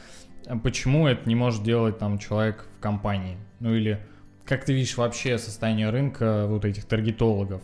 Почему 0.64 1.08
это 1.08 1.30
не 1.30 1.36
может 1.36 1.62
делать 1.62 2.00
там 2.00 2.18
человек 2.18 2.66
в 2.76 2.80
компании? 2.80 3.38
Ну 3.60 3.76
или 3.76 4.00
как 4.46 4.66
ты 4.66 4.74
видишь 4.74 4.98
вообще 4.98 5.38
состояние 5.38 5.92
рынка 5.92 6.48
вот 6.48 6.66
этих 6.66 6.86
таргетологов? 6.86 7.62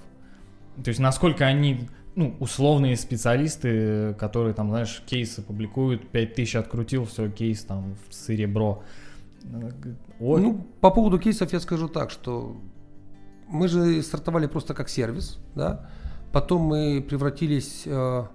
То 0.84 0.89
есть 0.89 0.99
насколько 0.99 1.47
они, 1.47 1.89
ну, 2.13 2.36
условные 2.39 2.97
специалисты, 2.97 4.13
которые 4.19 4.53
там, 4.53 4.69
знаешь, 4.69 5.01
кейсы 5.07 5.41
публикуют, 5.41 6.07
5000 6.09 6.57
открутил, 6.57 7.05
все, 7.05 7.28
кейс 7.32 7.63
там 7.63 7.95
в 8.07 8.13
серебро. 8.13 8.84
Ой. 10.19 10.41
Ну, 10.41 10.67
по 10.80 10.91
поводу 10.91 11.17
кейсов 11.17 11.51
я 11.53 11.59
скажу 11.59 11.88
так, 11.88 12.11
что 12.11 12.55
мы 13.52 13.68
же 13.68 14.02
стартовали 14.02 14.47
просто 14.47 14.74
как 14.74 14.89
сервис, 14.89 15.38
да, 15.56 15.89
потом 16.32 16.62
мы 16.62 17.06
превратились, 17.08 17.84
э, 17.86 18.26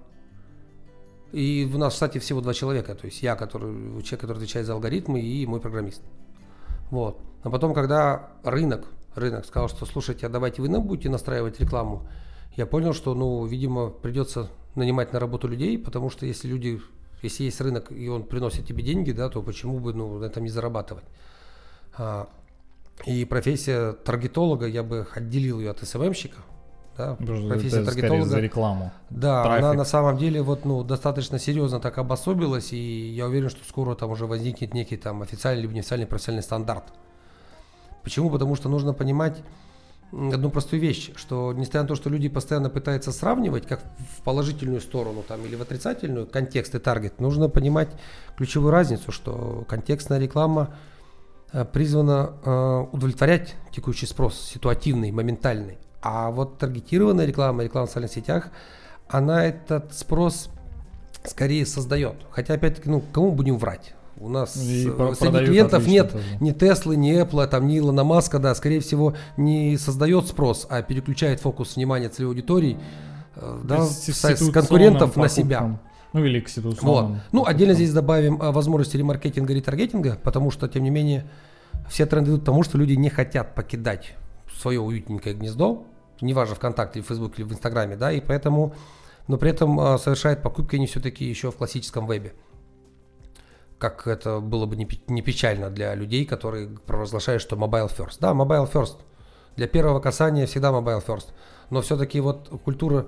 и 1.31 1.65
в 1.65 1.77
нас, 1.77 1.93
кстати, 1.93 2.19
всего 2.19 2.39
два 2.41 2.53
человека, 2.53 2.95
то 2.95 3.05
есть 3.05 3.21
я, 3.23 3.35
который, 3.35 3.73
человек, 4.03 4.21
который 4.21 4.37
отвечает 4.37 4.65
за 4.65 4.73
алгоритмы, 4.73 5.19
и 5.19 5.45
мой 5.45 5.59
программист. 5.59 6.01
Вот. 6.91 7.19
Но 7.43 7.51
потом, 7.51 7.73
когда 7.73 8.29
рынок, 8.43 8.87
рынок 9.15 9.45
сказал, 9.45 9.67
что 9.67 9.85
слушайте, 9.85 10.27
а 10.27 10.29
давайте 10.29 10.61
вы 10.61 10.69
нам 10.69 10.83
будете 10.83 11.09
настраивать 11.09 11.59
рекламу, 11.59 12.07
я 12.55 12.65
понял, 12.65 12.93
что, 12.93 13.13
ну, 13.13 13.45
видимо, 13.45 13.89
придется 13.89 14.49
нанимать 14.75 15.13
на 15.13 15.19
работу 15.19 15.47
людей, 15.47 15.77
потому 15.77 16.09
что 16.09 16.25
если 16.25 16.47
люди, 16.47 16.81
если 17.21 17.43
есть 17.43 17.59
рынок 17.61 17.91
и 17.91 18.07
он 18.07 18.23
приносит 18.23 18.65
тебе 18.65 18.83
деньги, 18.83 19.11
да, 19.11 19.29
то 19.29 19.41
почему 19.41 19.79
бы 19.79 19.93
ну, 19.93 20.19
на 20.19 20.25
этом 20.25 20.43
не 20.43 20.49
зарабатывать? 20.49 21.05
А, 21.97 22.29
и 23.05 23.25
профессия 23.25 23.93
таргетолога, 23.93 24.67
я 24.67 24.83
бы 24.83 25.07
отделил 25.13 25.59
ее 25.59 25.71
от 25.71 25.79
СММщика. 25.79 26.37
Да, 26.97 27.15
профессия 27.15 27.81
это 27.81 27.91
таргетолога. 27.91 28.25
за 28.25 28.39
рекламу. 28.39 28.91
Да, 29.11 29.43
Трафик. 29.43 29.63
она 29.63 29.73
на 29.73 29.85
самом 29.85 30.17
деле 30.17 30.41
вот, 30.41 30.65
ну, 30.65 30.83
достаточно 30.83 31.37
серьезно 31.37 31.79
так 31.79 31.99
обособилась, 31.99 32.73
и 32.73 33.09
я 33.09 33.27
уверен, 33.27 33.49
что 33.49 33.63
скоро 33.65 33.93
там 33.93 34.09
уже 34.09 34.25
возникнет 34.25 34.73
некий 34.73 34.97
там 34.97 35.21
официальный 35.21 35.61
либо 35.61 35.75
неофициальный 35.75 36.07
профессиональный 36.07 36.43
стандарт. 36.43 36.85
Почему? 38.01 38.31
Потому 38.31 38.55
что 38.55 38.67
нужно 38.67 38.93
понимать 38.93 39.43
одну 40.11 40.49
простую 40.49 40.81
вещь, 40.81 41.11
что 41.15 41.53
несмотря 41.53 41.81
на 41.83 41.87
то, 41.87 41.95
что 41.95 42.09
люди 42.09 42.29
постоянно 42.29 42.69
пытаются 42.69 43.11
сравнивать, 43.11 43.67
как 43.67 43.83
в 44.17 44.23
положительную 44.23 44.81
сторону 44.81 45.23
там, 45.27 45.45
или 45.45 45.55
в 45.55 45.61
отрицательную 45.61 46.25
контекст 46.25 46.73
и 46.75 46.79
таргет, 46.79 47.19
нужно 47.19 47.49
понимать 47.49 47.89
ключевую 48.37 48.71
разницу, 48.71 49.11
что 49.11 49.65
контекстная 49.67 50.19
реклама 50.19 50.75
призвана 51.65 52.31
э, 52.43 52.85
удовлетворять 52.91 53.55
текущий 53.71 54.05
спрос, 54.05 54.39
ситуативный, 54.39 55.11
моментальный. 55.11 55.77
А 56.01 56.29
вот 56.29 56.57
таргетированная 56.57 57.25
реклама, 57.25 57.63
реклама 57.63 57.87
в 57.87 57.89
социальных 57.89 58.11
сетях, 58.11 58.49
она 59.07 59.45
этот 59.45 59.93
спрос 59.93 60.49
скорее 61.25 61.65
создает. 61.65 62.15
Хотя, 62.31 62.55
опять-таки, 62.55 62.89
ну, 62.89 63.01
кому 63.11 63.31
будем 63.31 63.57
врать? 63.57 63.93
У 64.19 64.29
нас 64.29 64.55
и 64.55 64.89
э, 64.89 65.13
среди 65.19 65.45
клиентов 65.45 65.85
нет 65.85 66.11
тоже. 66.11 66.23
ни 66.39 66.51
Теслы, 66.51 66.95
ни 66.95 67.21
Apple, 67.21 67.45
там, 67.47 67.67
ни 67.67 67.77
Илона 67.77 68.03
Маска, 68.03 68.39
да, 68.39 68.55
скорее 68.55 68.79
всего, 68.79 69.15
не 69.37 69.77
создает 69.77 70.27
спрос, 70.27 70.65
а 70.69 70.81
переключает 70.81 71.39
фокус 71.39 71.75
внимания 71.75 72.09
целевой 72.09 72.33
аудитории 72.33 72.79
э, 73.35 73.61
да, 73.63 73.85
с, 73.85 74.09
с 74.09 74.51
конкурентов 74.51 75.15
на 75.17 75.29
себя. 75.29 75.79
Ну 76.13 76.23
или 76.23 76.39
к 76.39 76.49
Вот. 76.81 77.11
Ну, 77.31 77.45
отдельно 77.45 77.73
здесь 77.73 77.93
добавим 77.93 78.41
э, 78.41 78.51
возможности 78.51 78.97
ремаркетинга 78.97 79.53
и 79.53 79.57
ретаргетинга, 79.57 80.19
потому 80.23 80.51
что, 80.51 80.67
тем 80.67 80.83
не 80.83 80.89
менее, 80.89 81.27
все 81.89 82.05
тренды 82.05 82.31
идут 82.31 82.41
к 82.41 82.45
тому, 82.45 82.63
что 82.63 82.77
люди 82.77 82.93
не 82.93 83.09
хотят 83.09 83.55
покидать 83.55 84.15
свое 84.53 84.79
уютненькое 84.79 85.35
гнездо, 85.35 85.85
неважно 86.21 86.55
ВКонтакте, 86.55 87.01
в 87.01 87.07
Фейсбуке 87.07 87.41
или 87.41 87.49
в 87.49 87.51
Инстаграме, 87.51 87.95
да, 87.95 88.11
и 88.11 88.21
поэтому, 88.21 88.73
но 89.27 89.37
при 89.37 89.51
этом 89.51 89.97
совершает 89.99 90.41
покупки 90.41 90.75
они 90.77 90.87
все-таки 90.87 91.25
еще 91.25 91.51
в 91.51 91.55
классическом 91.55 92.07
вебе 92.07 92.33
как 93.77 94.07
это 94.07 94.39
было 94.39 94.65
бы 94.65 94.75
не 94.75 95.21
печально 95.21 95.69
для 95.69 95.93
людей, 95.93 96.25
которые 96.25 96.67
провозглашают, 96.67 97.41
что 97.41 97.55
mobile 97.55 97.89
first. 97.95 98.17
Да, 98.19 98.31
mobile 98.31 98.71
first. 98.71 98.97
Для 99.55 99.67
первого 99.67 99.99
касания 99.99 100.45
всегда 100.45 100.69
mobile 100.69 101.03
first. 101.05 101.27
Но 101.69 101.81
все-таки 101.81 102.19
вот 102.19 102.49
культура 102.63 103.07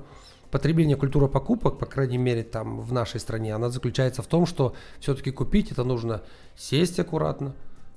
потребления, 0.52 0.96
культура 0.96 1.28
покупок, 1.28 1.78
по 1.78 1.86
крайней 1.86 2.18
мере 2.18 2.44
там 2.44 2.82
в 2.82 2.92
нашей 2.94 3.20
стране, 3.20 3.54
она 3.54 3.70
заключается 3.70 4.22
в 4.22 4.28
том, 4.28 4.46
что 4.46 4.74
все-таки 5.00 5.32
купить 5.32 5.72
это 5.72 5.84
нужно 5.84 6.22
сесть 6.56 7.00
аккуратно, 7.00 7.54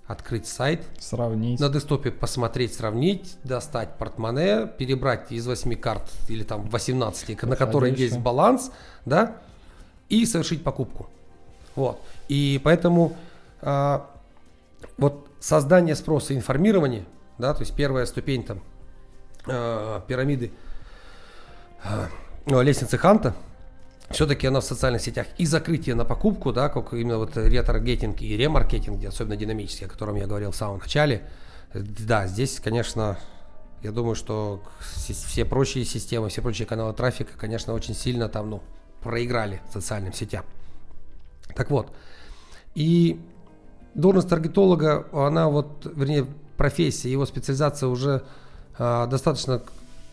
открыть 0.06 0.46
сайт, 0.46 0.84
сравнить. 0.98 1.60
на 1.60 1.68
десктопе 1.68 2.10
посмотреть, 2.10 2.74
сравнить, 2.74 3.36
достать 3.44 3.96
портмоне, 3.98 4.66
перебрать 4.66 5.32
из 5.32 5.46
8 5.46 5.74
карт 5.76 6.10
или 6.28 6.42
там 6.42 6.68
18, 6.68 7.42
на 7.42 7.56
которой 7.56 7.94
есть 7.94 8.18
баланс, 8.18 8.70
да, 9.06 9.38
и 10.08 10.26
совершить 10.26 10.62
покупку. 10.62 11.08
Вот. 11.74 12.00
И 12.28 12.60
поэтому 12.62 13.16
а, 13.62 14.10
вот 14.98 15.26
создание 15.40 15.94
спроса 15.94 16.34
и 16.34 16.36
информирование, 16.36 17.06
да, 17.38 17.54
то 17.54 17.60
есть 17.60 17.74
первая 17.74 18.04
ступень 18.04 18.44
там 18.44 18.60
а, 19.46 20.00
пирамиды 20.00 20.52
а, 21.82 22.08
лестницы 22.46 22.98
Ханта, 22.98 23.34
все-таки 24.10 24.46
она 24.46 24.60
в 24.60 24.64
социальных 24.64 25.02
сетях 25.02 25.26
и 25.38 25.46
закрытие 25.46 25.94
на 25.94 26.04
покупку, 26.04 26.52
да, 26.52 26.68
как 26.68 26.92
именно 26.92 27.18
вот 27.18 27.36
ретаргетинг 27.36 28.20
и 28.20 28.36
ремаркетинг, 28.36 29.02
особенно 29.04 29.36
динамический, 29.36 29.86
о 29.86 29.88
котором 29.88 30.16
я 30.16 30.26
говорил 30.26 30.50
в 30.50 30.56
самом 30.56 30.78
начале, 30.78 31.22
да, 31.74 32.26
здесь, 32.26 32.60
конечно, 32.60 33.18
я 33.82 33.90
думаю, 33.90 34.14
что 34.14 34.62
все 34.80 35.44
прочие 35.44 35.84
системы, 35.84 36.28
все 36.28 36.42
прочие 36.42 36.66
каналы 36.66 36.92
трафика, 36.92 37.32
конечно, 37.36 37.72
очень 37.72 37.94
сильно 37.94 38.28
там, 38.28 38.50
ну, 38.50 38.62
проиграли 39.02 39.62
социальным 39.72 40.12
сетям. 40.12 40.44
Так 41.56 41.70
вот, 41.70 41.92
и 42.74 43.20
должность 43.94 44.28
таргетолога, 44.28 45.06
она 45.12 45.48
вот, 45.48 45.90
вернее, 45.96 46.26
профессия, 46.56 47.10
его 47.10 47.26
специализация 47.26 47.88
уже 47.88 48.22
а, 48.78 49.06
достаточно, 49.06 49.62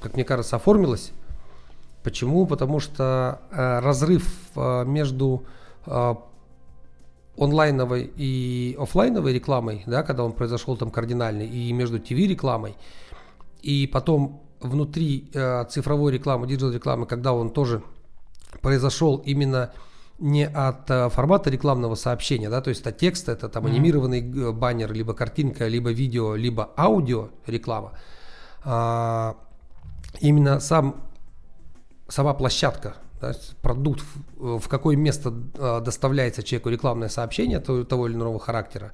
как 0.02 0.16
мне 0.16 0.24
кажется, 0.24 0.56
оформилась. 0.56 1.12
Почему? 2.04 2.46
Потому 2.46 2.80
что 2.80 3.42
а, 3.52 3.82
разрыв 3.82 4.26
а, 4.56 4.84
между 4.84 5.46
а, 5.86 6.18
онлайновой 7.38 8.12
и 8.16 8.76
офлайновой 8.80 9.34
рекламой, 9.34 9.84
да, 9.86 10.04
когда 10.04 10.24
он 10.24 10.34
произошел 10.34 10.78
там 10.78 10.92
кардинальный, 10.92 11.48
и 11.48 11.72
между 11.74 12.00
ТВ 12.00 12.12
рекламой, 12.12 12.76
и 13.62 13.88
потом 13.88 14.42
внутри 14.60 15.30
э, 15.34 15.66
цифровой 15.70 16.12
рекламы, 16.12 16.48
digital 16.48 16.72
рекламы, 16.72 17.06
когда 17.06 17.34
он 17.34 17.50
тоже 17.52 17.82
произошел 18.62 19.18
именно 19.18 19.72
не 20.20 20.46
от 20.46 20.90
э, 20.90 21.10
формата 21.10 21.50
рекламного 21.50 21.96
сообщения, 21.96 22.50
да, 22.50 22.62
то 22.62 22.70
есть 22.70 22.82
это 22.82 22.92
текст, 22.92 23.30
это 23.30 23.48
там 23.48 23.66
анимированный 23.66 24.22
mm-hmm. 24.22 24.52
баннер, 24.52 24.92
либо 24.92 25.14
картинка, 25.14 25.68
либо 25.68 25.92
видео, 25.92 26.36
либо 26.36 26.70
аудио 26.78 27.30
реклама. 27.48 27.94
А, 28.66 29.38
именно 30.20 30.60
сам, 30.60 31.09
сама 32.10 32.34
площадка, 32.34 32.96
да, 33.22 33.34
продукт, 33.62 34.04
в, 34.38 34.68
какое 34.68 34.96
место 34.96 35.34
а, 35.58 35.82
доставляется 35.82 36.44
человеку 36.44 36.70
рекламное 36.70 37.10
сообщение 37.10 37.60
того, 37.60 38.08
или 38.08 38.16
иного 38.16 38.40
характера. 38.40 38.94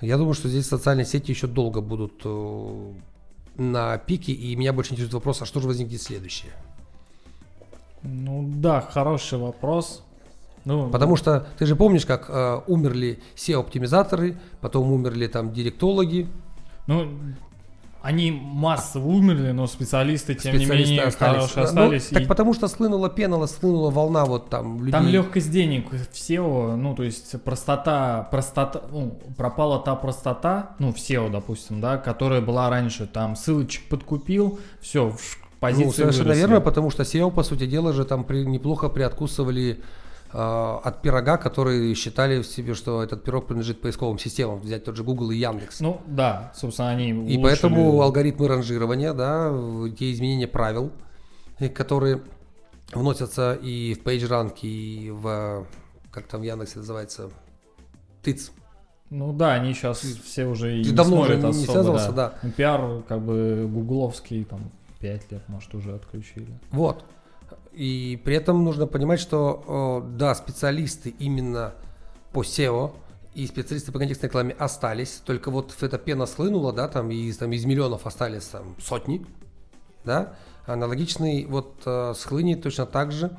Я 0.00 0.18
думаю, 0.18 0.34
что 0.34 0.48
здесь 0.48 0.66
социальные 0.66 1.06
сети 1.06 1.30
еще 1.32 1.46
долго 1.46 1.80
будут 1.80 2.20
э, 2.24 2.92
на 3.56 3.96
пике, 3.98 4.32
и 4.32 4.56
меня 4.56 4.72
больше 4.72 4.92
интересует 4.92 5.14
вопрос, 5.14 5.40
а 5.40 5.46
что 5.46 5.60
же 5.60 5.68
возникнет 5.68 6.02
следующее? 6.02 6.52
Ну 8.02 8.44
да, 8.56 8.80
хороший 8.80 9.38
вопрос. 9.38 10.02
Ну, 10.64 10.90
Потому 10.90 11.16
что 11.16 11.46
ты 11.58 11.66
же 11.66 11.76
помнишь, 11.76 12.06
как 12.06 12.26
э, 12.28 12.60
умерли 12.66 13.20
SEO-оптимизаторы, 13.36 14.36
потом 14.60 14.90
умерли 14.92 15.26
там 15.26 15.52
директологи. 15.52 16.26
Ну, 16.86 17.08
они 18.04 18.30
массово 18.30 19.06
умерли, 19.08 19.52
но 19.52 19.66
специалисты, 19.66 20.34
тем 20.34 20.54
специалисты 20.54 20.74
не 20.74 20.90
менее, 20.90 21.08
остались. 21.08 21.36
хорошие 21.36 21.56
ну, 21.56 21.68
остались. 21.68 22.10
Ну, 22.10 22.18
и... 22.18 22.20
Так 22.20 22.28
потому 22.28 22.52
что 22.52 22.68
слынула 22.68 23.08
пена, 23.08 23.46
слынула 23.46 23.90
волна 23.90 24.26
вот 24.26 24.50
там 24.50 24.76
людей. 24.78 24.92
Там 24.92 25.08
легкость 25.08 25.50
денег 25.50 25.90
в 25.90 25.94
SEO, 25.94 26.76
ну, 26.76 26.94
то 26.94 27.02
есть 27.02 27.42
простота, 27.42 28.28
простота, 28.30 28.82
ну, 28.92 29.18
пропала 29.38 29.78
та 29.78 29.94
простота, 29.94 30.76
ну, 30.78 30.92
в 30.92 30.96
SEO, 30.96 31.30
допустим, 31.30 31.80
да, 31.80 31.96
которая 31.96 32.42
была 32.42 32.68
раньше, 32.68 33.06
там, 33.06 33.36
ссылочек 33.36 33.88
подкупил, 33.88 34.58
все, 34.82 35.16
позиции 35.58 35.86
Ну, 35.86 35.92
совершенно 35.92 36.24
выросли. 36.24 36.40
верно, 36.40 36.60
потому 36.60 36.90
что 36.90 37.04
SEO, 37.04 37.30
по 37.30 37.42
сути 37.42 37.66
дела, 37.66 37.94
же 37.94 38.04
там 38.04 38.24
при, 38.24 38.44
неплохо 38.44 38.90
приоткусывали 38.90 39.80
от 40.34 41.00
пирога, 41.00 41.36
которые 41.36 41.94
считали 41.94 42.42
в 42.42 42.46
себе, 42.46 42.74
что 42.74 43.02
этот 43.02 43.22
пирог 43.22 43.46
принадлежит 43.46 43.80
поисковым 43.80 44.18
системам, 44.18 44.58
взять 44.60 44.84
тот 44.84 44.96
же 44.96 45.04
Google 45.04 45.30
и 45.30 45.36
Яндекс. 45.36 45.80
Ну 45.80 46.00
да, 46.06 46.52
собственно, 46.56 46.90
они 46.90 47.10
И 47.10 47.12
улучшили... 47.12 47.42
поэтому 47.42 48.02
алгоритмы 48.02 48.48
ранжирования, 48.48 49.12
да, 49.12 49.52
те 49.96 50.12
изменения 50.12 50.48
правил, 50.48 50.90
которые 51.74 52.22
вносятся 52.92 53.54
и 53.54 53.94
в 53.94 54.02
PageRank, 54.02 54.56
и 54.62 55.10
в, 55.10 55.66
как 56.10 56.26
там 56.26 56.40
в 56.40 56.44
Яндексе 56.44 56.78
называется, 56.78 57.30
ТИЦ. 58.22 58.50
Ну 59.10 59.32
да, 59.32 59.52
они 59.52 59.72
сейчас 59.74 60.00
все 60.00 60.46
уже 60.46 60.80
и 60.80 60.90
давно 60.90 61.20
уже 61.20 61.36
не 61.36 61.44
особо, 61.44 61.64
связывался, 61.64 62.12
да. 62.12 62.34
да. 62.42 62.50
Пиар 62.50 63.02
как 63.06 63.20
бы 63.20 63.68
гугловский 63.70 64.44
там 64.44 64.72
5 64.98 65.32
лет, 65.32 65.48
может, 65.48 65.72
уже 65.74 65.94
отключили. 65.94 66.58
Вот. 66.72 67.04
И 67.74 68.20
при 68.24 68.36
этом 68.36 68.64
нужно 68.64 68.86
понимать, 68.86 69.20
что 69.20 70.04
да, 70.16 70.34
специалисты 70.34 71.14
именно 71.18 71.74
по 72.32 72.42
SEO 72.42 72.92
и 73.34 73.46
специалисты 73.46 73.90
по 73.92 73.98
контекстной 73.98 74.28
рекламе 74.28 74.54
остались, 74.58 75.20
только 75.24 75.50
вот 75.50 75.74
эта 75.82 75.98
пена 75.98 76.26
слынула, 76.26 76.72
да, 76.72 76.88
там 76.88 77.10
из, 77.10 77.36
там, 77.36 77.52
из 77.52 77.64
миллионов 77.64 78.06
остались 78.06 78.44
там 78.44 78.76
сотни, 78.80 79.26
да, 80.04 80.34
аналогичный 80.66 81.44
вот 81.46 81.82
э, 81.84 82.14
схлынет 82.16 82.62
точно 82.62 82.86
так 82.86 83.12
же 83.12 83.36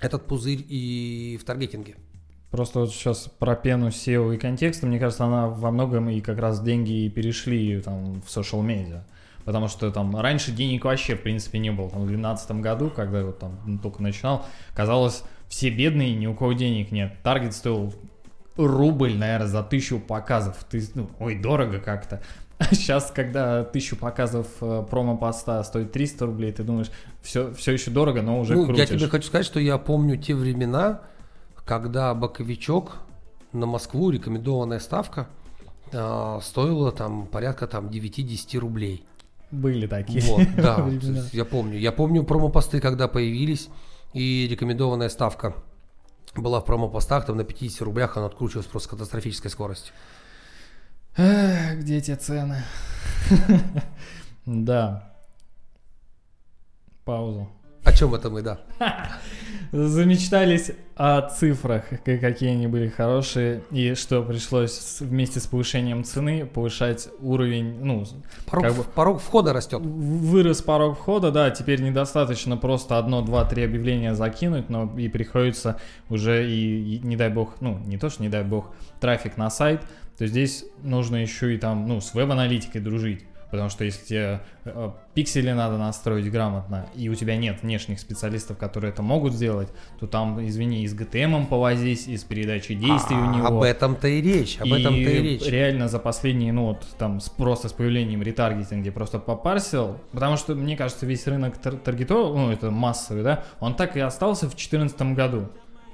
этот 0.00 0.26
пузырь 0.26 0.64
и 0.66 1.38
в 1.40 1.44
таргетинге. 1.44 1.96
Просто 2.50 2.80
вот 2.80 2.90
сейчас 2.90 3.30
про 3.38 3.54
пену 3.54 3.88
SEO 3.88 4.34
и 4.34 4.38
контекста, 4.38 4.86
мне 4.86 4.98
кажется, 4.98 5.24
она 5.24 5.48
во 5.48 5.70
многом 5.70 6.08
и 6.10 6.20
как 6.20 6.38
раз 6.38 6.60
деньги 6.60 7.08
перешли 7.08 7.80
там 7.80 8.20
в 8.20 8.26
social 8.26 8.62
media. 8.62 9.02
Потому 9.44 9.68
что 9.68 9.90
там 9.90 10.14
раньше 10.18 10.52
денег 10.52 10.84
вообще, 10.84 11.16
в 11.16 11.22
принципе, 11.22 11.58
не 11.58 11.70
было. 11.70 11.90
Там, 11.90 12.02
в 12.02 12.06
2012 12.06 12.50
году, 12.62 12.90
когда 12.90 13.20
я 13.20 13.24
вот 13.26 13.38
там 13.38 13.78
только 13.82 14.02
начинал, 14.02 14.46
казалось, 14.74 15.24
все 15.48 15.70
бедные, 15.70 16.14
ни 16.14 16.26
у 16.26 16.34
кого 16.34 16.52
денег 16.52 16.92
нет. 16.92 17.14
Таргет 17.22 17.54
стоил 17.54 17.92
рубль, 18.56 19.16
наверное, 19.16 19.48
за 19.48 19.62
тысячу 19.62 19.98
показов. 19.98 20.64
Ты, 20.68 20.82
ну, 20.94 21.10
ой, 21.18 21.36
дорого 21.36 21.78
как-то. 21.78 22.22
А 22.58 22.64
сейчас, 22.74 23.10
когда 23.10 23.64
тысячу 23.64 23.96
показов 23.96 24.46
э, 24.60 24.84
промо-поста 24.88 25.62
стоит 25.64 25.92
300 25.92 26.26
рублей, 26.26 26.52
ты 26.52 26.62
думаешь, 26.62 26.90
все, 27.22 27.52
все 27.52 27.72
еще 27.72 27.90
дорого, 27.90 28.22
но 28.22 28.40
уже 28.40 28.54
ну, 28.54 28.66
крутишь. 28.66 28.90
Я 28.90 28.98
тебе 28.98 29.08
хочу 29.08 29.26
сказать, 29.26 29.46
что 29.46 29.60
я 29.60 29.78
помню 29.78 30.16
те 30.16 30.34
времена, 30.34 31.02
когда 31.64 32.14
боковичок 32.14 32.98
на 33.52 33.66
Москву, 33.66 34.10
рекомендованная 34.10 34.78
ставка, 34.78 35.28
э, 35.92 36.38
стоила 36.42 36.92
там 36.92 37.26
порядка 37.26 37.66
там 37.66 37.88
9-10 37.88 38.58
рублей. 38.58 39.04
Были 39.52 39.86
такие. 39.86 40.22
Вот, 40.22 40.48
да, 40.56 40.88
я 41.32 41.44
помню. 41.44 41.78
Я 41.78 41.92
помню 41.92 42.24
промо-посты, 42.24 42.80
когда 42.80 43.06
появились, 43.06 43.68
и 44.14 44.48
рекомендованная 44.50 45.10
ставка 45.10 45.54
была 46.34 46.60
в 46.60 46.64
промо-постах, 46.64 47.26
там 47.26 47.36
на 47.36 47.44
50 47.44 47.82
рублях 47.82 48.16
она 48.16 48.26
откручивалась 48.26 48.66
просто 48.66 48.88
с 48.88 48.90
катастрофической 48.90 49.50
скоростью. 49.50 49.94
Где 51.16 51.98
эти 51.98 52.14
цены? 52.14 52.62
Да. 54.44 55.14
Паузу. 57.04 57.48
О 57.92 57.94
чем 57.94 58.14
это 58.14 58.30
мы, 58.30 58.40
да? 58.40 58.58
Замечтались 59.72 60.72
о 60.96 61.20
цифрах, 61.28 61.84
какие 62.04 62.50
они 62.50 62.66
были 62.66 62.88
хорошие, 62.88 63.62
и 63.70 63.94
что 63.94 64.22
пришлось 64.22 65.00
вместе 65.00 65.40
с 65.40 65.46
повышением 65.46 66.02
цены 66.02 66.46
повышать 66.46 67.08
уровень, 67.20 67.84
ну... 67.84 68.06
Порог, 68.46 68.64
как 68.64 68.76
бы, 68.76 68.84
порог 68.84 69.20
входа 69.20 69.52
растет. 69.52 69.82
Вырос 69.82 70.62
порог 70.62 70.98
входа, 70.98 71.30
да, 71.30 71.50
теперь 71.50 71.82
недостаточно 71.82 72.56
просто 72.56 72.96
одно, 72.96 73.20
два, 73.20 73.44
три 73.44 73.62
объявления 73.62 74.14
закинуть, 74.14 74.70
но 74.70 74.90
и 74.96 75.08
приходится 75.08 75.78
уже 76.08 76.50
и, 76.50 76.96
и 76.96 76.98
не 77.00 77.16
дай 77.16 77.28
бог, 77.28 77.56
ну, 77.60 77.78
не 77.84 77.98
то, 77.98 78.08
что 78.08 78.22
не 78.22 78.30
дай 78.30 78.42
бог, 78.42 78.70
трафик 79.00 79.36
на 79.36 79.50
сайт, 79.50 79.82
то 80.16 80.26
здесь 80.26 80.64
нужно 80.82 81.16
еще 81.16 81.54
и 81.54 81.58
там, 81.58 81.86
ну, 81.86 82.00
с 82.00 82.14
веб-аналитикой 82.14 82.80
дружить. 82.80 83.24
Потому 83.52 83.68
что 83.68 83.84
если 83.84 84.06
тебе 84.06 84.40
э, 84.64 84.90
пиксели 85.12 85.52
надо 85.52 85.76
настроить 85.76 86.30
грамотно, 86.30 86.86
и 86.96 87.10
у 87.10 87.14
тебя 87.14 87.36
нет 87.36 87.62
внешних 87.62 88.00
специалистов, 88.00 88.56
которые 88.56 88.92
это 88.92 89.02
могут 89.02 89.34
сделать, 89.34 89.68
то 90.00 90.06
там, 90.06 90.42
извини, 90.42 90.84
и 90.84 90.88
с 90.88 90.94
GTM 90.94 91.48
повозись, 91.48 92.08
и 92.08 92.16
с 92.16 92.24
передачей 92.24 92.76
действий 92.76 93.18
а, 93.18 93.20
у 93.20 93.34
него. 93.34 93.46
Об 93.48 93.62
этом-то 93.62 94.08
и 94.08 94.22
речь, 94.22 94.56
об 94.58 94.72
этом-то 94.72 94.98
и 94.98 95.22
речь. 95.22 95.46
реально 95.46 95.88
за 95.88 95.98
последние, 95.98 96.50
ну 96.54 96.64
вот, 96.64 96.86
там, 96.98 97.20
с, 97.20 97.28
просто 97.28 97.68
с 97.68 97.74
появлением 97.74 98.22
ретаргетинга 98.22 98.90
просто 98.90 99.18
попарсил, 99.18 99.98
потому 100.12 100.38
что, 100.38 100.54
мне 100.54 100.74
кажется, 100.74 101.04
весь 101.04 101.26
рынок 101.26 101.58
тар- 101.58 101.76
таргетов, 101.76 102.34
ну, 102.34 102.50
это 102.50 102.70
массовый, 102.70 103.22
да, 103.22 103.44
он 103.60 103.74
так 103.76 103.98
и 103.98 104.00
остался 104.00 104.46
в 104.46 104.56
2014 104.56 105.14
году. 105.14 105.50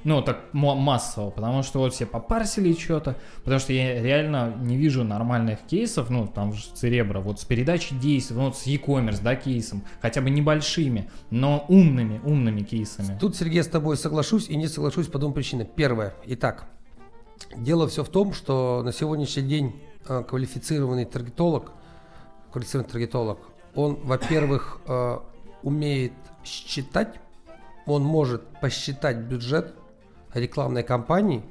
Ну, 0.09 0.23
так 0.23 0.55
массово, 0.55 1.29
потому 1.29 1.63
что 1.63 1.81
вот 1.81 1.93
все 1.93 2.07
попарсили 2.07 2.73
что-то, 2.73 3.17
потому 3.45 3.61
что 3.61 3.75
я 3.75 4.03
реально 4.03 4.55
не 4.59 4.79
вижу 4.79 5.05
нормальных 5.05 5.59
кейсов, 5.69 6.09
ну, 6.09 6.27
там 6.27 6.55
же 6.55 6.63
Церебро, 6.73 7.21
вот 7.21 7.41
с 7.41 7.45
передачей 7.45 7.95
действий, 7.95 8.35
ну, 8.35 8.47
вот 8.47 8.57
с 8.57 8.67
e-commerce, 8.67 9.21
да, 9.23 9.37
кейсом, 9.37 9.83
хотя 10.01 10.23
бы 10.23 10.31
небольшими, 10.31 11.11
но 11.29 11.67
умными, 11.69 12.23
умными 12.25 12.63
кейсами. 12.63 13.19
Тут, 13.21 13.37
Сергей, 13.37 13.63
с 13.63 13.67
тобой 13.67 13.99
соглашусь 13.99 14.49
и 14.49 14.57
не 14.57 14.67
соглашусь 14.67 15.09
по 15.09 15.19
двум 15.19 15.35
причинам. 15.35 15.67
Первое, 15.77 16.15
итак, 16.25 16.71
дело 17.55 17.87
все 17.87 18.03
в 18.03 18.09
том, 18.09 18.33
что 18.33 18.81
на 18.83 18.95
сегодняшний 18.95 19.43
день 19.43 19.77
э, 20.09 20.25
квалифицированный 20.27 21.05
таргетолог, 21.05 21.73
квалифицированный 22.51 22.91
таргетолог, 22.91 23.41
он, 23.75 23.97
во-первых, 23.97 24.81
э, 24.87 25.19
умеет 25.63 26.15
считать, 26.45 27.21
он 27.85 28.05
может 28.05 28.43
посчитать 28.63 29.19
бюджет, 29.19 29.75
рекламной 30.41 30.83
кампании, 30.83 31.43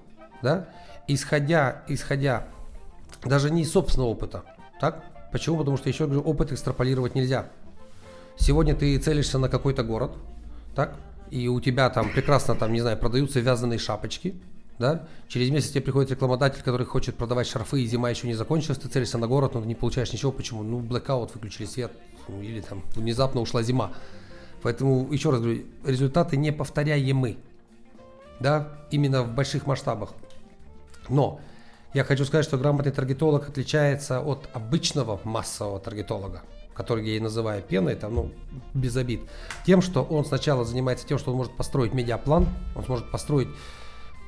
да, 0.41 0.69
исходя, 1.07 1.83
исходя 1.87 2.47
даже 3.23 3.49
не 3.49 3.61
из 3.61 3.71
собственного 3.71 4.09
опыта, 4.09 4.43
так? 4.79 5.03
Почему? 5.31 5.57
Потому 5.57 5.77
что, 5.77 5.89
еще 5.89 6.05
опыт 6.05 6.51
экстраполировать 6.51 7.15
нельзя. 7.15 7.49
Сегодня 8.37 8.75
ты 8.75 8.97
целишься 8.97 9.39
на 9.39 9.49
какой-то 9.49 9.83
город, 9.83 10.11
так? 10.75 10.95
И 11.31 11.47
у 11.47 11.59
тебя 11.59 11.89
там 11.89 12.11
прекрасно, 12.11 12.55
там, 12.55 12.71
не 12.71 12.81
знаю, 12.81 12.97
продаются 12.97 13.39
вязаные 13.39 13.79
шапочки, 13.79 14.35
да? 14.79 15.07
Через 15.27 15.49
месяц 15.49 15.71
тебе 15.71 15.81
приходит 15.81 16.11
рекламодатель, 16.11 16.61
который 16.61 16.85
хочет 16.85 17.15
продавать 17.15 17.47
шарфы, 17.47 17.81
и 17.81 17.87
зима 17.87 18.09
еще 18.09 18.27
не 18.27 18.35
закончилась, 18.35 18.77
ты 18.77 18.87
целишься 18.87 19.17
на 19.17 19.27
город, 19.27 19.55
но 19.55 19.65
не 19.65 19.75
получаешь 19.75 20.13
ничего. 20.13 20.31
Почему? 20.31 20.63
Ну, 20.63 20.79
блэкаут, 20.79 21.33
выключили 21.33 21.65
свет, 21.65 21.91
ну, 22.27 22.41
или 22.41 22.61
там 22.61 22.83
внезапно 22.95 23.41
ушла 23.41 23.63
зима. 23.63 23.91
Поэтому, 24.61 25.11
еще 25.11 25.31
раз 25.31 25.41
говорю, 25.41 25.63
результаты 25.85 26.37
неповторяемы 26.37 27.37
да, 28.39 28.67
именно 28.91 29.23
в 29.23 29.33
больших 29.33 29.65
масштабах. 29.65 30.13
Но 31.09 31.39
я 31.93 32.03
хочу 32.03 32.25
сказать, 32.25 32.45
что 32.45 32.57
грамотный 32.57 32.91
таргетолог 32.91 33.49
отличается 33.49 34.21
от 34.21 34.49
обычного 34.53 35.19
массового 35.23 35.79
таргетолога, 35.79 36.41
который 36.73 37.07
я 37.07 37.17
и 37.17 37.19
называю 37.19 37.61
пеной, 37.61 37.95
там, 37.95 38.15
ну, 38.15 38.31
без 38.73 38.95
обид, 38.97 39.21
тем, 39.65 39.81
что 39.81 40.03
он 40.03 40.25
сначала 40.25 40.65
занимается 40.65 41.07
тем, 41.07 41.17
что 41.17 41.31
он 41.31 41.37
может 41.37 41.55
построить 41.55 41.93
медиаплан, 41.93 42.47
он 42.75 42.83
сможет 42.83 43.09
построить 43.09 43.47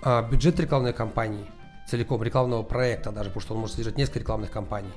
а, 0.01 0.22
бюджет 0.22 0.60
рекламной 0.60 0.93
кампании, 0.93 1.45
целиком 1.88 2.24
рекламного 2.24 2.64
проекта 2.64 3.12
даже, 3.12 3.30
потому 3.30 3.41
что 3.41 3.53
он 3.53 3.60
может 3.62 3.76
содержать 3.76 3.97
несколько 3.97 4.20
рекламных 4.20 4.51
кампаний. 4.51 4.91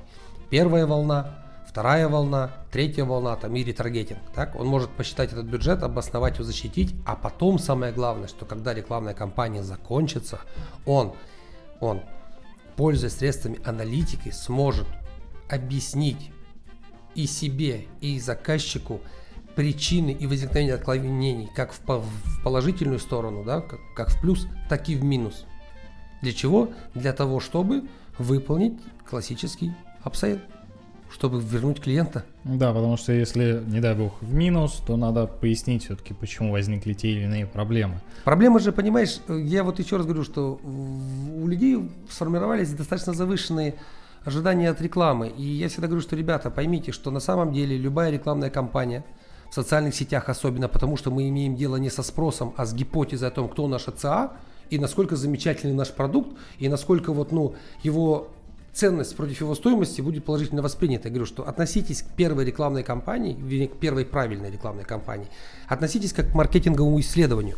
Первая 0.49 0.85
волна, 0.85 1.43
вторая 1.73 2.07
волна, 2.07 2.51
третья 2.71 3.03
волна, 3.03 3.35
там 3.35 3.55
и 3.55 3.63
ретаргетинг. 3.63 4.19
Так? 4.35 4.55
Он 4.55 4.67
может 4.67 4.91
посчитать 4.91 5.33
этот 5.33 5.47
бюджет, 5.47 5.81
обосновать 5.81 6.35
его, 6.35 6.43
защитить, 6.43 6.93
а 7.03 7.15
потом 7.15 7.57
самое 7.57 7.91
главное, 7.91 8.27
что 8.27 8.45
когда 8.45 8.75
рекламная 8.75 9.15
кампания 9.15 9.63
закончится, 9.63 10.39
он, 10.85 11.13
он, 11.79 12.01
пользуясь 12.75 13.13
средствами 13.13 13.59
аналитики, 13.65 14.29
сможет 14.29 14.85
объяснить 15.49 16.29
и 17.15 17.25
себе, 17.25 17.87
и 18.01 18.19
заказчику 18.19 19.01
причины 19.55 20.11
и 20.11 20.27
возникновения 20.27 20.75
отклонений 20.75 21.49
как 21.55 21.73
в, 21.73 21.79
в 21.87 22.43
положительную 22.43 22.99
сторону, 22.99 23.43
да, 23.43 23.61
как, 23.61 23.79
как 23.95 24.09
в 24.11 24.21
плюс, 24.21 24.45
так 24.69 24.89
и 24.89 24.95
в 24.95 25.03
минус. 25.03 25.45
Для 26.21 26.33
чего? 26.33 26.69
Для 26.93 27.13
того, 27.13 27.39
чтобы 27.39 27.87
выполнить 28.19 28.79
классический 29.09 29.73
upsale 30.03 30.39
чтобы 31.13 31.39
вернуть 31.39 31.79
клиента. 31.79 32.25
Да, 32.43 32.73
потому 32.73 32.97
что 32.97 33.13
если, 33.13 33.63
не 33.67 33.79
дай 33.79 33.93
бог, 33.93 34.13
в 34.21 34.33
минус, 34.33 34.81
то 34.85 34.97
надо 34.97 35.27
пояснить 35.27 35.85
все-таки, 35.85 36.13
почему 36.13 36.51
возникли 36.51 36.93
те 36.93 37.09
или 37.09 37.21
иные 37.21 37.45
проблемы. 37.45 38.01
Проблема 38.23 38.59
же, 38.59 38.71
понимаешь, 38.71 39.19
я 39.27 39.63
вот 39.63 39.79
еще 39.79 39.97
раз 39.97 40.05
говорю, 40.05 40.23
что 40.23 40.59
у 40.63 41.47
людей 41.47 41.77
сформировались 42.09 42.73
достаточно 42.73 43.13
завышенные 43.13 43.75
ожидания 44.25 44.69
от 44.71 44.81
рекламы. 44.81 45.27
И 45.29 45.43
я 45.43 45.69
всегда 45.69 45.87
говорю, 45.87 46.01
что, 46.01 46.15
ребята, 46.15 46.49
поймите, 46.49 46.91
что 46.91 47.11
на 47.11 47.19
самом 47.19 47.53
деле 47.53 47.77
любая 47.77 48.09
рекламная 48.09 48.49
кампания, 48.49 49.03
в 49.51 49.53
социальных 49.53 49.93
сетях 49.93 50.29
особенно, 50.29 50.67
потому 50.67 50.97
что 50.97 51.11
мы 51.11 51.29
имеем 51.29 51.55
дело 51.55 51.75
не 51.75 51.91
со 51.91 52.01
спросом, 52.01 52.55
а 52.57 52.65
с 52.65 52.73
гипотезой 52.73 53.27
о 53.27 53.31
том, 53.31 53.47
кто 53.47 53.67
наша 53.67 53.91
ЦА, 53.91 54.33
и 54.71 54.79
насколько 54.79 55.15
замечательный 55.15 55.75
наш 55.75 55.91
продукт, 55.91 56.35
и 56.57 56.67
насколько 56.69 57.13
вот, 57.13 57.31
ну, 57.31 57.53
его 57.83 58.29
ценность 58.73 59.15
против 59.15 59.41
его 59.41 59.55
стоимости 59.55 60.01
будет 60.01 60.25
положительно 60.25 60.61
воспринята. 60.61 61.07
Я 61.07 61.13
говорю, 61.13 61.25
что 61.25 61.47
относитесь 61.47 62.01
к 62.01 62.07
первой 62.15 62.43
рекламной 62.45 62.83
кампании, 62.83 63.67
к 63.67 63.77
первой 63.77 64.05
правильной 64.05 64.51
рекламной 64.51 64.83
кампании, 64.83 65.27
относитесь 65.67 66.11
как 66.11 66.31
к 66.31 66.33
маркетинговому 66.33 66.99
исследованию, 66.99 67.57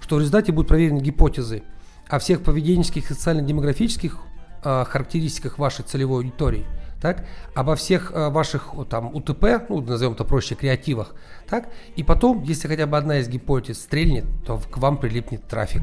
что 0.00 0.16
в 0.16 0.20
результате 0.20 0.52
будут 0.52 0.68
проверены 0.68 1.00
гипотезы 1.00 1.62
о 2.08 2.18
всех 2.18 2.42
поведенческих 2.42 3.10
и 3.10 3.14
социально-демографических 3.14 4.18
э, 4.62 4.84
характеристиках 4.86 5.58
вашей 5.58 5.84
целевой 5.84 6.18
аудитории, 6.18 6.64
так, 7.00 7.26
обо 7.54 7.74
всех 7.74 8.12
э, 8.14 8.28
ваших 8.28 8.74
там 8.88 9.14
УТП, 9.14 9.68
ну, 9.68 9.80
назовем 9.80 10.12
это 10.12 10.24
проще, 10.24 10.54
креативах, 10.54 11.14
так, 11.48 11.68
и 11.96 12.04
потом, 12.04 12.42
если 12.44 12.68
хотя 12.68 12.86
бы 12.86 12.96
одна 12.96 13.18
из 13.18 13.28
гипотез 13.28 13.78
стрельнет, 13.82 14.24
то 14.46 14.58
к 14.58 14.78
вам 14.78 14.98
прилипнет 14.98 15.46
трафик. 15.48 15.82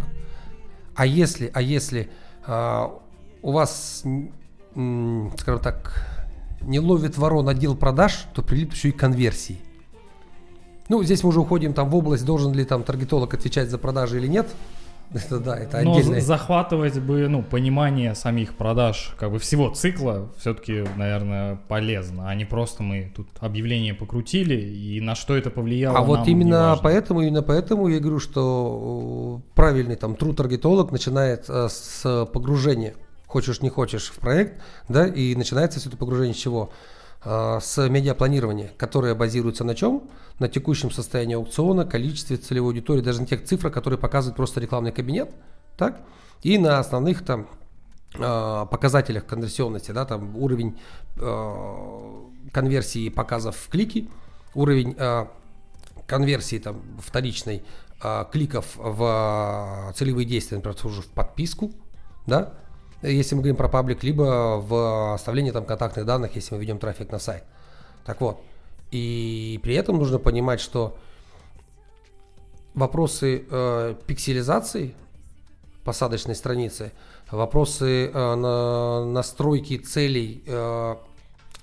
А 0.96 1.06
если, 1.06 1.52
а 1.54 1.62
если 1.62 2.10
э, 2.46 2.88
у 3.42 3.52
вас, 3.52 4.04
скажем 4.74 5.62
так, 5.62 6.08
не 6.62 6.80
ловит 6.80 7.18
ворон 7.18 7.50
отдел 7.50 7.76
продаж, 7.76 8.26
то 8.34 8.42
прилип 8.42 8.74
еще 8.74 8.90
и 8.90 8.92
конверсии. 8.92 9.58
Ну, 10.90 11.04
здесь 11.04 11.24
мы 11.24 11.30
уже 11.30 11.40
уходим 11.40 11.74
там 11.74 11.90
в 11.90 11.96
область, 11.96 12.26
должен 12.26 12.54
ли 12.54 12.66
там 12.66 12.84
таргетолог 12.84 13.34
отвечать 13.34 13.70
за 13.70 13.78
продажи 13.78 14.18
или 14.18 14.28
нет. 14.28 14.48
Это 15.14 15.40
да, 15.40 15.58
это 15.58 15.82
Но 15.82 15.98
отдельное. 15.98 16.22
захватывать 16.22 16.98
бы, 17.00 17.28
ну, 17.28 17.44
понимание 17.44 18.16
самих 18.16 18.56
продаж, 18.56 19.14
как 19.20 19.32
бы 19.32 19.40
всего 19.40 19.70
цикла, 19.70 20.32
все-таки, 20.38 20.86
наверное, 20.96 21.58
полезно, 21.68 22.30
а 22.30 22.36
не 22.36 22.46
просто 22.46 22.82
мы 22.82 23.12
тут 23.14 23.28
объявление 23.42 23.94
покрутили 23.94 24.56
и 24.56 25.02
на 25.02 25.16
что 25.16 25.36
это 25.36 25.50
повлияло. 25.50 25.98
А 25.98 26.02
вот 26.02 26.30
именно 26.30 26.80
поэтому, 26.82 27.22
именно 27.22 27.42
поэтому 27.42 27.90
я 27.90 28.00
говорю, 28.00 28.20
что 28.20 29.42
э, 29.42 29.54
правильный 29.54 29.98
там 29.98 30.14
true 30.14 30.34
таргетолог 30.34 30.94
начинает 30.94 31.46
э, 31.50 31.68
с 31.70 32.26
погружения 32.32 32.94
хочешь 33.32 33.62
не 33.62 33.70
хочешь 33.70 34.10
в 34.10 34.20
проект, 34.20 34.62
да, 34.90 35.08
и 35.08 35.36
начинается 35.36 35.80
все 35.80 35.88
это 35.88 35.98
погружение 35.98 36.34
с 36.34 36.38
чего? 36.38 36.72
А, 37.24 37.60
с 37.62 37.88
медиапланирования, 37.88 38.72
которое 38.78 39.16
базируется 39.16 39.64
на 39.64 39.74
чем? 39.74 40.10
На 40.40 40.50
текущем 40.50 40.92
состоянии 40.92 41.36
аукциона, 41.36 41.86
количестве 41.86 42.36
целевой 42.36 42.72
аудитории, 42.74 43.02
даже 43.02 43.22
на 43.22 43.28
тех 43.28 43.46
цифрах, 43.46 43.74
которые 43.74 43.98
показывают 43.98 44.36
просто 44.36 44.60
рекламный 44.60 44.92
кабинет, 44.92 45.32
так? 45.78 46.02
И 46.44 46.58
на 46.58 46.80
основных 46.80 47.24
там 47.24 47.48
а, 48.20 48.66
показателях 48.66 49.26
конверсионности, 49.26 49.92
да, 49.92 50.06
там 50.06 50.36
уровень 50.36 50.78
э, 51.16 52.24
конверсии 52.52 53.08
показов 53.08 53.56
в 53.56 53.70
клики, 53.70 54.10
уровень 54.54 54.98
конверсии 56.06 56.60
там 56.60 56.82
вторичной 57.00 57.64
кликов 58.32 58.66
в 58.76 59.94
целевые 59.96 60.26
действия, 60.26 60.58
например, 60.58 60.76
в 60.76 61.08
подписку, 61.08 61.72
да, 62.26 62.56
если 63.02 63.36
мы 63.36 63.42
говорим 63.42 63.56
про 63.56 63.68
паблик, 63.68 64.04
либо 64.04 64.62
в 64.62 65.14
оставлении 65.14 65.52
там 65.52 65.66
контактных 65.66 66.06
данных, 66.06 66.36
если 66.36 66.56
мы 66.56 66.62
ведем 66.62 66.78
трафик 66.78 67.12
на 67.12 67.20
сайт. 67.20 67.44
Так 68.06 68.22
вот, 68.22 68.42
и 68.92 69.60
при 69.64 69.76
этом 69.76 69.98
нужно 69.98 70.20
понимать, 70.20 70.60
что 70.60 70.98
вопросы 72.74 73.46
э, 73.50 73.96
пикселизации 74.06 74.94
посадочной 75.84 76.36
страницы, 76.36 76.92
вопросы 77.32 78.08
э, 78.08 78.36
на, 78.36 79.06
настройки 79.06 79.78
целей 79.78 80.44
э, 80.46 80.96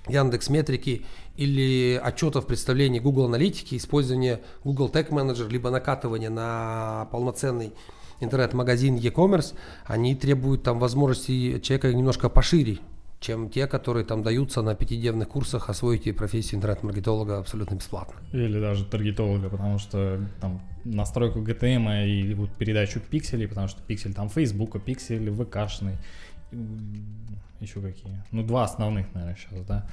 Яндекс 0.07 0.49
Метрики 0.49 1.05
или 1.37 1.99
отчетов 2.03 2.45
представлений 2.47 2.99
Google 2.99 3.25
Аналитики, 3.25 3.75
использование 3.75 4.41
Google 4.63 4.89
Tag 4.89 5.09
Manager, 5.09 5.47
либо 5.49 5.69
накатывание 5.69 6.29
на 6.29 7.07
полноценный 7.11 7.73
интернет-магазин 8.19 8.95
e-commerce, 8.95 9.55
они 9.85 10.15
требуют 10.15 10.63
там 10.63 10.79
возможности 10.79 11.59
человека 11.59 11.93
немножко 11.93 12.29
пошире, 12.29 12.79
чем 13.19 13.49
те, 13.49 13.67
которые 13.67 14.05
там 14.05 14.23
даются 14.23 14.61
на 14.61 14.75
пятидневных 14.75 15.27
курсах 15.27 15.69
освоить 15.69 16.15
профессию 16.15 16.57
интернет-маркетолога 16.57 17.39
абсолютно 17.39 17.75
бесплатно. 17.75 18.15
Или 18.31 18.59
даже 18.59 18.85
таргетолога, 18.85 19.49
потому 19.49 19.77
что 19.77 20.19
там 20.39 20.61
настройку 20.85 21.39
GTM 21.39 22.07
и 22.07 22.33
вот 22.33 22.51
передачу 22.51 22.99
пикселей, 22.99 23.47
потому 23.47 23.67
что 23.67 23.81
пиксель 23.81 24.13
там 24.13 24.29
Фейсбука, 24.29 24.79
пиксель 24.79 25.29
ВКшный, 25.31 25.97
еще 27.59 27.81
какие. 27.81 28.23
Ну, 28.31 28.43
два 28.43 28.63
основных, 28.63 29.13
наверное, 29.13 29.35
сейчас, 29.35 29.65
да. 29.65 29.85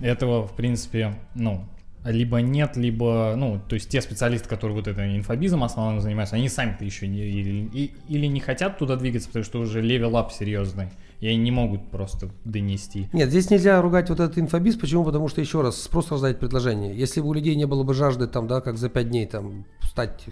Этого, 0.00 0.46
в 0.46 0.56
принципе, 0.56 1.14
ну, 1.34 1.66
либо 2.04 2.38
нет, 2.38 2.76
либо, 2.76 3.34
ну, 3.36 3.60
то 3.68 3.74
есть 3.74 3.90
те 3.90 4.00
специалисты, 4.00 4.48
которые 4.48 4.76
вот 4.76 4.88
это 4.88 5.16
инфобизом 5.16 5.64
основным 5.64 6.00
занимаются, 6.00 6.36
они 6.36 6.48
сами-то 6.48 6.84
еще 6.84 7.06
не, 7.06 7.20
или, 7.20 7.92
или 8.08 8.26
не 8.26 8.40
хотят 8.40 8.78
туда 8.78 8.96
двигаться, 8.96 9.28
потому 9.28 9.44
что 9.44 9.60
уже 9.60 9.82
level 9.82 10.18
up 10.18 10.32
серьезный, 10.32 10.88
и 11.20 11.28
они 11.28 11.36
не 11.36 11.50
могут 11.50 11.90
просто 11.90 12.30
донести. 12.44 13.08
Нет, 13.12 13.28
здесь 13.28 13.50
нельзя 13.50 13.80
ругать 13.82 14.08
вот 14.08 14.20
этот 14.20 14.38
инфобиз, 14.38 14.76
почему? 14.76 15.04
Потому 15.04 15.28
что, 15.28 15.42
еще 15.42 15.60
раз, 15.60 15.80
спрос 15.80 16.10
рождает 16.10 16.38
предложение. 16.38 16.96
Если 16.96 17.20
бы 17.20 17.28
у 17.28 17.32
людей 17.34 17.54
не 17.54 17.66
было 17.66 17.82
бы 17.82 17.92
жажды, 17.92 18.26
там, 18.26 18.46
да, 18.48 18.62
как 18.62 18.78
за 18.78 18.88
пять 18.88 19.10
дней, 19.10 19.26
там, 19.26 19.66
стать, 19.82 20.24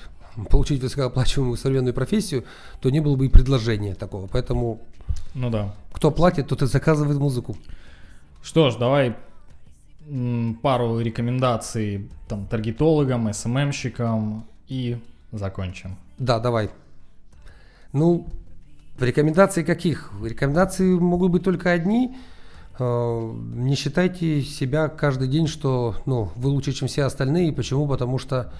получить 0.51 0.83
высокооплачиваемую 0.83 1.59
современную 1.59 1.93
профессию, 1.93 2.45
то 2.81 2.89
не 2.89 3.01
было 3.01 3.16
бы 3.16 3.27
и 3.27 3.29
предложения 3.29 3.95
такого, 3.95 4.27
поэтому... 4.27 4.81
Ну 5.35 5.51
да. 5.51 5.75
Кто 5.93 6.11
платит, 6.11 6.49
тот 6.49 6.62
и 6.62 6.66
заказывает 6.66 7.19
музыку. 7.19 7.59
Что 8.43 8.71
ж, 8.71 8.77
давай 8.77 9.16
пару 10.62 11.00
рекомендаций 11.00 12.09
там 12.28 12.46
таргетологам, 12.46 13.32
СММщикам 13.32 14.46
и 14.66 14.98
закончим. 15.32 15.96
Да, 16.18 16.38
давай. 16.38 16.70
Ну, 17.92 18.26
рекомендации 18.98 19.62
каких? 19.62 20.11
Рекомендации 20.22 20.98
могут 20.98 21.32
быть 21.32 21.42
только 21.42 21.70
одни. 21.70 22.16
Э, 22.78 23.32
не 23.54 23.74
считайте 23.74 24.42
себя 24.42 24.88
каждый 24.88 25.28
день, 25.28 25.46
что 25.46 25.96
ну, 26.06 26.30
вы 26.36 26.50
лучше, 26.50 26.72
чем 26.72 26.88
все 26.88 27.04
остальные. 27.04 27.52
Почему? 27.52 27.86
Потому 27.86 28.18
что 28.18 28.52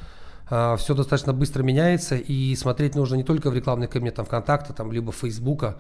э, 0.51 0.77
все 0.79 0.95
достаточно 0.95 1.33
быстро 1.33 1.63
меняется, 1.63 2.17
и 2.17 2.55
смотреть 2.57 2.95
нужно 2.95 3.17
не 3.17 3.25
только 3.25 3.51
в 3.51 3.55
рекламный 3.55 3.89
кабинет 3.89 4.15
там, 4.15 4.27
ВКонтакта, 4.27 4.73
там, 4.73 4.93
либо 4.93 5.13
Фейсбука, 5.13 5.77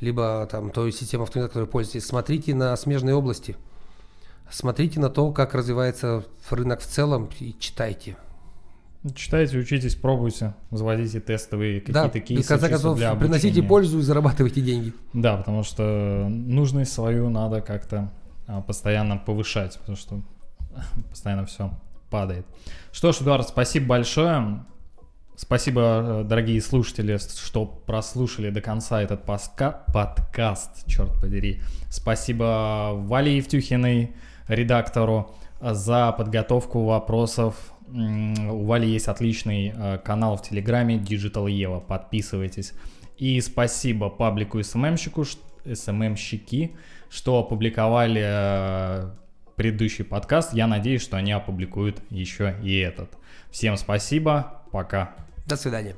либо 0.00 0.48
там 0.50 0.70
той 0.70 0.92
системы 0.92 1.24
автомобиля, 1.24 1.48
которой 1.48 1.68
пользуетесь. 1.68 2.06
Смотрите 2.06 2.54
на 2.54 2.76
смежные 2.76 3.14
области– 3.14 3.56
Смотрите 4.50 5.00
на 5.00 5.10
то, 5.10 5.32
как 5.32 5.54
развивается 5.54 6.24
рынок 6.50 6.80
в 6.80 6.86
целом 6.86 7.30
и 7.38 7.54
читайте. 7.58 8.16
Читайте, 9.14 9.56
учитесь, 9.56 9.94
пробуйте, 9.94 10.54
заводите 10.70 11.20
тестовые 11.20 11.80
какие-то 11.80 12.10
да, 12.12 12.20
кейсы. 12.20 12.42
в 12.42 12.48
конце 12.48 12.68
концов, 12.68 12.98
для 12.98 13.14
приносите 13.14 13.62
пользу 13.62 14.00
и 14.00 14.02
зарабатывайте 14.02 14.60
деньги. 14.60 14.92
Да, 15.14 15.38
потому 15.38 15.62
что 15.62 16.26
нужность 16.28 16.92
свою 16.92 17.30
надо 17.30 17.62
как-то 17.62 18.12
а, 18.46 18.60
постоянно 18.60 19.16
повышать, 19.16 19.78
потому 19.78 19.96
что 19.96 20.20
постоянно 21.10 21.46
все 21.46 21.70
падает. 22.10 22.44
Что 22.92 23.12
ж, 23.12 23.22
Эдуард, 23.22 23.48
спасибо 23.48 23.86
большое. 23.86 24.66
Спасибо, 25.34 25.80
э, 25.80 26.24
дорогие 26.24 26.60
слушатели, 26.60 27.16
что 27.16 27.64
прослушали 27.64 28.50
до 28.50 28.60
конца 28.60 29.00
этот 29.00 29.24
паска... 29.24 29.84
подкаст, 29.94 30.86
черт 30.86 31.18
подери. 31.18 31.62
Спасибо 31.88 32.90
Вале 32.92 33.38
Евтюхиной, 33.38 34.14
редактору 34.50 35.34
за 35.60 36.12
подготовку 36.12 36.84
вопросов. 36.84 37.72
У 37.88 38.64
Вали 38.64 38.88
есть 38.88 39.08
отличный 39.08 39.72
э, 39.74 39.98
канал 39.98 40.36
в 40.36 40.42
Телеграме 40.42 40.96
Digital 40.96 41.50
Ева, 41.50 41.80
подписывайтесь. 41.80 42.72
И 43.16 43.40
спасибо 43.40 44.08
паблику 44.08 44.62
СММщику, 44.62 45.24
СММщики, 45.72 46.76
что 47.10 47.38
опубликовали 47.38 48.22
э, 48.24 49.10
предыдущий 49.56 50.04
подкаст. 50.04 50.54
Я 50.54 50.66
надеюсь, 50.66 51.02
что 51.02 51.16
они 51.16 51.32
опубликуют 51.32 52.00
еще 52.10 52.56
и 52.62 52.78
этот. 52.78 53.10
Всем 53.50 53.76
спасибо, 53.76 54.62
пока. 54.70 55.14
До 55.46 55.56
свидания. 55.56 55.96